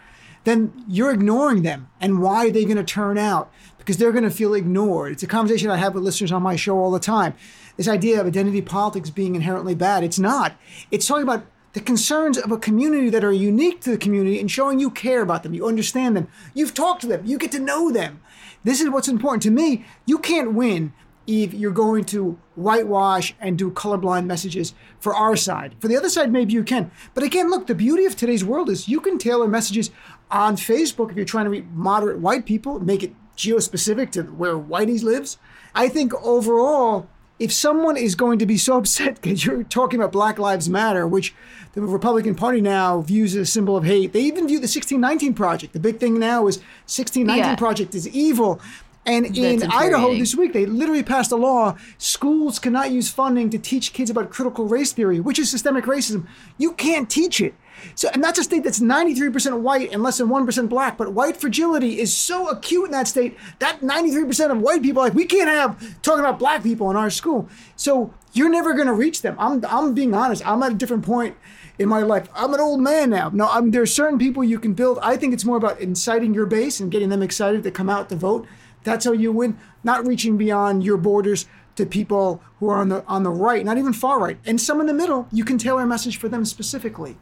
then 0.45 0.72
you're 0.88 1.12
ignoring 1.12 1.62
them. 1.62 1.88
And 2.01 2.20
why 2.20 2.47
are 2.47 2.51
they 2.51 2.64
going 2.64 2.76
to 2.76 2.84
turn 2.84 3.18
out? 3.18 3.53
Because 3.78 3.97
they're 3.97 4.12
going 4.12 4.24
to 4.24 4.30
feel 4.30 4.55
ignored. 4.55 5.12
It's 5.12 5.22
a 5.22 5.28
conversation 5.28 5.70
I 5.70 5.76
have 5.76 5.95
with 5.95 6.05
listeners 6.05 6.32
on 6.32 6.43
my 6.43 6.57
show 6.57 6.78
all 6.78 6.90
the 6.90 7.01
time. 7.01 7.34
This 7.76 7.88
idea 7.88 8.20
of 8.20 8.26
identity 8.26 8.62
politics 8.62 9.11
being 9.11 9.34
inherently 9.34 9.74
bad, 9.74 10.05
it's 10.05 10.18
not. 10.18 10.57
It's 10.90 11.07
talking 11.07 11.22
about 11.22 11.47
the 11.72 11.80
concerns 11.80 12.36
of 12.36 12.53
a 12.53 12.59
community 12.59 13.09
that 13.09 13.24
are 13.24 13.32
unique 13.32 13.80
to 13.80 13.90
the 13.90 13.97
community 13.97 14.38
and 14.38 14.51
showing 14.51 14.78
you 14.78 14.90
care 14.90 15.22
about 15.22 15.43
them, 15.43 15.55
you 15.55 15.66
understand 15.66 16.14
them, 16.14 16.28
you've 16.53 16.74
talked 16.74 17.01
to 17.01 17.07
them, 17.07 17.24
you 17.24 17.38
get 17.38 17.51
to 17.53 17.59
know 17.59 17.90
them. 17.90 18.20
This 18.64 18.80
is 18.80 18.90
what's 18.90 19.08
important 19.08 19.42
to 19.44 19.50
me. 19.50 19.84
You 20.06 20.18
can't 20.18 20.54
win 20.54 20.92
if 21.26 21.54
you're 21.54 21.70
going 21.70 22.04
to 22.04 22.38
whitewash 22.56 23.34
and 23.40 23.56
do 23.56 23.70
colorblind 23.70 24.26
messages 24.26 24.74
for 24.98 25.14
our 25.14 25.36
side. 25.36 25.74
For 25.80 25.88
the 25.88 25.96
other 25.96 26.08
side, 26.08 26.32
maybe 26.32 26.52
you 26.52 26.64
can. 26.64 26.90
But 27.14 27.24
again, 27.24 27.48
look, 27.48 27.66
the 27.66 27.74
beauty 27.74 28.04
of 28.04 28.16
today's 28.16 28.44
world 28.44 28.68
is 28.68 28.88
you 28.88 29.00
can 29.00 29.18
tailor 29.18 29.46
messages 29.46 29.90
on 30.30 30.56
Facebook 30.56 31.10
if 31.10 31.16
you're 31.16 31.24
trying 31.24 31.44
to 31.44 31.50
reach 31.50 31.64
moderate 31.72 32.18
white 32.18 32.44
people, 32.44 32.80
make 32.80 33.02
it 33.02 33.14
geo-specific 33.36 34.10
to 34.12 34.22
where 34.22 34.56
whiteies 34.56 35.02
lives. 35.02 35.38
I 35.74 35.88
think 35.88 36.12
overall, 36.22 37.08
if 37.39 37.53
someone 37.53 37.97
is 37.97 38.14
going 38.14 38.39
to 38.39 38.47
be 38.47 38.57
so 38.57 38.76
upset 38.78 39.20
because 39.20 39.45
you're 39.45 39.64
talking 39.64 40.01
about 40.01 40.12
Black 40.12 40.39
Lives 40.39 40.68
Matter, 40.68 41.07
which 41.07 41.35
the 41.74 41.80
Republican 41.80 42.35
Party 42.35 42.61
now 42.61 43.01
views 43.01 43.35
as 43.35 43.49
a 43.49 43.51
symbol 43.51 43.76
of 43.76 43.85
hate, 43.85 44.12
they 44.12 44.20
even 44.20 44.47
view 44.47 44.59
the 44.59 44.64
1619 44.64 45.35
Project. 45.35 45.72
The 45.72 45.80
big 45.80 45.99
thing 45.99 46.18
now 46.18 46.47
is 46.47 46.59
1619 46.87 47.37
yeah. 47.39 47.57
Project 47.57 47.95
is 47.95 48.09
evil. 48.09 48.61
And 49.05 49.37
in 49.37 49.64
Idaho 49.64 50.14
this 50.14 50.37
week, 50.37 50.53
they 50.53 50.64
literally 50.64 51.03
passed 51.03 51.33
a 51.33 51.37
law 51.37 51.76
schools 51.99 52.61
cannot 52.61 52.93
use 52.93 53.11
funding 53.11 53.51
to 53.51 53.59
teach 53.59 53.93
kids 53.93 54.11
about 54.11 54.30
critical 54.30 54.66
race 54.66 54.93
theory, 54.93 55.18
which 55.18 55.41
is 55.41 55.51
systemic 55.51 55.87
racism. 55.87 56.28
You 56.57 56.72
can't 56.72 57.11
teach 57.11 57.41
it. 57.41 57.55
So, 57.95 58.09
and 58.12 58.22
that's 58.22 58.39
a 58.39 58.45
state 58.45 58.64
that's 58.64 58.80
93% 58.80 59.61
white 59.61 59.93
and 59.93 60.03
less 60.03 60.18
than 60.18 60.28
1% 60.28 60.68
black. 60.68 60.97
But 60.97 61.12
white 61.12 61.37
fragility 61.37 62.01
is 62.01 62.16
so 62.16 62.49
acute 62.49 62.87
in 62.87 62.91
that 62.93 63.09
state 63.09 63.37
that 63.59 63.80
93% 63.80 64.51
of 64.51 64.61
white 64.61 64.83
people 64.83 65.03
like, 65.03 65.14
we 65.14 65.24
can't 65.24 65.49
have 65.49 66.01
talking 66.03 66.20
about 66.20 66.39
black 66.39 66.62
people 66.62 66.91
in 66.91 66.97
our 66.97 67.11
school. 67.11 67.49
So 67.76 68.12
you're 68.33 68.51
never 68.51 68.74
going 68.74 68.87
to 68.87 68.93
reach 68.93 69.22
them. 69.22 69.37
I'm, 69.39 69.64
I'm 69.68 69.95
being 69.95 70.14
honest. 70.14 70.47
I'm 70.47 70.62
at 70.62 70.72
a 70.72 70.74
different 70.74 71.05
point 71.05 71.37
in 71.78 71.89
my 71.89 72.01
life. 72.01 72.28
I'm 72.35 72.55
an 72.55 72.61
old 72.61 72.80
man 72.80 73.11
now. 73.11 73.30
No, 73.33 73.49
I'm, 73.49 73.70
there 73.70 73.83
are 73.83 73.87
certain 73.87 74.18
people 74.18 74.45
you 74.45 74.59
can 74.59 74.74
build. 74.74 74.99
I 75.03 75.16
think 75.16 75.35
it's 75.35 75.45
more 75.45 75.57
about 75.57 75.80
inciting 75.80 76.35
your 76.35 76.47
base 76.47 76.80
and 76.80 76.91
getting 76.91 77.09
them 77.09 77.22
excited 77.22 77.62
to 77.62 77.70
come 77.70 77.91
out 77.91 78.09
to 78.09 78.16
vote. 78.16 78.47
That's 78.85 79.05
how 79.05 79.12
you 79.12 79.33
win, 79.33 79.59
not 79.85 80.07
reaching 80.07 80.37
beyond 80.37 80.83
your 80.83 80.97
borders 80.97 81.47
to 81.76 81.87
people 81.87 82.43
who 82.59 82.68
are 82.68 82.78
on 82.78 82.89
the 82.89 83.05
on 83.07 83.22
the 83.22 83.30
right, 83.30 83.64
not 83.64 83.78
even 83.78 83.93
far 83.93 84.18
right, 84.20 84.39
and 84.45 84.61
some 84.61 84.80
in 84.80 84.87
the 84.87 84.95
middle. 84.95 85.28
You 85.33 85.45
can 85.45 85.59
tailor 85.59 85.83
a 85.83 85.87
message 85.87 86.16
for 86.16 86.28
them 86.28 86.45
specifically. 86.45 87.16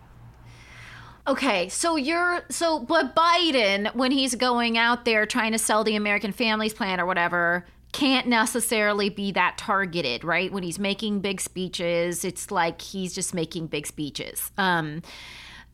Okay, 1.27 1.69
so 1.69 1.97
you're 1.97 2.43
so 2.51 2.81
but 2.81 3.15
Biden 3.15 3.95
when 3.95 4.11
he's 4.11 4.35
going 4.35 4.79
out 4.79 5.05
there 5.05 5.27
trying 5.27 5.53
to 5.53 5.59
sell 5.59 5.85
the 5.85 5.97
American 5.97 6.33
Families 6.33 6.75
Plan 6.75 7.01
or 7.01 7.07
whatever 7.07 7.67
can't 7.93 8.29
necessarily 8.29 9.11
be 9.11 9.33
that 9.33 9.59
targeted, 9.59 10.23
right? 10.23 10.53
When 10.53 10.63
he's 10.63 10.79
making 10.79 11.21
big 11.21 11.41
speeches, 11.41 12.25
it's 12.25 12.51
like 12.51 12.81
he's 12.81 13.13
just 13.15 13.35
making 13.35 13.67
big 13.67 13.87
speeches. 13.87 14.51
Um 14.57 15.03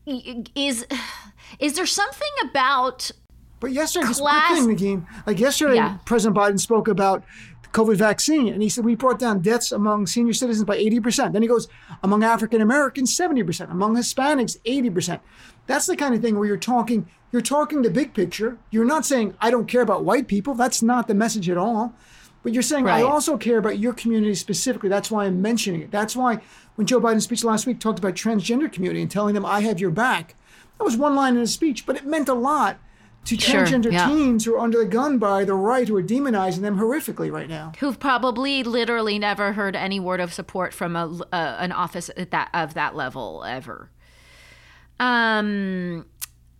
is 0.05 0.85
is 1.59 1.75
there 1.75 1.85
something 1.85 2.49
about 2.49 3.11
but 3.59 3.71
yesterday, 3.71 4.05
class- 4.13 4.51
just 4.51 4.65
quick 4.65 4.79
thing, 4.79 5.07
like 5.25 5.39
yesterday, 5.39 5.75
yeah. 5.75 5.97
President 6.05 6.37
Biden 6.37 6.59
spoke 6.59 6.87
about 6.87 7.23
COVID 7.77 7.95
vaccine. 7.95 8.47
And 8.53 8.63
he 8.63 8.69
said, 8.69 8.83
we 8.83 8.95
brought 8.95 9.19
down 9.19 9.41
deaths 9.41 9.71
among 9.71 10.07
senior 10.07 10.33
citizens 10.33 10.65
by 10.65 10.77
80%. 10.77 11.31
Then 11.31 11.43
he 11.43 11.47
goes, 11.47 11.67
among 12.01 12.23
African 12.23 12.59
Americans, 12.59 13.15
70%, 13.15 13.69
among 13.69 13.95
Hispanics, 13.95 14.57
80%. 14.61 15.19
That's 15.67 15.85
the 15.85 15.95
kind 15.95 16.15
of 16.15 16.21
thing 16.21 16.39
where 16.39 16.47
you're 16.47 16.57
talking, 16.57 17.07
you're 17.31 17.41
talking 17.41 17.83
the 17.83 17.91
big 17.91 18.15
picture. 18.15 18.57
You're 18.71 18.85
not 18.85 19.05
saying, 19.05 19.35
I 19.39 19.51
don't 19.51 19.67
care 19.67 19.81
about 19.81 20.03
white 20.03 20.27
people. 20.27 20.55
That's 20.55 20.81
not 20.81 21.07
the 21.07 21.13
message 21.13 21.49
at 21.49 21.57
all. 21.57 21.93
But 22.41 22.53
you're 22.53 22.63
saying, 22.63 22.85
right. 22.85 22.99
I 22.99 23.03
also 23.03 23.37
care 23.37 23.57
about 23.59 23.77
your 23.77 23.93
community 23.93 24.33
specifically. 24.33 24.89
That's 24.89 25.11
why 25.11 25.25
I'm 25.25 25.41
mentioning 25.41 25.81
it. 25.81 25.91
That's 25.91 26.15
why 26.15 26.39
when 26.75 26.87
Joe 26.87 26.99
Biden's 26.99 27.25
speech 27.25 27.43
last 27.43 27.67
week 27.67 27.79
talked 27.79 27.99
about 27.99 28.15
transgender 28.15 28.71
community 28.71 29.01
and 29.01 29.11
telling 29.11 29.35
them, 29.35 29.45
I 29.45 29.61
have 29.61 29.79
your 29.79 29.91
back, 29.91 30.35
that 30.77 30.83
was 30.83 30.97
one 30.97 31.15
line 31.15 31.35
in 31.35 31.41
his 31.41 31.53
speech, 31.53 31.85
but 31.85 31.95
it 31.95 32.05
meant 32.05 32.29
a 32.29 32.33
lot 32.33 32.79
to 33.27 33.35
transgender 33.35 33.83
sure, 33.83 33.91
yeah. 33.91 34.07
teens 34.07 34.45
who 34.45 34.55
are 34.55 34.59
under 34.59 34.77
the 34.77 34.85
gun 34.85 35.17
by 35.17 35.43
the 35.43 35.53
right 35.53 35.87
who 35.87 35.95
are 35.97 36.03
demonizing 36.03 36.61
them 36.61 36.77
horrifically 36.77 37.29
right 37.29 37.49
now. 37.49 37.73
Who've 37.79 37.99
probably 37.99 38.63
literally 38.63 39.19
never 39.19 39.51
heard 39.51 39.75
any 39.75 39.99
word 39.99 40.21
of 40.21 40.33
support 40.33 40.73
from 40.73 40.95
a, 40.95 41.07
uh, 41.33 41.57
an 41.59 41.73
office 41.73 42.09
at 42.15 42.31
that 42.31 42.49
of 42.53 42.73
that 42.75 42.95
level 42.95 43.43
ever. 43.45 43.91
Um, 44.99 46.05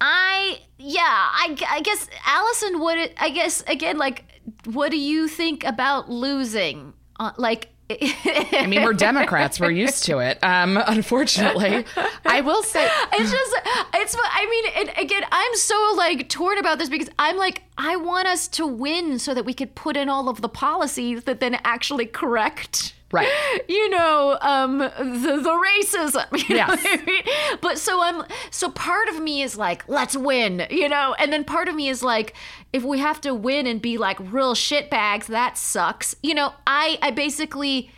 I 0.02 0.60
yeah, 0.78 1.02
I, 1.04 1.58
I 1.70 1.82
guess 1.82 2.10
Alison, 2.26 2.80
what 2.80 3.12
I 3.18 3.30
guess 3.30 3.64
again, 3.68 3.98
like, 3.98 4.26
what 4.66 4.92
do 4.92 5.00
you 5.00 5.30
think 5.30 5.64
about 5.64 6.10
losing? 6.10 6.94
Uh, 7.20 7.32
like 7.38 7.70
I 7.90 8.66
mean, 8.68 8.84
we're 8.84 8.94
Democrats. 8.94 9.62
We're 9.62 9.72
used 9.72 10.04
to 10.06 10.20
it. 10.20 10.44
Um, 10.44 10.78
unfortunately, 10.88 11.86
I 12.26 12.42
will 12.42 12.62
say 12.64 12.86
it's 13.14 13.32
just 13.32 13.56
it's. 13.94 14.16
I 14.20 14.46
mean, 14.50 14.90
it, 14.90 15.02
again, 15.02 15.24
I'm 15.32 15.56
so 15.56 15.94
like 15.96 16.28
torn 16.28 16.58
about 16.58 16.80
this 16.80 16.90
because 16.90 17.10
I'm 17.18 17.38
like, 17.38 17.64
I 17.78 17.96
want 17.96 18.28
us 18.28 18.50
to 18.50 18.68
win 18.68 19.20
so 19.20 19.34
that 19.34 19.46
we 19.46 19.54
could 19.54 19.74
put 19.74 19.96
in 19.96 20.10
all 20.10 20.28
of 20.28 20.42
the 20.42 20.50
policies 20.50 21.24
that 21.24 21.40
then 21.40 21.60
actually 21.64 22.08
correct 22.08 22.94
right. 23.12 23.28
You 23.70 23.90
know 23.90 24.38
um 24.42 24.78
the, 24.78 25.40
the 25.44 25.50
racism 25.50 26.26
you 26.50 26.56
yes. 26.56 26.82
I 26.86 27.04
mean? 27.06 27.58
but 27.62 27.78
so 27.78 28.02
i'm 28.02 28.24
so 28.52 28.70
part 28.70 29.10
of 29.10 29.22
me 29.22 29.42
is 29.42 29.58
like 29.58 29.88
let's 29.90 30.16
win 30.16 30.66
you 30.70 30.88
know? 30.88 31.16
And 31.20 31.34
then 31.34 31.44
part 31.44 31.68
of 31.68 31.76
me 31.76 31.90
is 31.90 32.02
like 32.04 32.34
if 32.72 32.84
we 32.84 33.00
have 33.00 33.20
to 33.22 33.34
win 33.34 33.68
and 33.68 33.82
be 33.82 33.98
like 33.98 34.18
real 34.20 34.56
shit 34.56 34.90
bags 34.90 35.28
that 35.28 35.58
sucks. 35.58 36.16
You 36.24 36.34
know 36.34 36.54
i 36.66 36.98
i 37.02 37.12
basically 37.12 37.92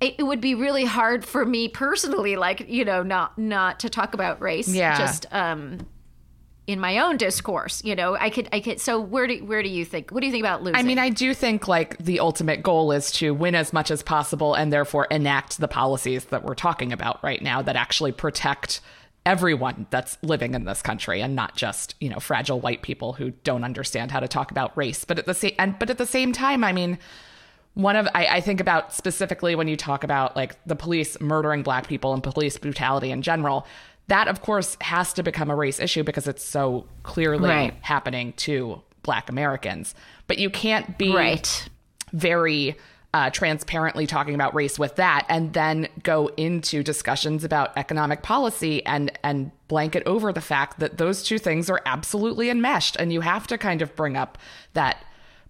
it, 0.00 0.26
would 0.26 0.40
be 0.40 0.54
really 0.54 0.84
hard 0.84 1.24
for 1.24 1.44
me 1.44 1.68
personally 1.68 2.36
like 2.36 2.68
you 2.68 2.84
know 2.84 3.02
not 3.02 3.38
not 3.38 3.80
to 3.80 3.88
talk 3.88 4.14
about 4.14 4.40
race. 4.40 4.68
Yeah. 4.68 4.98
Just 4.98 5.26
um 5.32 5.86
in 6.66 6.80
my 6.80 6.98
own 6.98 7.16
discourse 7.16 7.82
you 7.84 7.94
know? 7.94 8.16
I 8.16 8.30
could 8.30 8.48
i 8.52 8.60
could 8.60 8.80
so 8.80 9.00
where 9.00 9.26
do 9.26 9.44
where 9.44 9.62
do 9.62 9.68
you 9.68 9.84
think 9.84 10.10
what 10.10 10.20
do 10.20 10.26
you 10.26 10.32
think 10.32 10.42
about 10.42 10.62
losing 10.62 10.76
i 10.76 10.82
mean 10.82 10.98
i 10.98 11.10
do 11.10 11.34
think 11.34 11.68
like 11.68 11.96
the 11.98 12.20
ultimate 12.20 12.62
goal 12.62 12.92
is 12.92 13.10
to 13.12 13.32
win 13.32 13.54
as 13.54 13.72
much 13.72 13.90
as 13.90 14.02
possible 14.02 14.54
and 14.54 14.72
therefore 14.72 15.06
enact 15.10 15.58
the 15.58 15.68
policies 15.68 16.26
that 16.26 16.44
we're 16.44 16.54
talking 16.54 16.92
about 16.92 17.22
right 17.22 17.42
now 17.42 17.62
that 17.62 17.76
actually 17.76 18.12
protect 18.12 18.80
everyone 19.26 19.86
that's 19.90 20.16
living 20.22 20.54
in 20.54 20.64
this 20.64 20.80
country 20.80 21.20
and 21.20 21.34
not 21.34 21.56
just 21.56 21.96
you 22.00 22.08
know 22.08 22.20
fragile 22.20 22.60
white 22.60 22.80
people 22.80 23.12
who 23.12 23.30
don't 23.42 23.64
understand 23.64 24.10
how 24.12 24.20
to 24.20 24.28
talk 24.28 24.52
about 24.52 24.74
race. 24.76 25.04
But 25.04 25.18
at 25.18 25.26
the 25.26 25.34
same 25.34 25.52
and 25.58 25.78
but 25.78 25.90
at 25.90 25.98
the 25.98 26.06
same 26.06 26.32
time 26.32 26.62
i 26.62 26.72
mean 26.72 26.98
one 27.74 27.96
of 27.96 28.08
I, 28.14 28.26
I, 28.26 28.40
think 28.40 28.62
about 28.62 28.94
specifically 28.94 29.54
when 29.54 29.68
you 29.68 29.76
talk 29.76 30.02
about 30.02 30.34
like 30.34 30.56
the 30.64 30.74
police 30.74 31.20
murdering 31.20 31.62
black 31.62 31.86
people 31.88 32.14
and 32.14 32.22
police 32.22 32.56
brutality 32.56 33.10
in 33.10 33.20
general 33.20 33.66
that 34.08 34.28
of 34.28 34.40
course 34.42 34.76
has 34.80 35.12
to 35.14 35.22
become 35.22 35.50
a 35.50 35.56
race 35.56 35.80
issue 35.80 36.02
because 36.04 36.26
it's 36.28 36.44
so 36.44 36.86
clearly 37.02 37.48
Right. 37.48 37.74
happening 37.80 38.32
to 38.34 38.82
black 39.02 39.28
americans 39.28 39.94
but 40.26 40.38
you 40.38 40.50
can't 40.50 40.98
be 40.98 41.12
Right. 41.14 41.68
very 42.12 42.76
uh, 43.14 43.30
transparently 43.30 44.06
talking 44.06 44.34
about 44.34 44.54
race 44.54 44.78
with 44.78 44.96
that 44.96 45.24
and 45.30 45.54
then 45.54 45.88
go 46.02 46.26
into 46.36 46.82
discussions 46.82 47.44
about 47.44 47.72
economic 47.76 48.22
policy 48.22 48.84
and 48.84 49.10
and 49.22 49.50
blanket 49.68 50.02
over 50.06 50.32
the 50.34 50.40
fact 50.40 50.80
that 50.80 50.98
those 50.98 51.22
two 51.22 51.38
things 51.38 51.70
are 51.70 51.80
absolutely 51.86 52.50
enmeshed 52.50 52.94
and 52.96 53.12
you 53.12 53.22
have 53.22 53.46
to 53.46 53.56
kind 53.56 53.80
of 53.80 53.94
bring 53.96 54.16
up 54.16 54.36
that 54.74 55.02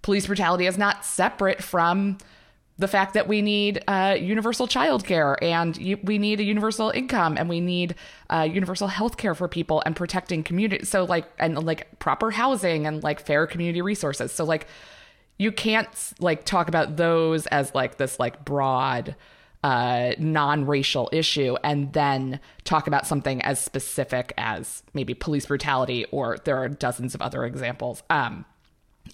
police 0.02 0.26
brutality 0.26 0.66
is 0.66 0.78
not 0.78 1.04
separate 1.04 1.61
from 1.62 2.18
the 2.79 2.89
fact 2.89 3.14
that 3.14 3.27
we 3.27 3.41
need 3.41 3.83
uh, 3.89 4.16
universal 4.18 4.68
childcare 4.68 5.37
and 5.41 5.77
we 6.03 6.18
need 6.18 6.41
a 6.41 6.45
universal 6.45 6.91
income 6.91 7.37
and 7.39 7.49
we 7.49 7.61
need 7.61 7.95
uh, 8.29 8.47
universal 8.51 8.89
health 8.89 9.16
care 9.16 9.35
for 9.35 9.49
people 9.49 9.83
and 9.87 9.97
protecting 9.97 10.43
community 10.43 10.85
so 10.85 11.05
like 11.05 11.27
and 11.39 11.64
like 11.64 11.99
proper 11.99 12.31
housing 12.31 12.87
and 12.87 13.03
like 13.03 13.20
fair 13.20 13.47
community 13.47 13.81
resources. 13.81 14.31
So 14.31 14.45
like 14.45 14.66
you 15.39 15.53
can't 15.53 15.89
like 16.18 16.45
talk 16.45 16.68
about 16.68 16.97
those 16.97 17.47
as 17.47 17.74
like 17.74 17.97
this 17.97 18.18
like 18.18 18.45
broad 18.45 19.16
uh 19.64 20.12
non-racial 20.18 21.09
issue 21.12 21.57
and 21.64 21.95
then 21.95 22.41
talk 22.64 22.87
about 22.87 23.07
something 23.07 23.41
as 23.41 23.59
specific 23.59 24.35
as 24.37 24.83
maybe 24.93 25.14
police 25.14 25.47
brutality 25.47 26.05
or 26.11 26.37
there 26.45 26.59
are 26.59 26.68
dozens 26.68 27.14
of 27.14 27.22
other 27.22 27.47
examples. 27.47 28.03
Um 28.11 28.45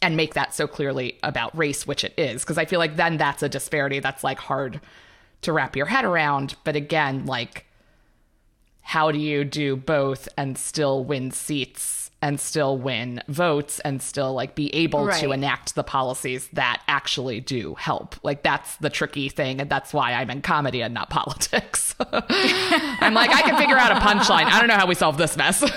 and 0.01 0.17
make 0.17 0.35
that 0.35 0.55
so 0.55 0.67
clearly 0.67 1.19
about 1.23 1.57
race 1.57 1.87
which 1.87 2.05
it 2.05 2.15
is. 2.17 2.43
Because 2.43 2.59
i 2.59 2.65
feel 2.65 2.79
like 2.79 2.97
then 2.97 3.17
that's 3.19 3.43
a 3.43 3.49
disparity 3.49 4.01
that's 4.01 4.25
like 4.25 4.39
hard 4.39 4.81
to 5.43 5.53
wrap 5.53 5.75
your 5.77 5.87
head 5.87 6.05
around. 6.05 6.55
But 6.65 6.77
again 6.77 7.27
like 7.27 7.67
how 8.81 9.13
do 9.13 9.19
you 9.19 9.45
do 9.45 9.77
both 9.77 10.29
and 10.37 10.59
still 10.59 11.05
win 11.05 11.31
seats 11.31 12.11
and 12.21 12.39
still 12.41 12.77
win 12.79 13.21
votes 13.29 13.81
and 13.81 14.01
still 14.03 14.33
like 14.35 14.55
be 14.55 14.73
able 14.75 15.07
Right. 15.07 15.21
to 15.21 15.31
enact 15.33 15.75
the 15.75 15.83
policies 15.85 16.49
that 16.53 16.83
actually 16.89 17.41
do 17.41 17.75
help? 17.75 18.17
Like 18.25 18.43
that's 18.43 18.77
the 18.77 18.91
tricky 18.91 19.29
thing 19.29 19.61
and 19.61 19.71
that's 19.71 19.93
why 19.93 20.13
i'm 20.15 20.31
in 20.31 20.43
comedy 20.43 20.83
and 20.83 20.95
not 20.95 21.11
politics. 21.19 21.95
I'm 22.01 23.15
like 23.15 23.31
i 23.31 23.43
can 23.43 23.57
figure 23.57 23.77
out 23.77 23.93
a 23.93 23.97
punchline. 24.01 24.45
I 24.47 24.59
don't 24.59 24.69
know 24.69 24.75
how 24.77 24.87
we 24.87 24.95
solve 24.97 25.17
this 25.17 25.37
mess 25.37 25.63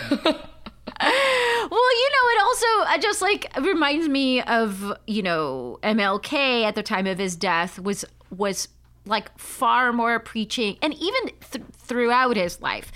you 1.72 2.10
know, 2.12 2.30
it 2.30 2.42
also 2.44 2.94
uh, 2.94 2.98
just 2.98 3.22
like 3.22 3.52
reminds 3.62 4.08
me 4.08 4.42
of 4.42 4.94
you 5.08 5.22
know 5.24 5.80
MLK 5.84 6.64
at 6.64 6.76
the 6.76 6.84
time 6.84 7.08
of 7.08 7.18
his 7.18 7.36
death 7.36 7.80
was 7.80 8.06
was 8.36 8.68
like 9.06 9.38
far 9.38 9.94
more 9.94 10.20
preaching, 10.20 10.78
and 10.82 10.94
even 10.94 11.32
th- 11.52 11.66
throughout 11.74 12.36
his 12.38 12.60
life, 12.62 12.92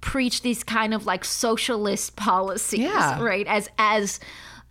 preached 0.00 0.42
these 0.42 0.64
kind 0.64 0.92
of 0.94 1.06
like 1.06 1.24
socialist 1.24 2.16
policies, 2.16 2.80
Yeah. 2.80 3.22
right? 3.22 3.46
As 3.46 3.68
as 3.78 4.20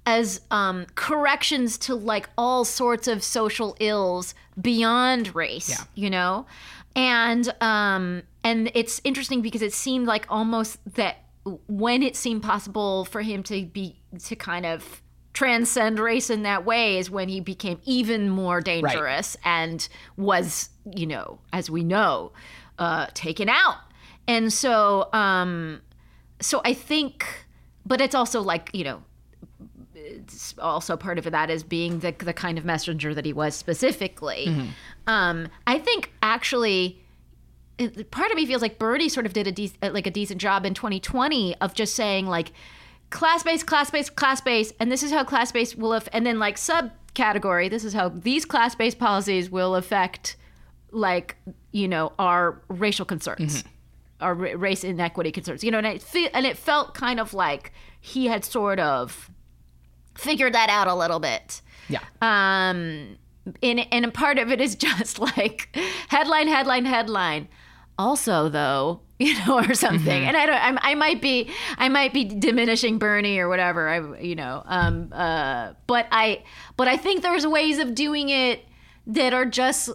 as 0.05 0.39
um, 0.51 0.85
corrections 0.95 1.77
to 1.77 1.93
like 1.95 2.29
all 2.37 2.63
sorts 2.63 3.07
of 3.09 3.21
social 3.23 3.75
ills 3.79 4.33
beyond 4.61 5.35
race, 5.35 5.69
Yeah. 5.69 5.83
you 5.95 6.09
know, 6.09 6.45
and 6.95 7.53
um, 7.61 8.23
and 8.43 8.71
it's 8.73 9.01
interesting 9.03 9.41
because 9.41 9.61
it 9.61 9.73
seemed 9.73 10.07
like 10.07 10.25
almost 10.29 10.79
that 10.95 11.17
when 11.67 12.03
it 12.03 12.15
seemed 12.15 12.43
possible 12.43 13.05
for 13.05 13.21
him 13.21 13.43
to 13.43 13.65
be 13.65 13.95
to 14.25 14.35
kind 14.35 14.65
of 14.65 15.01
transcend 15.33 15.99
race 15.99 16.29
in 16.31 16.43
that 16.43 16.65
way 16.65 16.97
is 16.97 17.11
when 17.11 17.29
he 17.29 17.39
became 17.39 17.79
even 17.85 18.27
more 18.29 18.59
dangerous 18.59 19.37
and 19.43 19.87
was 20.17 20.69
you 20.95 21.05
know 21.05 21.37
as 21.53 21.69
we 21.69 21.83
know 21.83 22.31
uh 22.79 23.05
taken 23.13 23.47
out. 23.49 23.77
And 24.27 24.51
so 24.51 25.09
um 25.13 25.81
so 26.41 26.61
i 26.65 26.73
think 26.73 27.25
but 27.85 28.01
it's 28.01 28.15
also 28.15 28.41
like 28.41 28.69
you 28.73 28.83
know 28.83 29.03
it's 29.95 30.55
also 30.59 30.95
part 30.97 31.17
of 31.17 31.25
that 31.25 31.49
is 31.49 31.63
being 31.63 31.99
the 31.99 32.11
the 32.17 32.33
kind 32.33 32.57
of 32.57 32.65
messenger 32.65 33.13
that 33.13 33.25
he 33.25 33.33
was 33.33 33.55
specifically. 33.55 34.45
Um 35.07 35.47
i 35.67 35.77
think 35.77 36.11
actually 36.21 37.01
it- 37.77 38.11
part 38.11 38.31
of 38.31 38.37
me 38.37 38.45
feels 38.45 38.61
like 38.61 38.79
Bernie 38.79 39.09
sort 39.09 39.25
of 39.25 39.33
did 39.33 39.47
a 39.47 39.51
dec- 39.51 39.75
uh, 39.83 39.91
like 39.93 40.07
a 40.07 40.11
decent 40.11 40.41
job 40.41 40.65
in 40.65 40.73
2020 40.73 41.55
of 41.57 41.73
just 41.73 41.95
saying 41.95 42.27
like 42.27 42.51
class 43.09 43.43
based, 43.43 43.65
class 43.65 43.89
based, 43.89 44.15
class 44.15 44.41
based, 44.41 44.73
and 44.79 44.91
this 44.91 45.03
is 45.03 45.11
how 45.11 45.23
class 45.23 45.51
based 45.51 45.77
will, 45.77 45.93
aff- 45.93 46.09
and 46.11 46.25
then 46.25 46.39
like 46.39 46.55
subcategory, 46.57 47.69
this 47.69 47.83
is 47.85 47.93
how 47.93 48.09
these 48.09 48.45
class 48.45 48.75
based 48.75 48.99
policies 48.99 49.49
will 49.49 49.75
affect 49.75 50.35
like 50.91 51.35
you 51.71 51.87
know 51.87 52.13
our 52.17 52.61
racial 52.69 53.05
concerns, 53.05 53.63
our 54.21 54.33
ra- 54.33 54.51
race 54.55 54.83
inequity 54.83 55.31
concerns, 55.31 55.63
you 55.63 55.71
know, 55.71 55.77
and 55.77 55.87
it 55.87 56.01
fe- 56.01 56.29
and 56.33 56.45
it 56.45 56.57
felt 56.57 56.93
kind 56.93 57.19
of 57.19 57.33
like 57.33 57.71
he 58.01 58.27
had 58.27 58.43
sort 58.45 58.79
of 58.79 59.29
figured 60.15 60.53
that 60.53 60.69
out 60.69 60.87
a 60.87 60.95
little 60.95 61.19
bit. 61.19 61.61
Yeah. 61.89 61.99
Um 62.21 63.17
and, 63.63 63.85
and 63.93 64.03
a 64.05 64.11
part 64.11 64.39
of 64.39 64.51
it 64.51 64.59
is 64.59 64.75
just 64.87 65.19
like 65.19 65.69
headline 66.09 66.47
headline 66.47 66.85
headline 66.85 67.47
also 67.97 68.49
though 68.49 69.01
you 69.19 69.33
know 69.45 69.57
or 69.57 69.73
something. 69.73 70.25
And 70.25 70.37
i 70.37 70.45
don't 70.45 70.63
I'm, 70.63 70.77
i 70.81 70.93
might 70.93 71.21
be 71.21 71.49
i 71.77 71.89
might 71.89 72.13
be 72.13 72.23
diminishing 72.23 72.99
bernie 72.99 73.39
or 73.39 73.49
whatever 73.49 73.89
i 73.89 74.21
you 74.21 74.35
know 74.35 74.61
um 74.65 75.11
uh 75.11 75.73
but 75.87 76.07
i 76.11 76.43
but 76.75 76.87
i 76.87 76.97
think 76.97 77.23
there's 77.23 77.47
ways 77.47 77.79
of 77.79 77.95
doing 77.95 78.29
it 78.29 78.63
that 79.07 79.33
are 79.33 79.45
just 79.45 79.89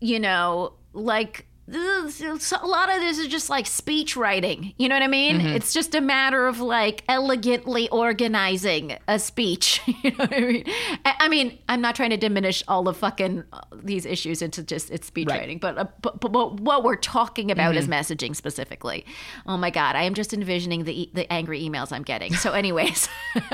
you 0.00 0.18
know 0.18 0.72
like 0.94 1.46
a 1.68 2.66
lot 2.66 2.92
of 2.92 3.00
this 3.00 3.18
is 3.18 3.28
just 3.28 3.48
like 3.48 3.66
speech 3.66 4.16
writing 4.16 4.74
you 4.78 4.88
know 4.88 4.96
what 4.96 5.02
i 5.02 5.06
mean? 5.06 5.40
It's 5.40 5.72
just 5.72 5.94
a 5.94 6.00
matter 6.00 6.46
of 6.48 6.60
like 6.60 7.04
elegantly 7.08 7.88
organizing 7.90 8.96
a 9.06 9.18
speech 9.18 9.80
you 10.02 10.10
know 10.10 10.16
what 10.16 10.32
i 10.34 10.40
mean? 10.40 10.64
I, 11.04 11.14
I 11.20 11.28
mean 11.28 11.58
i'm 11.68 11.80
not 11.80 11.94
trying 11.94 12.10
to 12.10 12.16
diminish 12.16 12.64
all 12.66 12.82
the 12.82 12.92
fucking 12.92 13.44
uh, 13.52 13.60
these 13.82 14.04
issues 14.06 14.42
into 14.42 14.62
just 14.64 14.90
it's 14.90 15.06
speech 15.06 15.28
Right. 15.28 15.38
writing 15.40 15.58
but, 15.58 15.78
uh, 15.78 15.84
but, 16.02 16.20
but 16.20 16.32
what- 16.60 16.82
we're 16.82 16.96
talking 16.96 17.50
about 17.52 17.76
is 17.76 17.86
messaging 17.86 18.34
specifically. 18.34 19.04
Oh 19.46 19.56
my 19.56 19.70
god 19.70 19.94
i 19.94 20.02
am 20.02 20.14
just 20.14 20.32
envisioning 20.34 20.82
the 20.84 21.08
the 21.14 21.32
angry 21.32 21.62
emails 21.62 21.92
i'm 21.92 22.02
getting. 22.02 22.34
So 22.34 22.52
anyways 22.52 23.08
but 23.34 23.50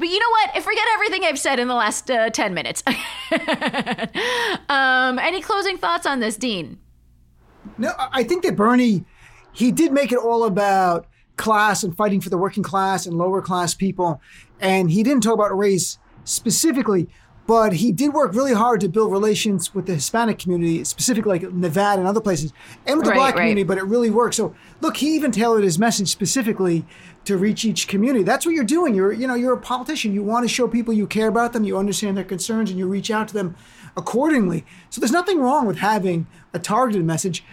you 0.00 0.18
know 0.18 0.30
what? 0.30 0.62
Forget 0.64 0.84
everything 0.94 1.24
i've 1.24 1.38
said 1.38 1.60
in 1.60 1.68
the 1.68 1.74
last 1.74 2.10
uh, 2.10 2.30
10 2.30 2.54
minutes. 2.54 2.82
Um 4.68 5.18
any 5.18 5.40
closing 5.40 5.76
thoughts 5.78 6.06
on 6.06 6.20
this 6.20 6.36
dean 6.36 6.78
No, 7.80 7.92
I 7.98 8.22
think 8.22 8.42
that 8.44 8.56
Bernie, 8.56 9.04
he 9.52 9.72
did 9.72 9.92
make 9.92 10.12
it 10.12 10.18
all 10.18 10.44
about 10.44 11.06
class 11.36 11.82
and 11.82 11.96
fighting 11.96 12.20
for 12.20 12.28
the 12.28 12.38
working 12.38 12.62
class 12.62 13.06
and 13.06 13.16
lower 13.16 13.40
class 13.40 13.74
people. 13.74 14.20
And 14.60 14.90
he 14.90 15.02
didn't 15.02 15.22
talk 15.22 15.34
about 15.34 15.56
race 15.56 15.98
specifically, 16.24 17.08
but 17.46 17.72
he 17.72 17.90
did 17.90 18.12
work 18.12 18.34
really 18.34 18.52
hard 18.52 18.80
to 18.82 18.88
build 18.88 19.10
relations 19.10 19.74
with 19.74 19.86
the 19.86 19.94
Hispanic 19.94 20.38
community, 20.38 20.84
specifically 20.84 21.38
like 21.38 21.52
Nevada 21.52 21.98
and 21.98 22.06
other 22.06 22.20
places, 22.20 22.52
and 22.86 22.98
with 22.98 23.06
the 23.06 23.10
Right, 23.10 23.16
black 23.16 23.34
right. 23.34 23.40
community, 23.40 23.64
but 23.64 23.78
it 23.78 23.84
really 23.84 24.10
worked. 24.10 24.34
So 24.34 24.54
look, 24.80 24.98
he 24.98 25.16
even 25.16 25.32
tailored 25.32 25.64
his 25.64 25.78
message 25.78 26.08
specifically 26.08 26.84
to 27.24 27.36
reach 27.36 27.64
each 27.64 27.88
community. 27.88 28.22
That's 28.22 28.44
what 28.46 28.54
you're 28.54 28.62
doing. 28.62 28.94
You're, 28.94 29.12
you 29.12 29.26
know, 29.26 29.34
you're 29.34 29.54
a 29.54 29.60
politician. 29.60 30.12
You 30.12 30.22
want 30.22 30.44
to 30.44 30.48
show 30.48 30.68
people 30.68 30.94
you 30.94 31.06
care 31.06 31.28
about 31.28 31.52
them, 31.54 31.64
you 31.64 31.76
understand 31.78 32.16
their 32.16 32.24
concerns, 32.24 32.70
and 32.70 32.78
you 32.78 32.86
reach 32.86 33.10
out 33.10 33.28
to 33.28 33.34
them 33.34 33.56
accordingly. 33.96 34.64
So 34.90 35.00
there's 35.00 35.10
nothing 35.10 35.40
wrong 35.40 35.66
with 35.66 35.78
having 35.78 36.26
a 36.54 36.58
targeted 36.58 37.04
message. 37.04 37.44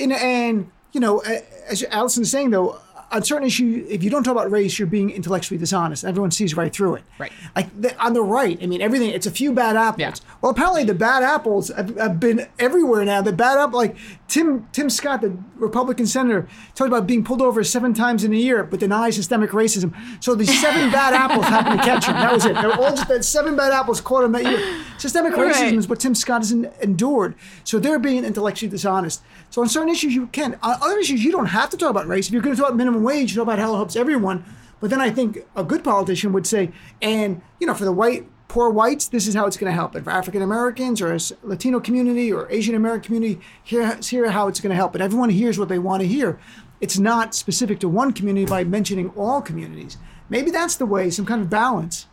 And, 0.00 0.12
and 0.12 0.70
you 0.92 1.00
know, 1.00 1.20
as 1.68 1.84
Alison 1.90 2.22
is 2.22 2.30
saying 2.30 2.50
though, 2.50 2.78
on 3.16 3.24
certain 3.24 3.46
issues, 3.46 3.88
if 3.90 4.04
you 4.04 4.10
don't 4.10 4.22
talk 4.22 4.32
about 4.32 4.50
race, 4.50 4.78
you're 4.78 4.86
being 4.86 5.10
intellectually 5.10 5.58
dishonest. 5.58 6.04
Everyone 6.04 6.30
sees 6.30 6.54
right 6.56 6.72
through 6.72 6.96
it. 6.96 7.04
Right. 7.18 7.32
Like 7.54 7.80
the, 7.80 7.98
on 7.98 8.12
the 8.12 8.22
right, 8.22 8.58
I 8.62 8.66
mean, 8.66 8.82
everything. 8.82 9.10
It's 9.10 9.26
a 9.26 9.30
few 9.30 9.52
bad 9.52 9.76
apples. 9.76 10.00
Yeah. 10.00 10.14
Well, 10.40 10.52
apparently 10.52 10.84
the 10.84 10.94
bad 10.94 11.22
apples 11.22 11.68
have, 11.68 11.96
have 11.96 12.20
been 12.20 12.46
everywhere 12.58 13.04
now. 13.04 13.22
The 13.22 13.32
bad 13.32 13.58
apple, 13.58 13.78
like 13.78 13.96
Tim 14.28 14.68
Tim 14.72 14.90
Scott, 14.90 15.22
the 15.22 15.36
Republican 15.56 16.06
senator, 16.06 16.46
talked 16.74 16.88
about 16.88 17.06
being 17.06 17.24
pulled 17.24 17.40
over 17.40 17.64
seven 17.64 17.94
times 17.94 18.22
in 18.22 18.32
a 18.32 18.36
year, 18.36 18.62
but 18.64 18.80
denies 18.80 19.16
systemic 19.16 19.50
racism. 19.50 19.94
So 20.22 20.34
the 20.34 20.46
seven 20.46 20.90
bad 20.92 21.14
apples 21.14 21.46
happened 21.46 21.80
to 21.80 21.84
catch 21.84 22.04
him. 22.06 22.14
That 22.14 22.32
was 22.32 22.44
it. 22.44 22.54
They 22.54 22.66
were 22.66 22.74
all 22.74 22.90
just 22.90 23.08
that 23.08 23.24
seven 23.24 23.56
bad 23.56 23.72
apples 23.72 24.00
caught 24.00 24.24
him 24.24 24.32
that 24.32 24.44
year. 24.44 24.84
Systemic 24.98 25.32
racism 25.34 25.78
is 25.78 25.88
what 25.88 26.00
Tim 26.00 26.14
Scott 26.14 26.42
has 26.42 26.52
en- 26.52 26.70
endured. 26.82 27.34
So 27.64 27.78
they're 27.78 27.98
being 27.98 28.24
intellectually 28.24 28.70
dishonest. 28.70 29.22
So 29.50 29.62
on 29.62 29.68
certain 29.68 29.88
issues 29.88 30.14
you 30.14 30.26
can. 30.28 30.58
On 30.62 30.76
other 30.82 30.98
issues 30.98 31.24
you 31.24 31.32
don't 31.32 31.46
have 31.46 31.70
to 31.70 31.76
talk 31.76 31.90
about 31.90 32.06
race. 32.06 32.26
If 32.26 32.32
you're 32.32 32.42
going 32.42 32.54
to 32.54 32.60
talk 32.60 32.70
about 32.70 32.76
minimum 32.76 33.02
wage, 33.06 33.30
you 33.30 33.36
talk 33.36 33.44
about 33.44 33.58
how 33.58 33.72
it 33.72 33.76
helps 33.76 33.96
everyone. 33.96 34.44
But 34.80 34.90
then 34.90 35.00
I 35.00 35.10
think 35.10 35.30
a 35.54 35.64
good 35.64 35.82
politician 35.82 36.32
would 36.34 36.46
say, 36.46 36.70
and 37.00 37.40
you 37.60 37.66
know, 37.66 37.74
for 37.74 37.86
the 37.86 37.92
white 38.02 38.26
poor 38.48 38.68
whites, 38.70 39.08
this 39.08 39.26
is 39.26 39.34
how 39.34 39.46
it's 39.46 39.56
going 39.56 39.70
to 39.70 39.74
help. 39.74 39.94
And 39.94 40.04
for 40.04 40.10
African 40.10 40.42
Americans 40.42 41.00
or 41.02 41.16
Latino 41.42 41.80
community 41.80 42.32
or 42.32 42.50
Asian 42.50 42.74
American 42.74 43.06
community, 43.06 43.40
here's 43.64 44.08
here 44.08 44.30
how 44.30 44.48
it's 44.48 44.60
going 44.60 44.70
to 44.70 44.76
help. 44.76 44.94
And 44.94 45.02
everyone 45.02 45.30
hears 45.30 45.58
what 45.58 45.68
they 45.68 45.78
want 45.78 46.02
to 46.02 46.08
hear. 46.08 46.38
it's 46.80 46.98
not 46.98 47.34
specific 47.34 47.80
to 47.80 47.88
one 47.88 48.12
community 48.12 48.46
by 48.46 48.64
mentioning 48.64 49.08
all 49.16 49.40
communities. 49.40 49.96
Maybe 50.28 50.50
that's 50.50 50.76
the 50.76 50.86
way, 50.86 51.10
some 51.10 51.26
kind 51.26 51.40
of 51.40 51.48
balance. 51.48 52.06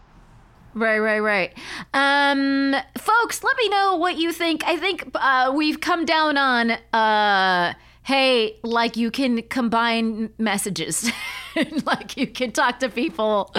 Right, 0.74 1.00
right, 1.00 1.20
right. 1.20 1.54
Um, 1.94 2.76
folks, 2.98 3.44
let 3.44 3.56
me 3.58 3.70
know 3.70 3.96
what 3.96 4.18
you 4.18 4.32
think. 4.32 4.64
I 4.66 4.78
think 4.78 5.12
uh, 5.16 5.52
we've 5.56 5.80
come 5.80 6.06
down 6.06 6.38
on, 6.38 6.72
uh, 6.94 7.74
hey, 8.04 8.60
like 8.64 8.98
you 8.98 9.10
can 9.12 9.42
combine 9.44 10.30
messages, 10.38 11.12
like 11.86 12.18
you 12.18 12.28
can 12.28 12.52
talk 12.52 12.80
to 12.80 12.90
people 12.90 13.54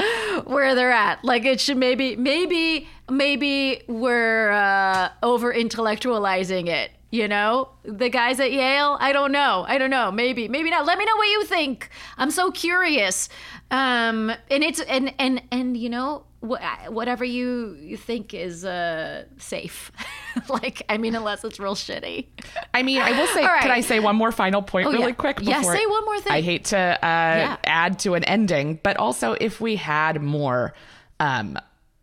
where 0.45 0.75
they're 0.75 0.93
at. 0.93 1.25
Like 1.25 1.45
it 1.45 1.61
should 1.61 1.79
maybe, 1.79 2.17
maybe, 2.17 2.89
maybe 3.11 3.83
we're 3.89 4.51
uh, 4.53 5.11
over 5.23 5.53
intellectualizing 5.53 6.69
it. 6.69 6.91
You 7.11 7.29
know, 7.29 7.69
the 7.85 8.09
guys 8.09 8.41
at 8.41 8.51
Yale. 8.51 8.97
I 8.99 9.13
don't 9.13 9.31
know. 9.31 9.65
I 9.69 9.79
don't 9.79 9.91
know. 9.91 10.11
Maybe, 10.11 10.49
maybe 10.49 10.69
not. 10.69 10.85
Let 10.85 10.99
me 10.99 11.05
know 11.05 11.15
what 11.15 11.29
you 11.29 11.45
think. 11.45 11.89
I'm 12.19 12.33
so 12.33 12.51
curious. 12.51 13.29
Um, 13.71 14.33
and 14.51 14.65
it's 14.65 14.81
and 14.81 15.15
and 15.21 15.41
and 15.53 15.77
you 15.77 15.91
know 15.91 16.25
wh- 16.47 16.91
whatever 16.93 17.25
you 17.25 17.77
you 17.81 17.97
think 17.97 18.35
is 18.35 18.65
uh 18.65 19.25
safe. 19.39 19.91
like 20.49 20.83
I 20.89 20.99
mean, 20.99 21.15
unless 21.15 21.45
it's 21.45 21.59
real 21.59 21.75
shitty. 21.75 22.27
I 22.73 22.83
mean, 22.83 23.01
I 23.01 23.13
will 23.19 23.27
say, 23.35 23.45
right. 23.45 23.63
can 23.63 23.71
I 23.71 23.81
say 23.81 24.01
one 24.01 24.17
more 24.17 24.33
final 24.33 24.63
point 24.63 24.87
Oh, 24.89 24.93
really 24.93 25.09
yeah. 25.09 25.13
quick? 25.15 25.39
Yeah, 25.43 25.59
before 25.59 25.77
say 25.77 25.87
one 25.87 26.05
more 26.05 26.21
thing. 26.21 26.33
I 26.33 26.41
hate 26.41 26.65
to 26.67 26.79
uh, 26.79 26.97
Yeah. 27.03 27.57
add 27.65 27.99
to 28.01 28.15
an 28.15 28.25
ending, 28.25 28.81
but 28.83 28.97
also 28.97 29.33
if 29.41 29.61
we 29.61 29.77
had 29.77 30.21
more 30.23 30.75
um, 31.21 31.59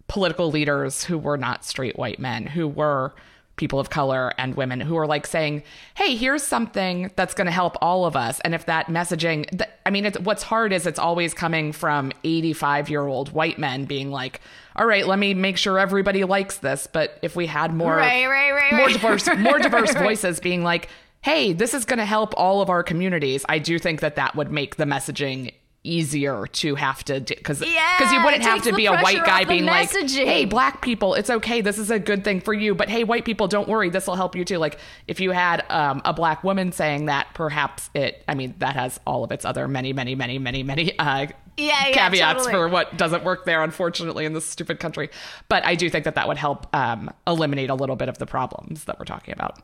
political 0.07 0.49
leaders 0.51 1.03
who 1.03 1.17
were 1.17 1.37
not 1.37 1.63
straight 1.65 1.97
white 1.97 2.19
men, 2.19 2.45
who 2.45 2.67
were 2.67 3.13
people 3.61 3.79
of 3.79 3.91
color 3.91 4.33
and 4.39 4.55
women 4.55 4.81
who 4.81 4.97
are 4.97 5.05
like 5.05 5.27
saying, 5.27 5.61
"Hey, 5.93 6.15
here's 6.15 6.41
something 6.41 7.11
that's 7.15 7.35
going 7.35 7.45
to 7.45 7.51
help 7.51 7.77
all 7.79 8.05
of 8.05 8.15
us." 8.15 8.39
And 8.41 8.55
if 8.55 8.65
that 8.65 8.87
messaging, 8.87 9.47
th- 9.55 9.69
I 9.85 9.91
mean, 9.91 10.05
it's, 10.05 10.19
what's 10.19 10.41
hard 10.41 10.73
is 10.73 10.87
it's 10.87 10.97
always 10.99 11.33
coming 11.35 11.71
from 11.71 12.11
85 12.23 12.89
year 12.89 13.05
old 13.05 13.31
white 13.31 13.59
men 13.59 13.85
being 13.85 14.09
like, 14.09 14.41
"All 14.75 14.87
right, 14.87 15.05
let 15.05 15.19
me 15.19 15.35
make 15.35 15.57
sure 15.57 15.77
everybody 15.77 16.23
likes 16.23 16.57
this." 16.57 16.87
But 16.91 17.19
if 17.21 17.35
we 17.35 17.45
had 17.45 17.73
more, 17.73 17.95
Right, 17.95 18.25
right, 18.25 18.51
right, 18.51 18.73
more 18.73 18.89
diverse, 18.89 19.27
more 19.37 19.59
diverse 19.59 19.93
voices 20.07 20.39
being 20.39 20.63
like, 20.63 20.89
"Hey, 21.21 21.53
this 21.53 21.75
is 21.75 21.85
going 21.85 21.99
to 21.99 22.05
help 22.05 22.33
all 22.35 22.61
of 22.61 22.69
our 22.71 22.81
communities," 22.81 23.45
I 23.47 23.59
do 23.59 23.77
think 23.77 23.99
that 23.99 24.15
that 24.15 24.35
would 24.35 24.51
make 24.51 24.77
the 24.77 24.85
messaging 24.85 25.53
easier 25.83 26.45
to 26.47 26.75
have 26.75 27.03
to 27.05 27.19
because 27.19 27.61
Yeah, 27.61 27.95
because 27.97 28.13
you 28.13 28.23
wouldn't 28.23 28.43
have 28.43 28.61
to 28.63 28.73
be 28.73 28.85
a 28.85 28.93
white 28.93 29.25
guy 29.25 29.45
being 29.45 29.65
like 29.65 29.89
hey 29.91 30.45
black 30.45 30.81
people 30.81 31.15
it's 31.15 31.29
okay 31.29 31.61
this 31.61 31.79
is 31.79 31.89
a 31.89 31.97
good 31.97 32.23
thing 32.23 32.39
for 32.39 32.53
you 32.53 32.75
but 32.75 32.87
hey 32.89 33.03
white 33.03 33.25
people 33.25 33.47
don't 33.47 33.67
worry 33.67 33.89
this 33.89 34.05
will 34.05 34.15
help 34.15 34.35
you 34.35 34.45
too. 34.45 34.57
Like 34.57 34.77
if 35.07 35.19
you 35.19 35.31
had 35.31 35.65
um, 35.69 36.01
a 36.05 36.13
black 36.13 36.43
woman 36.43 36.71
saying 36.71 37.05
that 37.07 37.27
perhaps 37.33 37.89
it 37.95 38.23
i 38.27 38.35
mean 38.35 38.53
that 38.59 38.75
has 38.75 38.99
all 39.07 39.23
of 39.23 39.31
its 39.31 39.43
other 39.45 39.67
many 39.67 39.91
many 39.93 40.13
many 40.13 40.37
many 40.37 40.61
many 40.63 40.97
uh 40.99 41.27
Yeah, 41.57 41.87
yeah, 41.87 41.91
caveats 41.93 42.45
totally. 42.45 42.51
for 42.53 42.69
what 42.69 42.97
doesn't 42.97 43.23
work 43.23 43.45
there 43.45 43.63
unfortunately 43.63 44.25
in 44.25 44.33
this 44.33 44.45
stupid 44.45 44.79
country. 44.79 45.09
But 45.49 45.65
i 45.65 45.73
do 45.75 45.89
think 45.89 46.05
that 46.05 46.15
that 46.15 46.27
would 46.27 46.37
help 46.37 46.73
um, 46.75 47.09
eliminate 47.25 47.69
a 47.71 47.75
little 47.75 47.95
bit 47.95 48.07
of 48.09 48.19
the 48.19 48.25
problems 48.27 48.83
that 48.85 48.99
we're 48.99 49.05
talking 49.05 49.33
about 49.33 49.59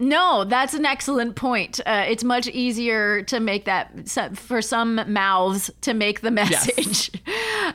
No, 0.00 0.44
that's 0.44 0.72
an 0.72 0.86
excellent 0.86 1.36
point. 1.36 1.78
Uh, 1.84 2.06
it's 2.08 2.24
much 2.24 2.48
easier 2.48 3.22
to 3.24 3.38
make 3.38 3.66
that 3.66 4.08
for 4.34 4.62
some 4.62 5.00
mouths 5.06 5.70
to 5.82 5.92
make 5.92 6.22
the 6.22 6.30
message. 6.30 7.10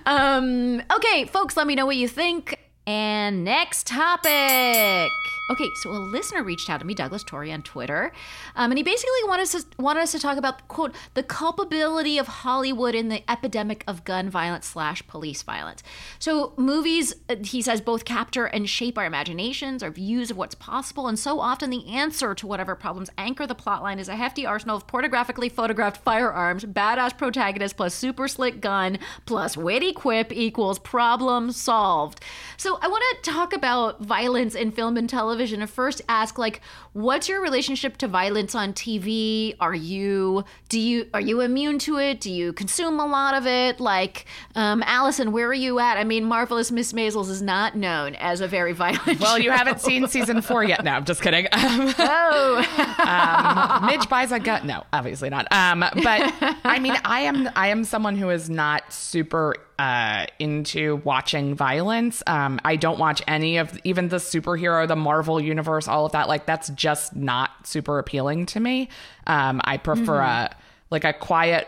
um, 0.08 0.82
okay, 0.92 1.26
folks, 1.26 1.56
let 1.56 1.68
me 1.68 1.76
know 1.76 1.86
what 1.86 1.98
you 1.98 2.08
think. 2.08 2.60
And 2.88 3.44
next 3.44 3.88
topic. 3.88 5.12
Okay, 5.48 5.70
so 5.76 5.92
a 5.92 6.00
listener 6.00 6.42
reached 6.42 6.72
out 6.72 6.80
to 6.80 6.88
me, 6.88 6.96
Douglas 6.96 7.24
Torrey, 7.24 7.52
on 7.52 7.62
Twitter, 7.62 8.12
um, 8.56 8.72
and 8.72 8.80
he 8.80 8.84
basically 8.84 9.12
wanted 9.28 9.44
us, 9.44 9.52
to, 9.52 9.66
wanted 9.78 10.00
us 10.00 10.12
to 10.14 10.20
talk 10.20 10.40
about 10.40 10.68
quote 10.68 10.96
the 11.14 11.22
culpability 11.22 12.18
of 12.18 12.26
Hollywood 12.26 12.96
in 12.96 13.10
the 13.10 13.30
epidemic 13.30 13.84
of 13.88 14.04
gun 14.04 14.28
violence 14.28 14.66
slash 14.66 15.06
police 15.06 15.44
violence. 15.44 15.84
So 16.18 16.54
movies, 16.58 17.14
uh, 17.30 17.36
he 17.44 17.62
says, 17.62 17.80
both 17.80 18.06
capture 18.06 18.46
and 18.46 18.68
shape 18.68 18.98
our 18.98 19.06
imaginations, 19.06 19.84
our 19.84 19.92
views 19.92 20.32
of 20.32 20.38
what's 20.38 20.56
possible, 20.56 21.08
and 21.08 21.20
so 21.20 21.40
often 21.40 21.70
the 21.70 21.88
answer 21.90 22.34
to 22.34 22.48
whatever 22.48 22.74
problems 22.74 23.12
anchor 23.16 23.46
the 23.46 23.54
plotline 23.54 24.00
is 24.00 24.10
a 24.10 24.16
hefty 24.16 24.48
arsenal 24.48 24.78
of 24.78 24.88
pornographically 24.88 25.52
photographed 25.52 26.04
firearms, 26.04 26.66
badass 26.66 27.16
protagonist 27.16 27.78
plus 27.78 27.94
super 27.94 28.28
slick 28.28 28.62
gun 28.62 28.98
plus 29.28 29.56
witty 29.56 29.94
quip 29.94 30.32
equals 30.32 30.80
problem 30.80 31.52
solved. 31.52 32.20
So 32.58 32.80
I 32.82 32.88
want 32.88 33.04
to 33.24 33.32
talk 33.32 33.54
about 33.54 34.02
violence 34.02 34.56
in 34.56 34.72
film 34.72 34.98
and 34.98 35.08
television 35.08 35.35
and 35.62 35.70
first 35.70 36.02
ask 36.08 36.38
like 36.38 36.62
what's 36.96 37.28
your 37.28 37.42
relationship 37.42 37.98
to 37.98 38.08
violence 38.08 38.56
on 38.56 38.72
TV? 38.72 39.54
Are 39.60 39.76
you 39.76 40.46
do 40.70 40.80
you 40.80 41.08
are 41.14 41.20
you 41.20 41.42
immune 41.42 41.78
to 41.80 42.00
it? 42.00 42.22
Do 42.22 42.32
you 42.32 42.54
consume 42.54 43.02
a 43.02 43.06
lot 43.06 43.36
of 43.36 43.46
it? 43.46 43.82
Like 43.82 44.26
um 44.56 44.82
Alison, 44.86 45.34
where 45.34 45.48
are 45.50 45.54
you 45.54 45.80
at? 45.80 45.98
I 45.98 46.06
mean 46.06 46.24
Marvelous 46.24 46.72
Miss 46.72 46.94
Maisel's 46.94 47.30
is 47.30 47.42
not 47.42 47.76
known 47.76 48.16
as 48.16 48.40
a 48.40 48.48
very 48.48 48.72
violent 48.72 49.20
well 49.20 49.38
you 49.38 49.52
haven't 49.52 49.82
seen 49.82 50.08
season 50.08 50.42
four 50.42 50.64
yet 50.64 50.84
no 50.86 50.92
i'm 50.92 51.04
just 51.06 51.22
kidding 51.22 51.48
um, 51.52 51.94
Oh. 51.98 53.86
Midge 53.86 54.08
buys 54.10 54.32
a 54.32 54.40
gun. 54.40 54.66
No, 54.66 54.84
obviously 54.94 55.30
not. 55.30 55.52
Um, 55.52 55.80
but 55.80 56.34
I 56.64 56.80
mean, 56.80 56.96
I 57.04 57.22
am 57.22 57.50
I 57.56 57.68
am 57.68 57.84
someone 57.84 58.16
who 58.16 58.30
is 58.30 58.50
not 58.50 58.92
super 58.92 59.56
uh, 59.78 60.26
into 60.40 60.98
watching 61.04 61.56
violence. 61.56 62.24
Um, 62.28 62.60
I 62.64 62.76
don't 62.78 62.98
watch 62.98 63.22
any 63.28 63.58
of 63.58 63.78
even 63.84 64.08
the 64.10 64.18
superhero, 64.18 64.88
the 64.88 64.96
Marvel 64.96 65.40
universe, 65.42 65.88
all 65.88 66.06
of 66.06 66.14
that. 66.14 66.28
Like 66.28 66.46
that's 66.46 66.70
just 66.86 67.16
not 67.16 67.66
super 67.66 67.98
appealing 67.98 68.46
to 68.46 68.60
me. 68.60 68.90
Um, 69.26 69.60
I 69.64 69.78
prefer 69.78 70.20
a 70.20 70.56
like 70.92 71.04
a 71.04 71.14
quiet 71.14 71.68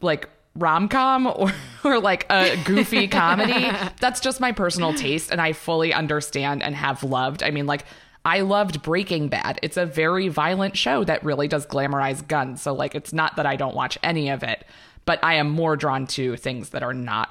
like 0.00 0.28
rom 0.56 0.88
com 0.88 1.26
or, 1.36 1.52
or 1.84 2.00
like 2.00 2.26
a 2.28 2.56
goofy 2.64 3.06
comedy. 3.20 3.70
That's 4.00 4.18
just 4.18 4.40
my 4.40 4.50
personal 4.50 4.92
taste, 4.94 5.30
and 5.30 5.40
I 5.40 5.52
fully 5.52 5.94
understand 5.94 6.64
and 6.64 6.74
have 6.74 7.04
loved. 7.04 7.42
I 7.42 7.50
mean, 7.50 7.66
like. 7.66 7.84
I 8.24 8.40
loved 8.40 8.82
Breaking 8.82 9.28
Bad. 9.28 9.58
It's 9.62 9.78
a 9.78 9.86
very 9.86 10.28
violent 10.28 10.76
show 10.76 11.02
that 11.04 11.24
really 11.24 11.48
does 11.48 11.64
glamorize 11.64 12.26
guns. 12.26 12.60
So 12.60 12.74
like 12.74 12.94
it's 12.94 13.12
not 13.12 13.36
that 13.36 13.46
I 13.46 13.56
don't 13.56 13.74
watch 13.76 13.96
any 14.02 14.28
of 14.28 14.42
it, 14.42 14.64
but 15.06 15.18
I 15.22 15.34
am 15.34 15.48
more 15.48 15.76
drawn 15.76 16.06
to 16.08 16.36
things 16.36 16.70
that 16.70 16.82
are 16.82 16.92
not 16.92 17.30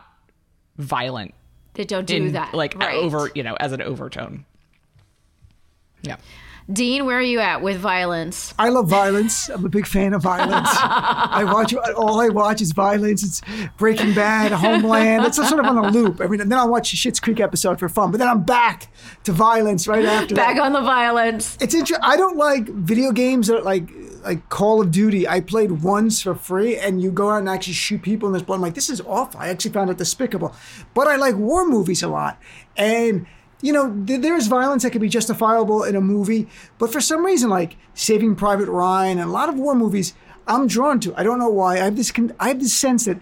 violent 0.78 1.36
That 1.74 1.88
don't 1.90 2.08
do 2.08 2.16
in 2.16 2.32
that. 2.32 2.56
like 2.56 2.74
right. 2.80 2.96
over, 2.96 3.30
you 3.36 3.44
know, 3.44 3.56
as 3.60 3.74
an 3.74 3.82
overtone. 3.82 4.46
Yeah. 6.02 6.16
Dean, 6.70 7.06
where 7.06 7.18
are 7.18 7.22
you 7.22 7.40
at 7.40 7.62
with 7.62 7.78
violence? 7.78 8.54
I 8.60 8.68
love 8.68 8.90
violence. 8.90 9.48
I'm 9.48 9.64
a 9.64 9.70
big 9.70 9.88
fan 9.88 10.14
of 10.14 10.22
violence. 10.22 10.68
I 10.74 11.46
watch 11.46 11.74
all 11.96 12.20
I 12.20 12.28
watch 12.28 12.62
is 12.62 12.74
violence. 12.74 13.24
It's 13.24 13.42
Breaking 13.78 14.14
Bad, 14.14 14.52
Homeland. 14.52 15.26
It's 15.26 15.38
sort 15.38 15.60
of 15.60 15.66
on 15.66 15.78
a 15.78 15.90
loop. 15.90 16.20
I 16.20 16.28
mean, 16.28 16.42
and 16.42 16.52
then 16.52 16.60
I'll 16.60 16.70
watch 16.70 16.92
a 16.92 16.98
Schitt's 16.98 17.22
Creek 17.22 17.40
episode 17.40 17.80
for 17.80 17.88
fun, 17.88 18.12
but 18.12 18.18
then 18.18 18.28
I'm 18.28 18.44
back 18.44 18.90
to 19.24 19.32
violence 19.32 19.88
right 19.88 20.04
after 20.04 20.36
Back 20.36 20.58
that. 20.58 20.62
on 20.62 20.74
the 20.74 20.82
violence. 20.82 21.58
It's 21.62 21.74
interesting. 21.74 22.04
I 22.04 22.18
don't 22.18 22.36
like 22.36 22.68
video 22.68 23.14
games 23.14 23.48
that 23.48 23.60
are 23.60 23.62
like 23.62 23.90
like 24.26 24.50
Call 24.50 24.82
of 24.82 24.92
Duty. 24.92 25.26
I 25.26 25.40
played 25.40 25.84
once 25.84 26.22
for 26.22 26.36
free, 26.36 26.78
and 26.78 27.02
you 27.02 27.12
go 27.12 27.30
out 27.30 27.38
and 27.38 27.48
actually 27.48 27.74
shoot 27.74 28.02
people 28.02 28.28
in 28.28 28.34
this 28.34 28.42
blood. 28.42 28.58
I'm 28.58 28.62
like, 28.62 28.74
this 28.76 28.90
is 28.90 29.00
awful. 29.02 29.40
I 29.40 29.48
actually 29.48 29.72
found 29.72 29.90
it 29.90 29.98
despicable. 29.98 30.54
But 30.94 31.08
I 31.08 31.16
like 31.16 31.36
war 31.38 31.66
movies 31.66 32.04
a 32.04 32.10
lot, 32.10 32.38
and 32.76 33.26
you 33.62 33.74
know, 33.74 33.92
th- 34.06 34.22
there's 34.22 34.48
violence 34.48 34.84
that 34.84 34.92
could 34.92 35.02
be 35.02 35.10
justifiable 35.10 35.84
in 35.84 35.96
a 35.96 36.02
movie, 36.02 36.48
but 36.78 36.92
for 36.92 37.02
some 37.02 37.26
reason, 37.26 37.50
like 37.50 37.78
Saving 37.94 38.36
Private 38.36 38.70
Ryan 38.70 39.20
and 39.20 39.30
a 39.30 39.32
lot 39.32 39.50
of 39.50 39.56
war 39.56 39.76
movies, 39.76 40.14
I'm 40.48 40.68
drawn 40.68 41.00
to. 41.02 41.14
I 41.16 41.24
don't 41.24 41.40
know 41.40 41.50
why. 41.50 41.76
I 41.76 41.86
have 41.86 41.96
this. 41.96 42.12
Con- 42.12 42.34
I 42.40 42.50
have 42.50 42.60
this 42.60 42.74
sense 42.74 43.06
that. 43.06 43.20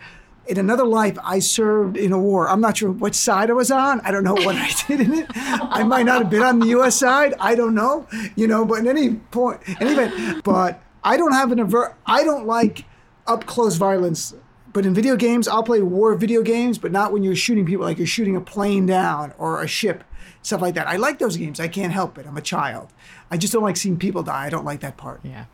In 0.48 0.60
another 0.60 0.86
life, 0.86 1.18
I 1.24 1.40
served 1.40 1.98
in 1.98 2.12
a 2.12 2.20
war. 2.20 2.48
I'm 2.48 2.62
not 2.62 2.78
sure 2.78 2.92
what 2.92 3.16
side 3.16 3.50
I 3.50 3.54
was 3.54 3.72
on. 3.72 4.00
I 4.02 4.12
don't 4.12 4.24
know 4.24 4.36
what 4.36 4.56
I 4.56 4.70
did 4.88 5.02
in 5.02 5.12
it. 5.16 5.26
I 5.34 5.82
might 5.82 6.06
not 6.06 6.22
have 6.22 6.30
been 6.30 6.44
on 6.44 6.60
the 6.60 6.68
U.S. 6.68 6.96
side. 6.98 7.34
I 7.40 7.56
don't 7.56 7.74
know. 7.74 8.06
You 8.36 8.46
know, 8.46 8.64
but 8.64 8.76
in 8.76 8.88
any 8.88 9.16
point, 9.16 9.60
anyway, 9.82 10.12
but 10.44 10.84
I 11.04 11.18
don't 11.18 11.32
have 11.32 11.52
an 11.52 11.60
aver. 11.60 11.96
I 12.06 12.24
don't 12.24 12.46
like 12.46 12.86
up 13.26 13.48
close 13.48 13.78
violence. 13.78 14.36
But 14.72 14.86
in 14.86 14.94
video 14.94 15.16
games, 15.16 15.48
I'll 15.48 15.64
play 15.64 15.82
war 15.82 16.14
video 16.14 16.44
games, 16.44 16.78
but 16.78 16.92
not 16.92 17.12
when 17.12 17.24
you're 17.24 17.36
shooting 17.36 17.66
people, 17.66 17.84
like 17.86 17.98
you're 17.98 18.06
shooting 18.06 18.36
a 18.36 18.42
plane 18.42 18.86
down 18.86 19.34
or 19.40 19.64
a 19.64 19.68
ship, 19.68 20.04
stuff 20.46 20.62
like 20.62 20.76
that. 20.76 20.88
I 20.88 20.98
like 20.98 21.20
those 21.20 21.38
games. 21.38 21.60
I 21.60 21.68
can't 21.68 21.92
help 21.92 22.18
it. 22.18 22.26
I'm 22.28 22.38
a 22.38 22.42
child. 22.42 22.94
I 23.32 23.38
just 23.38 23.52
don't 23.52 23.64
like 23.64 23.78
seeing 23.78 23.98
people 23.98 24.24
die. 24.24 24.46
I 24.46 24.50
don't 24.50 24.66
like 24.66 24.82
that 24.82 24.98
part. 24.98 25.22
Yeah. 25.24 25.46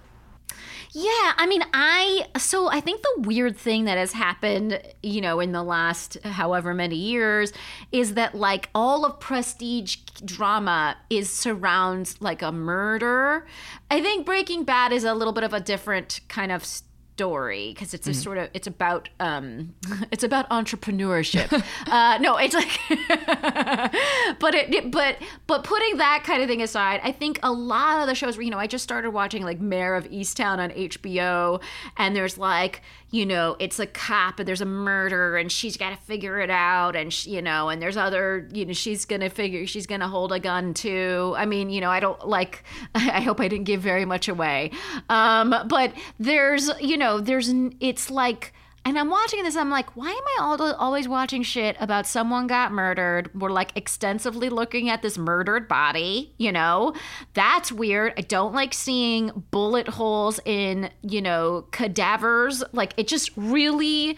Yeah, 0.94 1.32
I 1.38 1.46
mean, 1.48 1.64
I 1.74 2.28
so 2.38 2.68
I 2.68 2.82
think 2.82 3.02
the 3.02 3.22
weird 3.22 3.56
thing 3.58 3.86
that 3.86 3.98
has 3.98 4.12
happened, 4.12 4.82
you 5.02 5.22
know, 5.22 5.40
in 5.40 5.54
the 5.54 5.64
last 5.64 6.18
however 6.26 6.74
many 6.74 6.98
years 6.98 7.54
is 7.94 8.16
that 8.16 8.36
like 8.36 8.70
all 8.76 9.06
of 9.06 9.18
prestige 9.22 9.96
drama 10.26 10.98
is 11.10 11.30
surrounds 11.30 12.22
like 12.22 12.42
a 12.42 12.52
murder. 12.52 13.48
I 13.90 14.02
think 14.02 14.26
Breaking 14.26 14.66
Bad 14.66 14.92
is 14.92 15.06
a 15.06 15.14
little 15.14 15.32
bit 15.32 15.46
of 15.46 15.54
a 15.54 15.62
different 15.62 16.20
kind 16.28 16.52
of 16.52 16.64
s- 16.64 16.84
story 17.16 17.72
because 17.74 17.94
it's 17.94 18.08
a 18.08 18.14
sort 18.14 18.38
of 18.38 18.50
it's 18.54 18.68
about 18.68 19.10
um 19.20 19.76
it's 20.12 20.24
about 20.24 20.50
entrepreneurship. 20.50 21.50
Uh 21.88 22.18
no 22.20 22.38
it's 22.38 22.54
like 22.54 22.80
but 24.40 24.56
it 24.56 24.92
but 24.92 25.18
but 25.46 25.64
putting 25.64 25.98
that 25.98 26.24
kind 26.24 26.42
of 26.42 26.48
thing 26.48 26.62
aside 26.62 27.02
i 27.04 27.12
think 27.12 27.40
a 27.44 27.52
lot 27.52 28.02
of 28.02 28.08
the 28.08 28.16
shows 28.16 28.38
where 28.38 28.44
you 28.44 28.50
know 28.52 28.58
i 28.60 28.68
just 28.68 28.84
started 28.84 29.12
watching 29.12 29.44
like 29.44 29.60
Mare 29.60 29.96
of 29.96 30.06
Easttown 30.10 30.60
on 30.60 30.70
hbo 30.72 31.62
and 31.98 32.16
there's 32.16 32.38
like 32.38 32.82
you 33.12 33.26
know 33.26 33.56
it's 33.60 33.80
a 33.80 33.86
cop 33.86 34.40
and 34.40 34.48
there's 34.48 34.62
a 34.62 34.66
murder 34.66 35.38
and 35.38 35.52
she's 35.52 35.78
got 35.78 35.90
to 35.90 35.98
figure 35.98 36.40
it 36.40 36.50
out 36.50 36.96
and 36.96 37.14
she, 37.14 37.32
you 37.32 37.42
know 37.42 37.70
and 37.70 37.82
there's 37.82 37.98
other 37.98 38.48
you 38.54 38.66
know 38.66 38.74
she's 38.74 39.06
gonna 39.06 39.30
figure 39.30 39.68
she's 39.68 39.86
gonna 39.86 40.08
hold 40.08 40.32
a 40.32 40.40
gun 40.40 40.74
too. 40.74 41.34
I 41.38 41.46
mean 41.46 41.70
you 41.70 41.82
know 41.82 41.90
i 41.92 42.00
don't 42.00 42.28
like 42.28 42.64
i 42.96 43.22
hope 43.22 43.40
i 43.40 43.48
didn't 43.48 43.66
give 43.66 43.82
very 43.82 44.06
much 44.06 44.28
away. 44.28 44.72
Um 45.10 45.54
but 45.68 45.94
there's 46.20 46.72
you 46.80 46.98
know 46.98 47.20
there's 47.20 47.52
it's 47.80 48.10
like 48.10 48.54
and 48.84 48.98
I'm 48.98 49.10
watching 49.10 49.44
this, 49.44 49.56
I'm 49.56 49.70
like, 49.70 49.96
why 49.96 50.10
am 50.10 50.16
I 50.16 50.38
al- 50.40 50.76
always 50.76 51.08
watching 51.08 51.44
shit 51.44 51.78
about 51.80 52.08
someone 52.08 52.48
got 52.48 52.72
murdered? 52.72 53.30
We're 53.40 53.52
like 53.52 53.72
extensively 53.76 54.50
looking 54.50 54.90
at 54.90 55.04
this 55.04 55.18
murdered 55.18 55.68
body, 55.68 56.34
you 56.38 56.52
know? 56.52 56.94
That's 57.36 57.72
weird. 57.72 58.14
I 58.18 58.22
don't 58.22 58.54
like 58.56 58.74
seeing 58.74 59.44
bullet 59.52 59.88
holes 59.88 60.40
in, 60.46 60.90
you 61.04 61.22
know, 61.22 61.68
cadavers. 61.72 62.64
Like, 62.72 62.94
it 62.98 63.08
just 63.08 63.30
really 63.36 64.18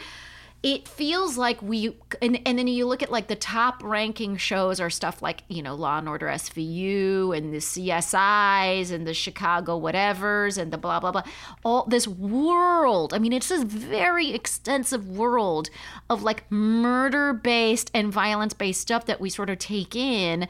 it 0.64 0.88
feels 0.88 1.38
like 1.38 1.62
we 1.62 1.94
and, 2.22 2.40
and 2.46 2.58
then 2.58 2.68
you 2.68 2.88
look 2.88 3.04
at 3.04 3.12
like 3.12 3.28
the 3.28 3.36
top 3.36 3.84
ranking 3.84 4.38
shows 4.38 4.80
are 4.80 4.90
stuff 4.90 5.22
like 5.22 5.44
you 5.50 5.62
know 5.62 5.76
law 5.76 5.98
and 6.00 6.08
order 6.08 6.28
svu 6.28 7.38
and 7.38 7.54
the 7.54 7.58
csis 7.58 8.92
and 8.92 9.06
the 9.06 9.14
chicago 9.14 9.80
whatevers 9.80 10.58
and 10.58 10.72
the 10.72 10.78
blah 10.78 11.02
blah 11.02 11.12
blah. 11.12 11.24
All 11.64 11.86
this 11.86 12.08
world 12.08 13.14
i 13.14 13.20
mean 13.20 13.34
it's 13.34 13.50
this 13.50 13.64
very 13.64 14.34
extensive 14.34 15.10
world 15.10 15.70
of 16.10 16.24
like 16.24 16.50
murder 16.50 17.34
based 17.34 17.92
and 17.94 18.12
violence 18.12 18.54
based 18.54 18.82
stuff 18.82 19.06
that 19.06 19.20
we 19.20 19.30
sort 19.30 19.50
of 19.50 19.60
take 19.60 19.96
in. 19.96 20.48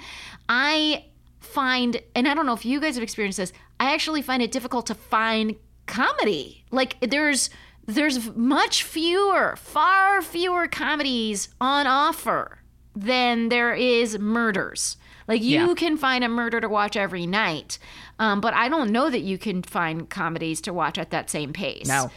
I 0.48 1.06
find 1.40 2.02
and 2.16 2.28
i 2.28 2.34
don't 2.34 2.46
know 2.46 2.54
if 2.54 2.66
you 2.66 2.80
guys 2.80 2.96
have 2.96 3.04
experienced 3.04 3.38
this 3.38 3.52
i 3.80 3.94
actually 3.94 4.22
find 4.22 4.42
it 4.42 4.52
difficult 4.52 4.88
to 4.88 4.96
find 4.96 5.56
comedy. 5.86 6.64
Like 6.72 6.98
there's 7.02 7.50
there's 7.86 8.34
much 8.36 8.84
fewer, 8.84 9.56
far 9.56 10.22
fewer 10.22 10.68
comedies 10.68 11.50
on 11.60 11.86
offer 11.88 12.60
than 12.96 13.50
there 13.50 13.74
is 13.74 14.18
murders. 14.20 14.98
Like 15.28 15.42
you 15.42 15.68
Yeah. 15.70 15.74
can 15.76 15.98
find 15.98 16.24
a 16.24 16.30
murder 16.30 16.60
to 16.62 16.68
watch 16.70 16.96
every 16.98 17.26
night, 17.26 17.80
um, 18.20 18.42
but 18.42 18.54
I 18.54 18.68
don't 18.70 18.92
know 18.92 19.10
that 19.10 19.22
you 19.22 19.38
can 19.38 19.64
find 19.64 20.10
comedies 20.10 20.60
to 20.62 20.74
watch 20.74 20.98
at 20.98 21.10
that 21.12 21.30
same 21.30 21.54
pace. 21.54 21.88
No. 21.88 22.12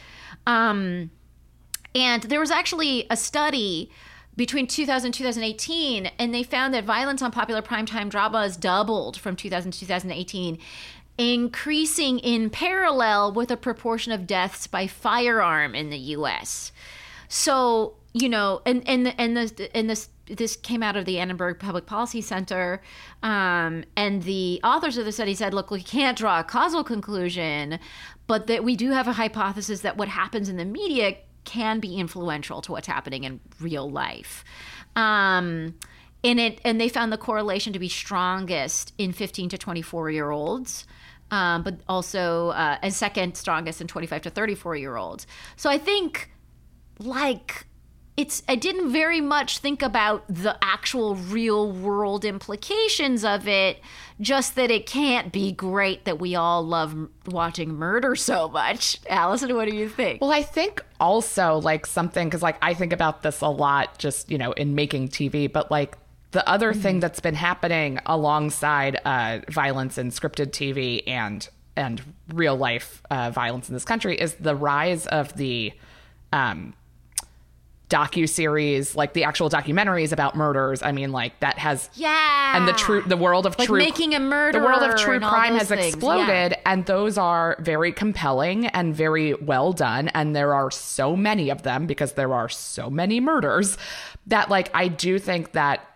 Um, 0.46 1.10
and 1.94 2.22
there 2.24 2.40
was 2.40 2.50
actually 2.50 3.06
a 3.08 3.16
study 3.16 3.90
between 4.36 4.66
2000 4.66 5.06
and 5.06 5.14
2018, 5.14 6.06
and 6.18 6.34
they 6.34 6.42
found 6.42 6.74
that 6.74 6.84
violence 6.84 7.22
on 7.22 7.30
popular 7.30 7.62
primetime 7.62 8.10
dramas 8.10 8.56
doubled 8.56 9.18
from 9.18 9.34
2000 9.34 9.70
to 9.72 9.78
2018, 9.80 10.58
increasing 11.18 12.18
in 12.18 12.50
parallel 12.50 13.32
with 13.32 13.50
a 13.50 13.56
proportion 13.56 14.12
of 14.12 14.26
deaths 14.26 14.66
by 14.66 14.86
firearm 14.86 15.74
in 15.74 15.90
the 15.90 15.98
U.S. 15.98 16.72
So 17.28 17.94
you 18.16 18.30
know, 18.30 18.62
and 18.64 18.82
and 18.88 19.14
and 19.18 19.36
the 19.36 19.76
and 19.76 19.90
this 19.90 20.08
this 20.26 20.56
came 20.56 20.82
out 20.82 20.96
of 20.96 21.04
the 21.04 21.18
Annenberg 21.18 21.58
Public 21.58 21.86
Policy 21.86 22.22
Center, 22.22 22.80
um, 23.22 23.84
and 23.94 24.22
the 24.22 24.60
authors 24.64 24.96
of 24.96 25.04
the 25.04 25.12
study 25.12 25.34
said, 25.34 25.52
look, 25.52 25.70
we 25.70 25.82
can't 25.82 26.16
draw 26.16 26.40
a 26.40 26.44
causal 26.44 26.82
conclusion, 26.82 27.78
but 28.26 28.46
that 28.46 28.64
we 28.64 28.74
do 28.74 28.90
have 28.90 29.06
a 29.06 29.12
hypothesis 29.12 29.82
that 29.82 29.96
what 29.96 30.08
happens 30.08 30.48
in 30.48 30.56
the 30.56 30.64
media 30.64 31.16
can 31.44 31.78
be 31.78 31.96
influential 31.96 32.60
to 32.62 32.72
what's 32.72 32.88
happening 32.88 33.24
in 33.24 33.38
real 33.60 33.88
life. 33.88 34.44
Um, 34.96 35.74
and 36.24 36.40
it 36.40 36.60
and 36.64 36.80
they 36.80 36.88
found 36.88 37.12
the 37.12 37.18
correlation 37.18 37.74
to 37.74 37.78
be 37.78 37.88
strongest 37.88 38.94
in 38.96 39.12
15 39.12 39.50
to 39.50 39.58
24 39.58 40.10
year 40.10 40.30
olds. 40.30 40.86
Um, 41.31 41.64
but 41.64 41.81
also 41.89 42.51
uh, 42.51 42.79
and 42.83 42.95
second 42.95 43.37
strongest 43.37 43.81
in 43.81 43.89
25 43.89 44.22
to 44.22 44.31
34 44.31 44.77
year 44.77 44.97
olds. 44.97 45.27
So 45.57 45.68
I 45.68 45.77
think 45.77 46.31
like 47.01 47.66
it's 48.16 48.43
I 48.49 48.57
didn't 48.57 48.93
very 48.93 49.20
much 49.20 49.59
think 49.59 49.83
about 49.83 50.24
the 50.29 50.57
actual 50.62 51.14
real 51.16 51.70
world 51.70 52.24
implications 52.24 53.24
of 53.24 53.47
it 53.47 53.81
just 54.20 54.55
that 54.55 54.70
it 54.70 54.87
can't 54.87 55.33
be 55.33 55.53
great 55.53 56.07
that 56.07 56.18
we 56.18 56.35
all 56.35 56.62
love 56.62 57.09
watching 57.27 57.74
murder 57.74 58.16
so 58.16 58.49
much. 58.49 58.99
Alison, 59.11 59.55
what 59.55 59.68
do 59.68 59.77
you 59.77 59.89
think? 59.89 60.22
Well, 60.22 60.33
I 60.33 60.43
think 60.43 60.83
also 60.99 61.61
like 61.61 61.85
something 61.85 62.29
because 62.29 62.43
like 62.43 62.57
I 62.62 62.72
think 62.72 62.93
about 62.93 63.22
this 63.22 63.43
a 63.43 63.49
lot, 63.49 63.99
just 63.99 64.31
you 64.31 64.39
know, 64.39 64.53
in 64.53 64.74
making 64.74 65.09
TV, 65.09 65.53
but 65.53 65.70
like 65.70 65.99
the 66.33 66.49
other 66.49 66.72
thing 66.74 67.01
that's 67.01 67.20
been 67.20 67.35
happening 67.35 67.99
alongside 68.07 68.97
uh, 69.05 69.41
violence 69.49 69.99
in 69.99 70.11
scripted 70.11 70.51
TV 70.51 71.03
and 71.07 71.49
and 71.77 72.03
real 72.33 72.57
life 72.57 73.03
uh, 73.11 73.31
violence 73.31 73.68
in 73.68 73.74
this 73.74 73.85
country 73.85 74.18
is 74.18 74.35
the 74.35 74.57
rise 74.57 75.07
of 75.09 75.35
the 75.37 75.72
um, 76.33 76.74
docu 77.89 78.29
series, 78.29 78.97
like 78.97 79.12
the 79.12 79.24
actual 79.24 79.49
documentaries 79.49 80.12
about 80.12 80.35
murders. 80.35 80.83
I 80.83 80.93
mean, 80.93 81.12
like 81.12 81.39
that 81.41 81.59
has 81.59 81.89
yeah. 81.95 82.57
and 82.57 82.66
the 82.66 82.72
true 82.72 83.03
the 83.03 83.16
world 83.16 83.47
of 83.47 83.59
Like 83.59 83.68
true 83.68 83.79
Making 83.79 84.14
a 84.14 84.20
murder, 84.20 84.59
the 84.59 84.64
world 84.64 84.83
of 84.83 84.97
true 84.97 85.20
crime 85.20 85.55
has 85.55 85.68
things, 85.68 85.95
exploded 85.95 86.53
yeah. 86.53 86.61
and 86.66 86.87
those 86.87 87.16
are 87.16 87.57
very 87.61 87.93
compelling 87.93 88.66
and 88.66 88.95
very 88.95 89.35
well 89.35 89.72
done 89.72 90.09
and 90.09 90.35
there 90.35 90.55
are 90.55 90.70
so 90.70 91.14
many 91.14 91.51
of 91.51 91.62
them 91.62 91.87
because 91.87 92.14
there 92.14 92.35
are 92.35 92.49
so 92.49 92.91
many 92.91 93.20
murders 93.20 93.79
that 94.27 94.51
like 94.51 94.70
I 94.74 94.89
do 94.89 95.18
think 95.18 95.53
that 95.53 95.95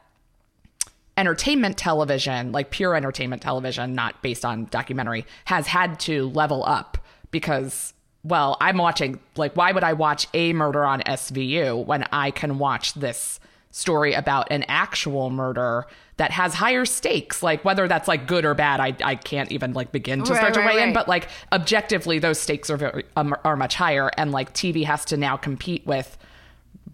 entertainment 1.20 1.76
television 1.76 2.50
like 2.50 2.70
pure 2.70 2.94
entertainment 2.96 3.42
television 3.42 3.94
not 3.94 4.20
based 4.22 4.44
on 4.44 4.64
documentary 4.70 5.24
has 5.44 5.66
had 5.66 6.00
to 6.00 6.28
level 6.30 6.64
up 6.64 6.96
because 7.30 7.92
well 8.24 8.56
i'm 8.60 8.78
watching 8.78 9.20
like 9.36 9.54
why 9.54 9.70
would 9.70 9.84
i 9.84 9.92
watch 9.92 10.26
a 10.32 10.52
murder 10.54 10.82
on 10.84 11.00
svu 11.02 11.84
when 11.84 12.04
i 12.10 12.30
can 12.30 12.58
watch 12.58 12.94
this 12.94 13.38
story 13.70 14.14
about 14.14 14.48
an 14.50 14.64
actual 14.66 15.28
murder 15.30 15.86
that 16.16 16.32
has 16.32 16.54
higher 16.54 16.84
stakes? 16.84 17.40
Like 17.40 17.64
whether 17.64 17.86
that's 17.86 18.08
like 18.08 18.26
good 18.26 18.44
or 18.44 18.54
bad 18.54 18.80
i, 18.80 18.96
I 19.04 19.14
can't 19.14 19.52
even 19.52 19.74
like 19.74 19.92
begin 19.92 20.24
to 20.24 20.32
Right, 20.32 20.38
start 20.38 20.54
to 20.54 20.60
right, 20.60 20.74
weigh 20.74 20.82
in. 20.82 20.92
but 20.92 21.06
like 21.06 21.28
objectively 21.52 22.18
those 22.18 22.40
stakes 22.40 22.68
are 22.70 22.76
very 22.76 23.04
um, 23.16 23.34
are 23.44 23.56
much 23.56 23.74
higher 23.76 24.10
and 24.16 24.32
like 24.32 24.52
tv 24.54 24.84
has 24.84 25.04
to 25.06 25.16
now 25.16 25.36
compete 25.36 25.86
with 25.86 26.18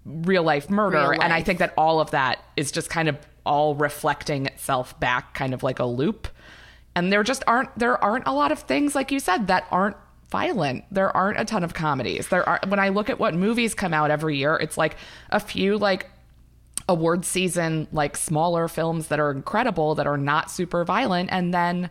real 0.05 0.43
life 0.43 0.69
murder. 0.69 1.11
Real 1.11 1.23
and 1.23 1.33
i 1.33 1.43
think 1.43 1.61
that 1.61 1.73
all 1.79 1.99
of 2.01 2.11
that 2.11 2.45
is 2.57 2.71
just 2.71 2.91
kind 2.91 3.09
of 3.09 3.17
all 3.47 3.75
reflecting 3.75 4.47
itself 4.47 4.99
back 5.01 5.35
kind 5.35 5.55
of 5.55 5.63
like 5.63 5.79
a 5.79 5.87
loop. 5.87 6.29
And 6.95 7.13
there 7.13 7.23
just 7.23 7.43
aren't 7.47 7.77
there 7.79 8.03
aren't 8.03 8.27
a 8.27 8.33
lot 8.33 8.53
of 8.53 8.59
things 8.61 8.95
like 8.95 9.11
you 9.11 9.21
said 9.21 9.47
that 9.47 9.67
aren't 9.71 9.97
violent. 10.31 10.85
There 10.91 11.15
aren't 11.17 11.39
a 11.39 11.45
ton 11.45 11.63
of 11.63 11.73
comedies. 11.73 12.29
There 12.29 12.47
are 12.49 12.61
when 12.69 12.79
i 12.79 12.89
look 12.89 13.09
at 13.09 13.19
what 13.19 13.35
movies 13.35 13.75
come 13.75 13.95
out 13.95 14.11
every 14.11 14.37
year 14.37 14.57
it's 14.57 14.77
like 14.77 14.97
a 15.31 15.41
few 15.41 15.79
like 15.79 16.11
award 16.89 17.25
season 17.25 17.89
like 17.93 18.17
smaller 18.17 18.69
films 18.69 19.09
that 19.09 19.19
are 19.19 19.31
incredible 19.31 19.95
that 19.97 20.07
are 20.07 20.19
not 20.19 20.51
super 20.51 20.85
violent 20.85 21.29
and 21.33 21.53
then 21.53 21.91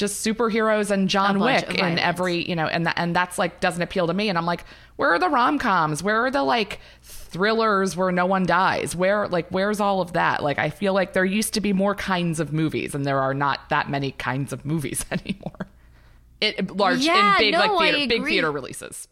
just 0.00 0.24
superheroes 0.24 0.90
and 0.90 1.10
John 1.10 1.38
Wick 1.40 1.68
in 1.68 1.76
violence. 1.76 2.00
every 2.02 2.48
you 2.48 2.56
know 2.56 2.66
and 2.66 2.86
that 2.86 2.94
and 2.96 3.14
that's 3.14 3.38
like 3.38 3.60
doesn't 3.60 3.82
appeal 3.82 4.06
to 4.06 4.14
me. 4.14 4.30
And 4.30 4.38
I'm 4.38 4.46
like 4.46 4.64
where 4.96 5.12
are 5.12 5.18
the 5.18 5.28
rom-coms? 5.28 6.02
Where 6.02 6.24
are 6.24 6.30
the 6.30 6.42
like 6.42 6.80
thrillers 7.30 7.96
where 7.96 8.12
no 8.12 8.26
one 8.26 8.44
dies. 8.44 8.94
Where 8.94 9.28
like 9.28 9.48
where's 9.50 9.80
all 9.80 10.00
of 10.00 10.12
that? 10.14 10.42
Like 10.42 10.58
I 10.58 10.70
feel 10.70 10.92
like 10.92 11.12
there 11.12 11.24
used 11.24 11.54
to 11.54 11.60
be 11.60 11.72
more 11.72 11.94
kinds 11.94 12.40
of 12.40 12.52
movies 12.52 12.94
and 12.94 13.04
there 13.04 13.18
are 13.20 13.34
not 13.34 13.68
that 13.70 13.88
many 13.88 14.12
kinds 14.12 14.52
of 14.52 14.64
movies 14.64 15.04
anymore. 15.10 15.66
It 16.40 16.74
large 16.76 17.00
Yeah, 17.00 17.34
in 17.34 17.38
big 17.38 17.52
no, 17.54 17.60
like 17.60 17.92
theater, 17.92 18.08
big 18.08 18.24
theater 18.24 18.50
releases. 18.50 19.08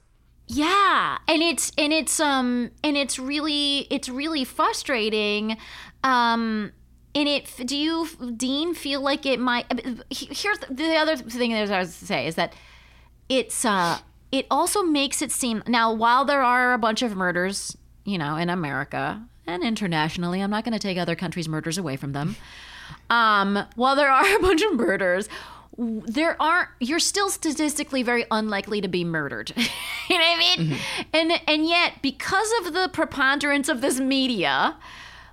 Yeah, 0.47 1.19
and 1.29 1.43
it's 1.43 1.73
and 1.77 1.93
it's 1.93 2.21
um 2.21 2.71
and 2.83 2.97
it's 2.97 3.19
really 3.19 3.87
it's 3.91 4.09
really 4.09 4.45
frustrating. 4.45 5.57
Um 6.03 6.73
and 7.15 7.29
it 7.29 7.51
do 7.65 7.77
you 7.77 8.09
Dean 8.37 8.75
feel 8.75 9.01
like 9.01 9.27
it 9.27 9.41
might 9.41 9.67
here's 10.11 10.59
the 10.71 10.97
other 10.97 11.17
thing 11.17 11.53
that 11.53 11.71
I 11.71 11.79
was 11.81 11.99
to 11.99 12.07
say 12.07 12.27
is 12.27 12.35
that 12.37 12.55
it's 13.29 13.65
uh 13.65 13.99
it 14.31 14.47
also 14.51 14.83
makes 14.83 15.23
it 15.23 15.33
seem 15.33 15.63
now 15.67 15.93
while 15.93 16.25
there 16.25 16.43
are 16.43 16.75
a 16.75 16.79
bunch 16.79 17.01
of 17.03 17.17
murders, 17.17 17.77
you 18.09 18.19
know, 18.19 18.37
in 18.37 18.51
America 18.51 19.23
and 19.47 19.63
internationally, 19.63 20.41
I'm 20.41 20.51
not 20.51 20.65
going 20.65 20.73
to 20.73 20.79
take 20.79 20.99
other 20.99 21.17
countries' 21.17 21.49
murders 21.49 21.79
away 21.79 21.97
from 21.97 22.13
them. 22.13 22.37
Um, 23.11 23.67
while 23.77 23.97
there 23.97 24.11
are 24.11 24.25
a 24.37 24.41
bunch 24.41 24.63
of 24.63 24.75
murders, 24.75 25.29
there 25.77 26.41
aren't. 26.41 26.71
You're 26.81 26.99
still 26.99 27.29
statistically 27.29 28.03
very 28.03 28.25
unlikely 28.31 28.81
to 28.81 28.89
be 28.89 29.05
murdered. 29.05 29.53
you 29.57 30.19
know 30.19 30.25
what 30.25 30.39
I 30.39 30.57
mean? 30.57 30.79
And 31.13 31.33
and 31.47 31.67
yet, 31.67 32.01
because 32.03 32.51
of 32.61 32.73
the 32.73 32.89
preponderance 32.91 33.69
of 33.69 33.81
this 33.83 34.01
media, 34.01 34.77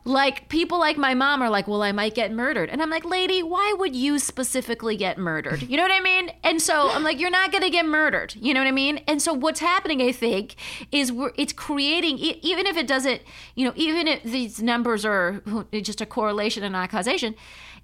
like 0.06 0.50
people 0.50 0.78
like 0.78 0.98
my 0.98 1.16
mom 1.16 1.42
are 1.42 1.50
like, 1.50 1.68
well, 1.68 1.82
I 1.82 1.92
might 1.92 2.14
get 2.14 2.32
murdered. 2.32 2.70
And 2.70 2.80
I'm 2.80 2.92
like, 2.92 3.06
lady, 3.06 3.42
why 3.42 3.74
would 3.78 3.96
you 3.96 4.20
specifically 4.20 4.96
get 4.96 5.18
murdered? 5.18 5.64
You 5.64 5.78
know 5.78 5.84
what 5.84 5.92
I 5.92 6.00
mean? 6.00 6.32
And 6.44 6.62
so 6.62 6.92
I'm 6.92 7.04
like, 7.04 7.20
you're 7.20 7.32
not 7.32 7.52
going 7.52 7.64
to 7.64 7.72
get 7.72 7.88
murdered. 7.88 8.36
You 8.36 8.54
know 8.54 8.60
what 8.60 8.68
I 8.68 8.72
mean? 8.72 9.00
And 9.08 9.20
so 9.20 9.34
what's 9.34 9.60
happening, 9.60 10.04
I 10.04 10.12
think, 10.12 10.56
is 10.92 11.12
we're, 11.12 11.32
it's 11.38 11.54
creating, 11.54 12.20
even 12.20 12.68
if 12.68 12.78
it 12.78 12.88
doesn't, 12.88 13.24
you 13.56 13.66
know, 13.66 13.74
even 13.76 14.08
if 14.08 14.22
these 14.22 14.62
numbers 14.62 15.06
are 15.06 15.42
just 15.72 16.02
a 16.02 16.06
correlation 16.06 16.64
and 16.64 16.74
not 16.74 16.92
causation, 16.92 17.34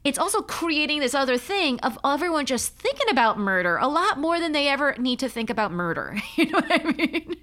it's 0.04 0.20
also 0.20 0.42
creating 0.42 1.00
this 1.00 1.16
other 1.16 1.38
thing 1.38 1.80
of 1.80 1.98
everyone 2.06 2.46
just 2.46 2.76
thinking 2.78 3.10
about 3.10 3.40
murder 3.40 3.78
a 3.78 3.88
lot 3.88 4.20
more 4.20 4.40
than 4.40 4.52
they 4.52 4.68
ever 4.68 4.96
need 4.98 5.20
to 5.20 5.30
think 5.30 5.50
about 5.50 5.72
murder. 5.72 6.16
You 6.36 6.46
know 6.46 6.60
what 6.60 6.72
I 6.72 6.92
mean? 6.92 7.36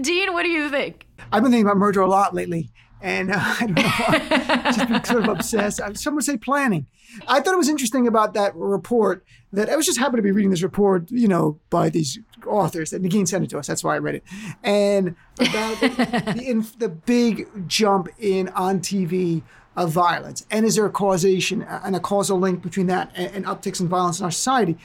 Dean, 0.00 0.32
what 0.32 0.42
do 0.42 0.48
you 0.48 0.70
think? 0.70 1.06
I've 1.30 1.42
been 1.42 1.52
thinking 1.52 1.66
about 1.66 1.76
murder 1.76 2.00
a 2.00 2.08
lot 2.08 2.34
lately, 2.34 2.70
and 3.00 3.30
uh, 3.30 3.34
I 3.38 3.66
don't 3.66 3.76
know 3.76 3.82
why. 3.82 4.62
just 4.72 4.88
been 4.88 5.04
sort 5.04 5.22
of 5.24 5.28
obsessed. 5.28 5.80
Some 5.94 6.14
would 6.14 6.24
say 6.24 6.36
planning. 6.36 6.86
I 7.26 7.40
thought 7.40 7.54
it 7.54 7.58
was 7.58 7.68
interesting 7.68 8.06
about 8.06 8.34
that 8.34 8.54
report 8.54 9.24
that 9.52 9.68
I 9.68 9.76
was 9.76 9.86
just 9.86 9.98
happy 9.98 10.16
to 10.16 10.22
be 10.22 10.30
reading 10.30 10.50
this 10.50 10.62
report, 10.62 11.10
you 11.10 11.26
know, 11.26 11.58
by 11.70 11.88
these 11.88 12.18
authors 12.46 12.90
that 12.90 13.02
Negin 13.02 13.26
sent 13.26 13.44
it 13.44 13.50
to 13.50 13.58
us. 13.58 13.66
That's 13.66 13.82
why 13.82 13.96
I 13.96 13.98
read 13.98 14.16
it, 14.16 14.24
and 14.62 15.16
about 15.38 15.80
the, 15.80 16.34
the, 16.36 16.42
in, 16.44 16.66
the 16.78 16.88
big 16.88 17.68
jump 17.68 18.08
in 18.18 18.48
on 18.50 18.80
TV 18.80 19.42
of 19.76 19.90
violence, 19.90 20.46
and 20.50 20.64
is 20.64 20.76
there 20.76 20.86
a 20.86 20.90
causation 20.90 21.62
and 21.62 21.96
a 21.96 22.00
causal 22.00 22.38
link 22.38 22.62
between 22.62 22.86
that 22.86 23.10
and, 23.14 23.34
and 23.34 23.46
upticks 23.46 23.80
in 23.80 23.88
violence 23.88 24.18
in 24.18 24.24
our 24.24 24.30
society? 24.30 24.76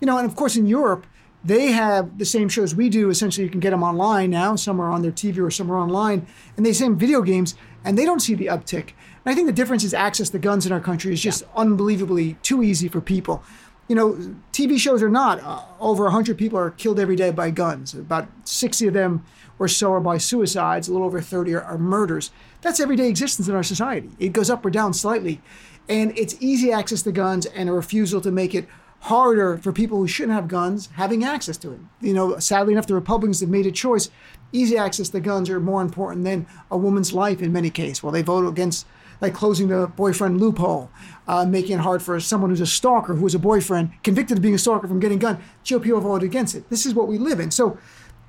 You 0.00 0.06
know, 0.06 0.18
and 0.18 0.26
of 0.26 0.36
course 0.36 0.56
in 0.56 0.66
Europe 0.66 1.06
they 1.44 1.72
have 1.72 2.18
the 2.18 2.24
same 2.24 2.48
shows 2.48 2.74
we 2.74 2.88
do. 2.88 3.08
Essentially, 3.08 3.44
you 3.44 3.50
can 3.50 3.60
get 3.60 3.70
them 3.70 3.82
online 3.82 4.30
now. 4.30 4.56
Some 4.56 4.80
are 4.80 4.90
on 4.90 5.02
their 5.02 5.12
TV 5.12 5.38
or 5.38 5.50
some 5.50 5.70
are 5.70 5.78
online, 5.78 6.26
and 6.56 6.66
they 6.66 6.72
same 6.72 6.96
video 6.96 7.22
games, 7.22 7.54
and 7.84 7.96
they 7.96 8.04
don't 8.04 8.20
see 8.20 8.34
the 8.34 8.46
uptick. 8.46 8.92
And 9.24 9.32
I 9.32 9.34
think 9.34 9.46
the 9.46 9.52
difference 9.52 9.84
is 9.84 9.94
access 9.94 10.30
to 10.30 10.38
guns 10.38 10.66
in 10.66 10.72
our 10.72 10.80
country 10.80 11.12
is 11.12 11.22
just 11.22 11.44
unbelievably 11.56 12.34
too 12.42 12.62
easy 12.62 12.88
for 12.88 13.00
people. 13.00 13.42
You 13.88 13.96
know, 13.96 14.34
TV 14.52 14.78
shows 14.78 15.02
are 15.02 15.08
not. 15.08 15.42
Uh, 15.42 15.62
over 15.80 16.04
100 16.04 16.38
people 16.38 16.58
are 16.58 16.70
killed 16.70 17.00
every 17.00 17.16
day 17.16 17.30
by 17.30 17.50
guns. 17.50 17.92
About 17.94 18.28
60 18.44 18.86
of 18.88 18.94
them 18.94 19.24
or 19.58 19.66
so 19.66 19.92
are 19.92 20.00
by 20.00 20.16
suicides. 20.16 20.88
A 20.88 20.92
little 20.92 21.06
over 21.06 21.20
30 21.20 21.54
are, 21.54 21.62
are 21.62 21.78
murders. 21.78 22.30
That's 22.60 22.78
everyday 22.78 23.08
existence 23.08 23.48
in 23.48 23.54
our 23.54 23.64
society. 23.64 24.10
It 24.18 24.32
goes 24.32 24.48
up 24.48 24.64
or 24.64 24.70
down 24.70 24.94
slightly. 24.94 25.40
And 25.88 26.16
it's 26.16 26.36
easy 26.38 26.70
access 26.70 27.02
to 27.02 27.10
guns 27.10 27.46
and 27.46 27.68
a 27.68 27.72
refusal 27.72 28.20
to 28.20 28.30
make 28.30 28.54
it 28.54 28.68
harder 29.00 29.56
for 29.56 29.72
people 29.72 29.98
who 29.98 30.06
shouldn't 30.06 30.34
have 30.34 30.48
guns 30.48 30.88
having 30.94 31.24
access 31.24 31.56
to 31.58 31.72
it. 31.72 31.80
You 32.00 32.12
know, 32.12 32.38
sadly 32.38 32.74
enough, 32.74 32.86
the 32.86 32.94
Republicans 32.94 33.40
have 33.40 33.48
made 33.48 33.66
a 33.66 33.72
choice. 33.72 34.10
Easy 34.52 34.76
access 34.76 35.08
to 35.10 35.20
guns 35.20 35.48
are 35.48 35.60
more 35.60 35.80
important 35.80 36.24
than 36.24 36.46
a 36.70 36.76
woman's 36.76 37.12
life 37.12 37.40
in 37.40 37.52
many 37.52 37.70
cases. 37.70 38.02
Well, 38.02 38.12
they 38.12 38.22
vote 38.22 38.46
against 38.46 38.86
like 39.20 39.34
closing 39.34 39.68
the 39.68 39.86
boyfriend 39.86 40.40
loophole, 40.40 40.90
uh, 41.28 41.44
making 41.44 41.76
it 41.76 41.80
hard 41.80 42.02
for 42.02 42.18
someone 42.20 42.50
who's 42.50 42.60
a 42.60 42.66
stalker, 42.66 43.14
who 43.14 43.26
is 43.26 43.34
a 43.34 43.38
boyfriend, 43.38 43.90
convicted 44.02 44.38
of 44.38 44.42
being 44.42 44.54
a 44.54 44.58
stalker 44.58 44.88
from 44.88 45.00
getting 45.00 45.18
a 45.18 45.20
gun. 45.20 45.38
GOP 45.64 46.00
voted 46.00 46.26
against 46.26 46.54
it. 46.54 46.68
This 46.70 46.86
is 46.86 46.94
what 46.94 47.06
we 47.06 47.18
live 47.18 47.40
in. 47.40 47.50
So 47.50 47.78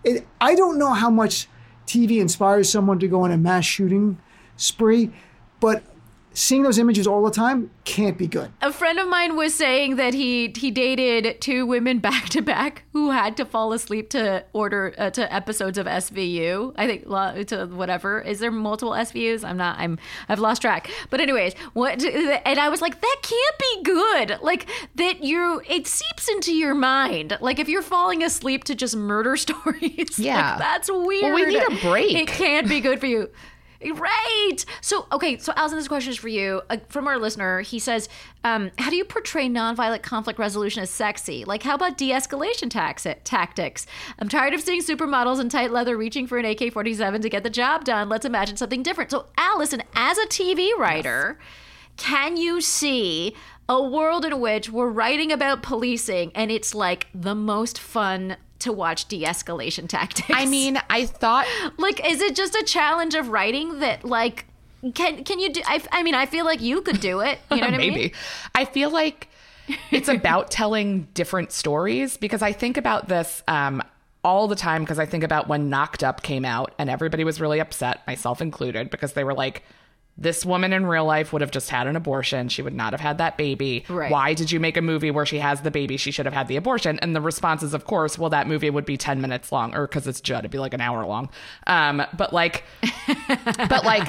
it, 0.04 0.28
I 0.40 0.56
don't 0.56 0.78
know 0.78 0.94
how 0.94 1.10
much 1.10 1.48
TV 1.86 2.20
inspires 2.20 2.70
someone 2.70 3.00
to 3.00 3.08
go 3.08 3.22
on 3.22 3.32
a 3.32 3.38
mass 3.38 3.66
shooting 3.66 4.18
spree, 4.56 5.12
but 5.60 5.84
seeing 6.34 6.64
those 6.64 6.78
images 6.78 7.08
all 7.08 7.24
the 7.24 7.32
time 7.32 7.70
can't 7.84 8.18
be 8.18 8.28
good. 8.28 8.52
A 8.62 8.72
friend 8.72 9.00
of 9.00 9.08
mine 9.08 9.36
was 9.36 9.54
saying 9.54 9.98
that 9.98 10.14
he 10.14 10.54
he 10.56 10.72
dated 10.72 11.42
two 11.42 11.66
women 11.66 12.00
back 12.12 12.30
to 12.30 12.42
back 12.42 12.84
who 12.94 13.12
had 13.12 13.36
to 13.38 13.46
fall 13.46 13.74
asleep 13.74 14.10
to 14.12 14.46
order 14.54 14.94
uh, 14.98 15.10
to 15.12 15.34
episodes 15.34 15.78
of 15.78 15.88
SVU. 15.88 16.74
I 16.78 16.88
think 16.88 17.48
to 17.50 17.66
whatever. 17.68 18.22
Is 18.22 18.40
there 18.40 18.52
multiple 18.52 18.94
SVUs? 18.94 19.44
I'm 19.44 19.58
not. 19.58 19.78
I'm 19.80 20.00
I've 20.30 20.40
lost 20.40 20.62
track. 20.62 20.90
But 21.10 21.22
anyways, 21.22 21.54
what? 21.74 22.04
And 22.04 22.60
I 22.60 22.70
was 22.70 22.82
like, 22.82 23.02
that 23.02 23.18
can't 23.22 23.58
be 23.60 23.84
good. 23.84 24.40
Like 24.42 24.70
that 24.96 25.24
you 25.24 25.62
it 25.68 25.88
seeps 25.88 26.30
into 26.30 26.54
your 26.54 26.74
mind. 26.74 27.38
Like 27.42 27.60
if 27.60 27.68
you're 27.68 27.82
falling 27.82 28.24
asleep 28.24 28.64
to 28.66 28.76
just 28.76 28.96
murder 28.96 29.36
stories. 29.38 30.18
Yeah, 30.18 30.52
like, 30.52 30.60
that's 30.60 30.90
weird. 30.90 31.24
Well, 31.24 31.36
we 31.36 31.46
need 31.46 31.64
a 31.64 31.82
break. 31.82 32.14
It 32.14 32.28
can't 32.28 32.68
be 32.70 32.80
good 32.80 33.00
for 33.00 33.08
you. 33.08 33.30
Right. 33.84 34.58
So, 34.82 35.08
okay. 35.12 35.38
So, 35.40 35.54
Alison, 35.56 35.78
this 35.80 35.88
question 35.88 36.12
is 36.12 36.18
for 36.18 36.28
you. 36.28 36.62
Uh, 36.70 36.78
from 36.90 37.08
our 37.08 37.18
listener, 37.18 37.62
he 37.62 37.80
says, 37.80 38.10
um, 38.44 38.70
"How 38.78 38.90
do 38.92 38.96
you 38.96 39.04
portray 39.04 39.48
nonviolent 39.50 40.04
conflict 40.04 40.38
resolution 40.38 40.84
as 40.84 40.92
sexy? 40.92 41.46
Like, 41.46 41.64
how 41.64 41.76
about 41.76 41.98
de-escalation 41.98 42.70
tax- 42.70 43.08
tactics? 43.24 43.88
I'm 44.20 44.30
tired 44.30 44.54
of 44.54 44.62
seeing 44.62 44.82
supermodels 44.82 45.40
in 45.42 45.50
tight 45.50 45.72
leather 45.72 45.98
reaching 45.98 46.28
for 46.28 46.38
an 46.38 46.46
AK-47 46.46 47.22
to 47.22 47.30
get 47.30 47.44
the 47.44 47.50
job 47.50 47.84
done. 47.84 48.08
Let's 48.08 48.26
imagine 48.26 48.56
something 48.58 48.84
different." 48.84 49.10
So, 49.10 49.26
Alison, 49.38 49.82
as 49.96 50.18
a 50.20 50.28
TV 50.28 50.72
writer, 50.78 51.40
yes. 51.40 51.48
can 51.98 52.38
you 52.38 52.62
see 52.62 53.36
a 53.72 53.82
world 53.82 54.26
in 54.26 54.42
which 54.42 54.70
we're 54.70 54.90
writing 54.90 55.32
about 55.32 55.64
policing 55.64 56.30
and 56.36 56.52
it's 56.52 56.76
like 56.76 57.08
the 57.16 57.34
most 57.34 57.80
fun 57.80 58.36
to 58.60 58.74
watch 58.74 59.08
de-escalation 59.08 59.88
tactics. 59.88 60.30
I 60.30 60.46
mean, 60.46 60.78
I 60.90 61.06
thought 61.06 61.48
like 61.78 62.06
is 62.06 62.22
it 62.22 62.36
just 62.36 62.54
a 62.54 62.64
challenge 62.64 63.16
of 63.16 63.30
writing 63.30 63.80
that 63.80 64.04
like 64.04 64.46
can 64.94 65.24
can 65.24 65.40
you 65.40 65.54
do 65.54 65.62
I, 65.66 65.82
I 65.90 66.04
mean, 66.04 66.16
I 66.16 66.26
feel 66.26 66.44
like 66.44 66.60
you 66.60 66.82
could 66.82 67.00
do 67.00 67.22
it, 67.22 67.40
you 67.50 67.58
know 67.58 67.68
what 67.68 67.78
Maybe. 67.78 67.78
I 67.78 67.78
mean? 67.90 67.94
Maybe. 67.94 68.14
I 68.54 68.66
feel 68.66 68.90
like 68.90 69.30
it's 69.90 70.10
about 70.10 70.52
telling 70.60 71.08
different 71.14 71.54
stories 71.54 72.18
because 72.18 72.42
I 72.42 72.52
think 72.52 72.76
about 72.76 73.08
this 73.08 73.42
um 73.48 73.82
all 74.22 74.50
the 74.50 74.56
time 74.56 74.84
because 74.84 75.00
I 75.00 75.06
think 75.06 75.24
about 75.24 75.48
when 75.48 75.70
Knocked 75.70 76.04
Up 76.04 76.24
came 76.24 76.44
out 76.44 76.74
and 76.78 76.90
everybody 76.90 77.24
was 77.24 77.40
really 77.40 77.60
upset, 77.60 78.06
myself 78.06 78.42
included, 78.42 78.90
because 78.92 79.14
they 79.14 79.24
were 79.24 79.34
like 79.34 79.64
this 80.18 80.46
woman 80.46 80.74
in 80.74 80.86
real 80.86 81.06
life 81.06 81.34
would 81.34 81.42
have 81.42 81.52
just 81.52 81.70
had 81.70 81.88
an 81.88 81.96
abortion. 81.96 82.50
She 82.50 82.62
would 82.62 82.74
not 82.76 82.94
have 82.94 83.00
had 83.00 83.18
that 83.18 83.38
baby. 83.38 83.86
Right. 83.90 84.12
Why 84.12 84.34
did 84.34 84.52
you 84.52 84.60
make 84.60 84.78
a 84.78 84.82
movie 84.82 85.10
where 85.10 85.26
she 85.26 85.40
has 85.40 85.62
the 85.62 85.72
baby? 85.72 85.98
She 85.98 86.12
should 86.12 86.26
have 86.26 86.34
had 86.34 86.48
the 86.48 86.58
abortion. 86.58 87.00
And 87.00 87.16
the 87.16 87.22
response 87.22 87.64
is, 87.64 87.74
of 87.74 87.86
course, 87.86 88.20
well, 88.20 88.30
that 88.30 88.48
movie 88.48 88.70
would 88.70 88.86
be 88.86 88.98
10 88.98 89.22
minutes 89.22 89.52
long, 89.52 89.74
or 89.74 89.88
because 89.88 90.08
it's 90.08 90.22
Judd, 90.22 90.40
it'd 90.40 90.52
be 90.52 90.60
like 90.60 90.74
an 90.74 90.82
hour 90.82 91.06
long. 91.06 91.30
Um, 91.66 92.04
but 92.16 92.34
like, 92.34 92.64
but 93.70 93.84
like, 93.84 94.08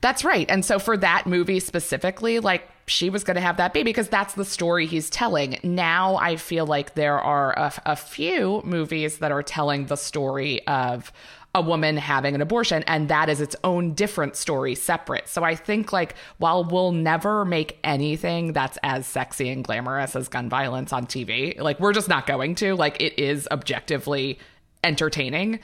that's 0.00 0.24
right. 0.24 0.48
And 0.48 0.64
so 0.64 0.78
for 0.78 0.96
that 0.96 1.26
movie 1.26 1.60
specifically, 1.60 2.38
like, 2.38 2.68
she 2.86 3.10
was 3.10 3.22
going 3.24 3.36
to 3.36 3.40
have 3.40 3.58
that 3.58 3.72
baby 3.72 3.90
because 3.90 4.08
that's 4.08 4.34
the 4.34 4.44
story 4.44 4.86
he's 4.86 5.08
telling. 5.08 5.58
Now 5.62 6.16
I 6.16 6.36
feel 6.36 6.66
like 6.66 6.94
there 6.94 7.18
are 7.18 7.52
a, 7.52 7.72
a 7.86 7.96
few 7.96 8.60
movies 8.64 9.18
that 9.18 9.30
are 9.30 9.42
telling 9.42 9.86
the 9.86 9.96
story 9.96 10.66
of 10.66 11.12
a 11.54 11.60
woman 11.60 11.98
having 11.98 12.34
an 12.34 12.40
abortion 12.40 12.82
and 12.86 13.08
that 13.08 13.28
is 13.28 13.40
its 13.40 13.54
own 13.62 13.92
different 13.92 14.36
story 14.36 14.74
separate. 14.74 15.28
So 15.28 15.44
I 15.44 15.54
think 15.54 15.92
like 15.92 16.14
while 16.38 16.64
we'll 16.64 16.92
never 16.92 17.44
make 17.44 17.78
anything 17.84 18.54
that's 18.54 18.78
as 18.82 19.06
sexy 19.06 19.50
and 19.50 19.62
glamorous 19.62 20.16
as 20.16 20.28
gun 20.28 20.48
violence 20.48 20.92
on 20.92 21.06
TV, 21.06 21.60
like 21.60 21.78
we're 21.78 21.92
just 21.92 22.08
not 22.08 22.26
going 22.26 22.54
to, 22.56 22.74
like 22.74 23.00
it 23.02 23.18
is 23.18 23.46
objectively 23.50 24.38
entertaining. 24.82 25.60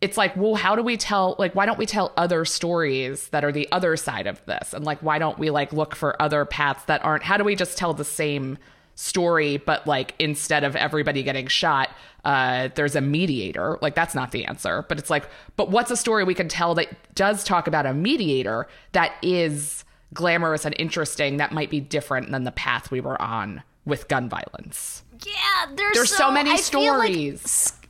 It's 0.00 0.16
like, 0.16 0.36
well, 0.36 0.56
how 0.56 0.74
do 0.74 0.82
we 0.82 0.96
tell 0.96 1.36
like 1.38 1.54
why 1.54 1.66
don't 1.66 1.78
we 1.78 1.86
tell 1.86 2.12
other 2.16 2.44
stories 2.44 3.28
that 3.28 3.44
are 3.44 3.52
the 3.52 3.70
other 3.70 3.96
side 3.96 4.26
of 4.26 4.44
this? 4.46 4.72
And 4.72 4.84
like 4.84 5.00
why 5.00 5.20
don't 5.20 5.38
we 5.38 5.50
like 5.50 5.72
look 5.72 5.94
for 5.94 6.20
other 6.20 6.44
paths 6.44 6.84
that 6.86 7.04
aren't 7.04 7.22
how 7.22 7.36
do 7.36 7.44
we 7.44 7.54
just 7.54 7.78
tell 7.78 7.94
the 7.94 8.04
same 8.04 8.58
story, 8.98 9.58
but 9.58 9.86
like 9.86 10.14
instead 10.18 10.64
of 10.64 10.74
everybody 10.74 11.22
getting 11.22 11.46
shot, 11.46 11.90
uh, 12.24 12.68
there's 12.74 12.96
a 12.96 13.00
mediator. 13.00 13.78
Like 13.80 13.94
that's 13.94 14.14
not 14.14 14.32
the 14.32 14.44
answer. 14.44 14.84
But 14.88 14.98
it's 14.98 15.08
like, 15.08 15.28
but 15.56 15.70
what's 15.70 15.90
a 15.92 15.96
story 15.96 16.24
we 16.24 16.34
can 16.34 16.48
tell 16.48 16.74
that 16.74 17.14
does 17.14 17.44
talk 17.44 17.68
about 17.68 17.86
a 17.86 17.94
mediator 17.94 18.66
that 18.92 19.12
is 19.22 19.84
glamorous 20.14 20.64
and 20.64 20.74
interesting 20.78 21.36
that 21.36 21.52
might 21.52 21.70
be 21.70 21.78
different 21.78 22.32
than 22.32 22.42
the 22.42 22.50
path 22.50 22.90
we 22.90 23.00
were 23.00 23.20
on 23.22 23.62
with 23.84 24.08
gun 24.08 24.28
violence? 24.28 25.04
Yeah, 25.24 25.66
there's, 25.76 25.94
there's 25.94 26.10
so, 26.10 26.16
so 26.16 26.30
many 26.32 26.50
I 26.50 26.56
stories. 26.56 27.72
Like 27.80 27.88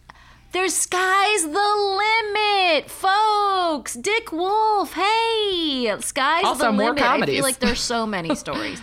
there's 0.52 0.74
sky's 0.74 1.42
the 1.42 2.00
limit, 2.28 2.90
folks. 2.90 3.94
Dick 3.94 4.30
Wolf, 4.30 4.92
hey, 4.92 5.94
sky's 6.00 6.44
also, 6.44 6.66
the 6.66 6.72
more 6.72 6.88
limit. 6.88 7.02
Comedies. 7.02 7.32
I 7.32 7.36
feel 7.36 7.44
like 7.44 7.58
there's 7.60 7.80
so 7.80 8.06
many 8.06 8.34
stories. 8.34 8.82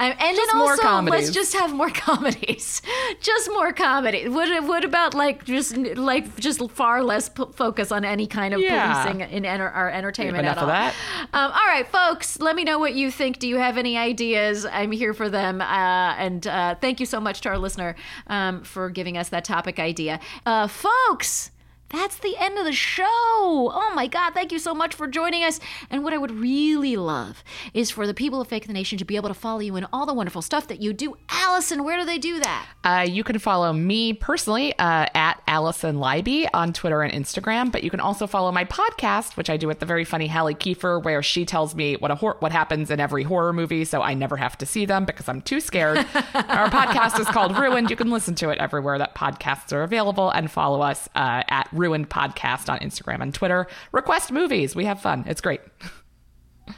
And 0.00 0.36
just 0.36 0.52
then 0.52 0.60
also, 0.60 1.02
let's 1.10 1.30
just 1.30 1.52
have 1.54 1.74
more 1.74 1.90
comedies. 1.94 2.80
just 3.20 3.50
more 3.52 3.72
comedy. 3.72 4.28
What, 4.28 4.64
what 4.64 4.84
about 4.84 5.14
like 5.14 5.44
just 5.44 5.76
like 5.76 6.36
just 6.38 6.68
far 6.70 7.02
less 7.02 7.28
p- 7.28 7.44
focus 7.54 7.92
on 7.92 8.04
any 8.04 8.26
kind 8.26 8.54
of 8.54 8.60
Yeah. 8.60 8.92
policing 9.02 9.20
in 9.20 9.44
enter- 9.44 9.68
our 9.68 9.90
entertainment 9.90 10.38
enough 10.38 10.56
at 10.56 10.62
of 10.62 10.68
all? 10.68 10.74
that. 10.74 10.94
Um, 11.34 11.52
all 11.52 11.66
right, 11.66 11.86
folks. 11.86 12.40
Let 12.40 12.56
me 12.56 12.64
know 12.64 12.78
what 12.78 12.94
you 12.94 13.10
think. 13.10 13.38
Do 13.38 13.46
you 13.46 13.56
have 13.56 13.76
any 13.76 13.96
ideas? 13.98 14.64
I'm 14.64 14.90
here 14.92 15.12
for 15.12 15.28
them. 15.28 15.60
Uh, 15.60 15.64
and 15.64 16.46
uh, 16.46 16.74
thank 16.76 16.98
you 17.00 17.06
so 17.06 17.20
much 17.20 17.42
to 17.42 17.50
our 17.50 17.58
listener 17.58 17.94
um, 18.28 18.62
for 18.64 18.88
giving 18.90 19.18
us 19.18 19.28
that 19.28 19.44
topic 19.44 19.78
idea, 19.78 20.18
uh, 20.46 20.66
folks. 20.66 21.50
That's 21.90 22.18
the 22.18 22.36
end 22.38 22.56
of 22.56 22.64
the 22.64 22.72
show. 22.72 23.04
Oh 23.04 23.92
my 23.94 24.06
God, 24.06 24.32
thank 24.32 24.52
you 24.52 24.58
so 24.58 24.74
much 24.74 24.94
for 24.94 25.08
joining 25.08 25.42
us. 25.42 25.58
And 25.90 26.04
what 26.04 26.12
I 26.12 26.18
would 26.18 26.30
really 26.30 26.96
love 26.96 27.42
is 27.74 27.90
for 27.90 28.06
the 28.06 28.14
people 28.14 28.40
of 28.40 28.48
Fake 28.48 28.66
the 28.66 28.72
Nation 28.72 28.96
to 28.98 29.04
be 29.04 29.16
able 29.16 29.28
to 29.28 29.34
follow 29.34 29.60
you 29.60 29.74
in 29.76 29.86
all 29.92 30.06
the 30.06 30.14
wonderful 30.14 30.40
stuff 30.40 30.68
that 30.68 30.80
you 30.80 30.92
do. 30.92 31.16
Alison, 31.28 31.82
where 31.82 31.98
do 31.98 32.04
they 32.04 32.18
do 32.18 32.38
that? 32.38 32.66
Uh, 32.84 33.06
you 33.08 33.24
can 33.24 33.38
follow 33.38 33.72
me 33.72 34.12
personally 34.12 34.72
uh, 34.78 35.06
at 35.14 35.42
Alison 35.48 35.96
Leiby 35.96 36.48
on 36.54 36.72
Twitter 36.72 37.02
and 37.02 37.12
Instagram. 37.12 37.72
But 37.72 37.82
you 37.82 37.90
can 37.90 38.00
also 38.00 38.26
follow 38.26 38.52
my 38.52 38.64
podcast, 38.64 39.36
which 39.36 39.50
I 39.50 39.56
do 39.56 39.66
with 39.66 39.80
the 39.80 39.86
very 39.86 40.04
funny 40.04 40.28
Halle 40.28 40.54
Kiefer, 40.54 41.02
where 41.02 41.22
she 41.22 41.44
tells 41.44 41.74
me 41.74 41.96
what 41.96 42.10
a 42.10 42.14
hor- 42.14 42.36
what 42.38 42.52
happens 42.52 42.90
in 42.90 43.00
every 43.00 43.24
horror 43.24 43.52
movie, 43.52 43.84
so 43.84 44.00
I 44.00 44.14
never 44.14 44.36
have 44.36 44.56
to 44.58 44.66
see 44.66 44.86
them 44.86 45.04
because 45.04 45.28
I'm 45.28 45.42
too 45.42 45.60
scared. 45.60 45.98
Our 46.34 46.70
podcast 46.70 47.18
is 47.18 47.26
called 47.26 47.58
Ruined. 47.58 47.90
You 47.90 47.96
can 47.96 48.10
listen 48.10 48.34
to 48.36 48.50
it 48.50 48.58
everywhere 48.58 48.98
that 48.98 49.14
podcasts 49.14 49.72
are 49.72 49.82
available, 49.82 50.30
and 50.30 50.50
follow 50.50 50.80
us 50.82 51.08
uh, 51.16 51.42
at 51.48 51.68
Ruined 51.80 52.10
Podcast 52.10 52.68
on 52.70 52.78
Instagram 52.80 53.22
and 53.22 53.32
Twitter. 53.34 53.66
Request 53.92 54.30
movies. 54.30 54.76
We 54.76 54.84
have 54.84 55.00
fun. 55.00 55.24
It's 55.26 55.40
great. 55.40 55.60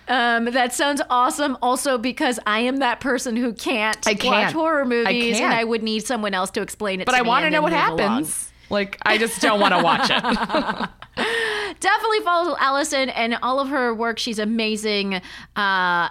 Um, 0.09 0.47
that 0.47 0.73
sounds 0.73 1.03
awesome. 1.11 1.59
Also, 1.61 1.99
because 1.99 2.39
I 2.47 2.61
am 2.61 2.79
that 2.79 3.01
person 3.01 3.37
who 3.37 3.53
can't, 3.53 3.99
I 4.07 4.15
can't. 4.15 4.47
watch 4.47 4.53
horror 4.53 4.85
movies, 4.87 5.35
can't. 5.39 5.45
and 5.45 5.55
I 5.55 5.65
would 5.65 5.83
need 5.83 6.07
someone 6.07 6.33
else 6.35 6.51
to 6.53 6.63
explain 6.63 7.01
it. 7.01 7.07
But 7.07 7.13
to 7.13 7.19
I 7.19 7.23
want 7.23 7.45
to 7.45 7.51
know 7.51 7.61
what 7.61 7.73
move 7.73 7.81
along. 7.81 7.99
happens. 7.99 8.51
Like, 8.71 8.99
I 9.03 9.19
just 9.19 9.43
don't 9.43 9.61
want 9.61 9.75
to 9.75 9.83
watch 9.83 10.09
it. 10.11 10.89
Definitely 11.83 12.21
follow 12.21 12.57
Alison 12.61 13.09
and 13.09 13.37
all 13.43 13.59
of 13.59 13.69
her 13.69 13.93
work. 13.93 14.21
She's 14.21 14.39
amazing, 14.39 15.15
uh, 15.15 15.21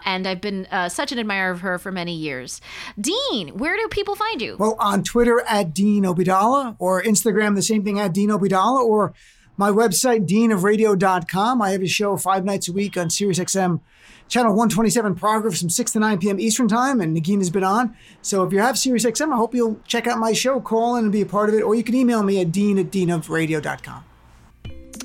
and 0.04 0.28
I've 0.28 0.42
been 0.42 0.66
uh, 0.70 0.90
such 0.90 1.14
an 1.14 1.20
admirer 1.20 1.50
of 1.50 1.62
her 1.62 1.80
for 1.80 1.94
many 1.94 2.14
years. 2.14 2.60
Dean, 3.00 3.58
where 3.58 3.78
do 3.78 3.88
people 3.88 4.16
find 4.16 4.42
you? 4.42 4.58
Well, 4.60 4.76
on 4.80 5.02
Twitter 5.02 5.42
at 5.48 5.74
Dean 5.74 6.04
Obeidallah 6.04 6.76
or 6.78 7.02
Instagram, 7.02 7.56
the 7.56 7.62
same 7.62 7.86
thing 7.86 8.02
at 8.02 8.14
Dean 8.14 8.32
Obeidallah 8.32 8.84
or 8.84 9.14
my 9.56 9.72
website, 9.72 10.28
deanofradio.com. 10.28 11.62
I 11.62 11.70
have 11.70 11.82
a 11.82 11.88
show 11.88 12.18
five 12.18 12.44
nights 12.44 12.68
a 12.68 12.74
week 12.74 12.98
on 12.98 13.08
SiriusXM 13.08 13.80
channel 14.28 14.52
127 14.52 15.16
Progress 15.16 15.62
from 15.62 15.70
6 15.70 15.92
to 15.92 16.00
9 16.00 16.18
p.m. 16.18 16.38
Eastern 16.38 16.68
Time, 16.68 17.00
and 17.00 17.16
Negin 17.16 17.38
has 17.38 17.50
been 17.50 17.64
on. 17.64 17.96
So 18.22 18.44
if 18.44 18.52
you 18.52 18.60
have 18.60 18.76
SiriusXM, 18.76 19.32
I 19.32 19.38
hope 19.38 19.56
you'll 19.56 19.80
check 19.88 20.06
out 20.06 20.20
my 20.20 20.34
show, 20.34 20.60
call 20.60 20.98
in 20.98 21.06
and 21.06 21.14
be 21.14 21.22
a 21.22 21.26
part 21.26 21.48
of 21.48 21.56
it, 21.56 21.62
or 21.62 21.76
you 21.76 21.84
can 21.84 21.96
email 21.96 22.24
me 22.24 22.42
at 22.42 22.52
dean 22.52 22.78
at 22.78 22.92
deanofradio.com. 22.92 24.04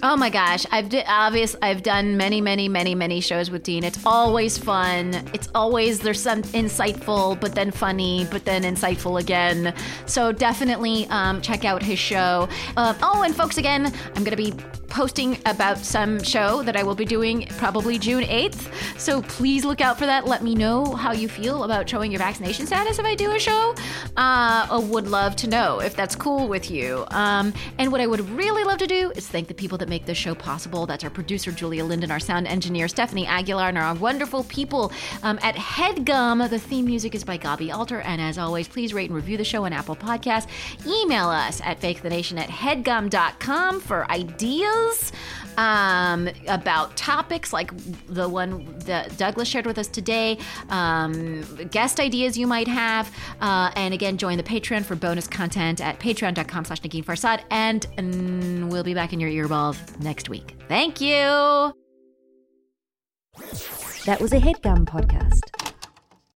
Oh 0.02 0.14
my 0.14 0.28
gosh, 0.28 0.66
I've 0.70 0.90
di- 0.90 1.04
obvious 1.06 1.56
I've 1.62 1.82
done 1.82 2.18
many, 2.18 2.42
many, 2.42 2.68
many, 2.68 2.94
many 2.94 3.20
shows 3.20 3.50
with 3.50 3.62
Dean. 3.62 3.82
It's 3.82 3.98
always 4.04 4.58
fun. 4.58 5.14
It's 5.32 5.48
always 5.54 6.00
there's 6.00 6.20
some 6.20 6.42
insightful, 6.42 7.40
but 7.40 7.54
then 7.54 7.70
funny, 7.70 8.26
but 8.30 8.44
then 8.44 8.62
insightful 8.62 9.18
again. 9.18 9.72
So 10.04 10.32
definitely 10.32 11.06
um, 11.08 11.40
check 11.40 11.64
out 11.64 11.82
his 11.82 11.98
show. 11.98 12.46
Uh, 12.76 12.94
oh, 13.02 13.22
and 13.22 13.34
folks, 13.34 13.56
again, 13.56 13.90
I'm 14.14 14.22
gonna 14.22 14.36
be 14.36 14.52
posting 14.88 15.38
about 15.46 15.78
some 15.78 16.22
show 16.22 16.62
that 16.62 16.76
I 16.76 16.82
will 16.82 16.94
be 16.94 17.04
doing 17.04 17.46
probably 17.58 17.98
June 17.98 18.24
8th. 18.24 18.72
So 18.98 19.20
please 19.22 19.64
look 19.64 19.80
out 19.80 19.98
for 19.98 20.06
that. 20.06 20.26
Let 20.26 20.42
me 20.42 20.54
know 20.54 20.94
how 20.94 21.12
you 21.12 21.28
feel 21.28 21.64
about 21.64 21.88
showing 21.88 22.10
your 22.10 22.18
vaccination 22.18 22.66
status 22.66 22.98
if 22.98 23.04
I 23.04 23.14
do 23.14 23.32
a 23.32 23.38
show. 23.38 23.74
Uh, 24.16 24.66
I 24.70 24.78
would 24.90 25.08
love 25.08 25.36
to 25.36 25.48
know 25.48 25.80
if 25.80 25.94
that's 25.96 26.16
cool 26.16 26.48
with 26.48 26.70
you. 26.70 27.04
Um, 27.08 27.52
and 27.78 27.92
what 27.92 28.00
I 28.00 28.06
would 28.06 28.28
really 28.30 28.64
love 28.64 28.78
to 28.78 28.86
do 28.86 29.10
is 29.14 29.26
thank 29.26 29.48
the 29.48 29.54
people 29.54 29.76
that 29.86 29.90
make 29.90 30.04
this 30.04 30.18
show 30.18 30.34
possible. 30.34 30.86
That's 30.86 31.04
our 31.04 31.10
producer, 31.10 31.52
Julia 31.52 31.84
Linden, 31.84 32.10
our 32.10 32.20
sound 32.20 32.46
engineer, 32.46 32.88
Stephanie 32.88 33.26
Aguilar, 33.26 33.68
and 33.68 33.78
our 33.78 33.94
wonderful 33.94 34.44
people 34.44 34.92
um, 35.22 35.38
at 35.42 35.54
Headgum. 35.54 36.48
The 36.50 36.58
theme 36.58 36.86
music 36.86 37.14
is 37.14 37.24
by 37.24 37.38
Gabi 37.38 37.72
Alter. 37.72 38.00
And 38.00 38.20
as 38.20 38.38
always, 38.38 38.68
please 38.68 38.92
rate 38.92 39.10
and 39.10 39.16
review 39.16 39.36
the 39.36 39.44
show 39.44 39.64
on 39.64 39.72
Apple 39.72 39.96
Podcasts. 39.96 40.48
Email 40.86 41.28
us 41.28 41.60
at 41.64 41.80
fakethenation 41.80 42.38
at 42.38 42.48
headgum.com 42.48 43.80
for 43.80 44.10
ideas 44.10 45.12
um, 45.56 46.28
about 46.48 46.96
topics 46.96 47.52
like 47.52 47.70
the 48.06 48.28
one 48.28 48.78
that 48.80 49.16
Douglas 49.16 49.48
shared 49.48 49.66
with 49.66 49.78
us 49.78 49.88
today, 49.88 50.38
um, 50.70 51.42
guest 51.70 52.00
ideas 52.00 52.36
you 52.36 52.46
might 52.46 52.68
have, 52.68 53.10
uh, 53.40 53.70
and 53.76 53.94
again, 53.94 54.16
join 54.16 54.36
the 54.36 54.42
Patreon 54.42 54.84
for 54.84 54.96
bonus 54.96 55.26
content 55.26 55.80
at 55.80 55.98
patreon.com 56.00 56.64
slash 56.64 56.80
Negin 56.80 57.04
Farsad, 57.04 57.42
and, 57.50 57.86
and 57.96 58.70
we'll 58.70 58.84
be 58.84 58.94
back 58.94 59.12
in 59.12 59.20
your 59.20 59.30
earballs 59.30 59.76
next 60.00 60.28
week. 60.28 60.56
Thank 60.68 61.00
you. 61.00 61.72
That 64.06 64.18
was 64.20 64.32
a 64.32 64.38
headgum 64.38 64.84
podcast. 64.84 65.65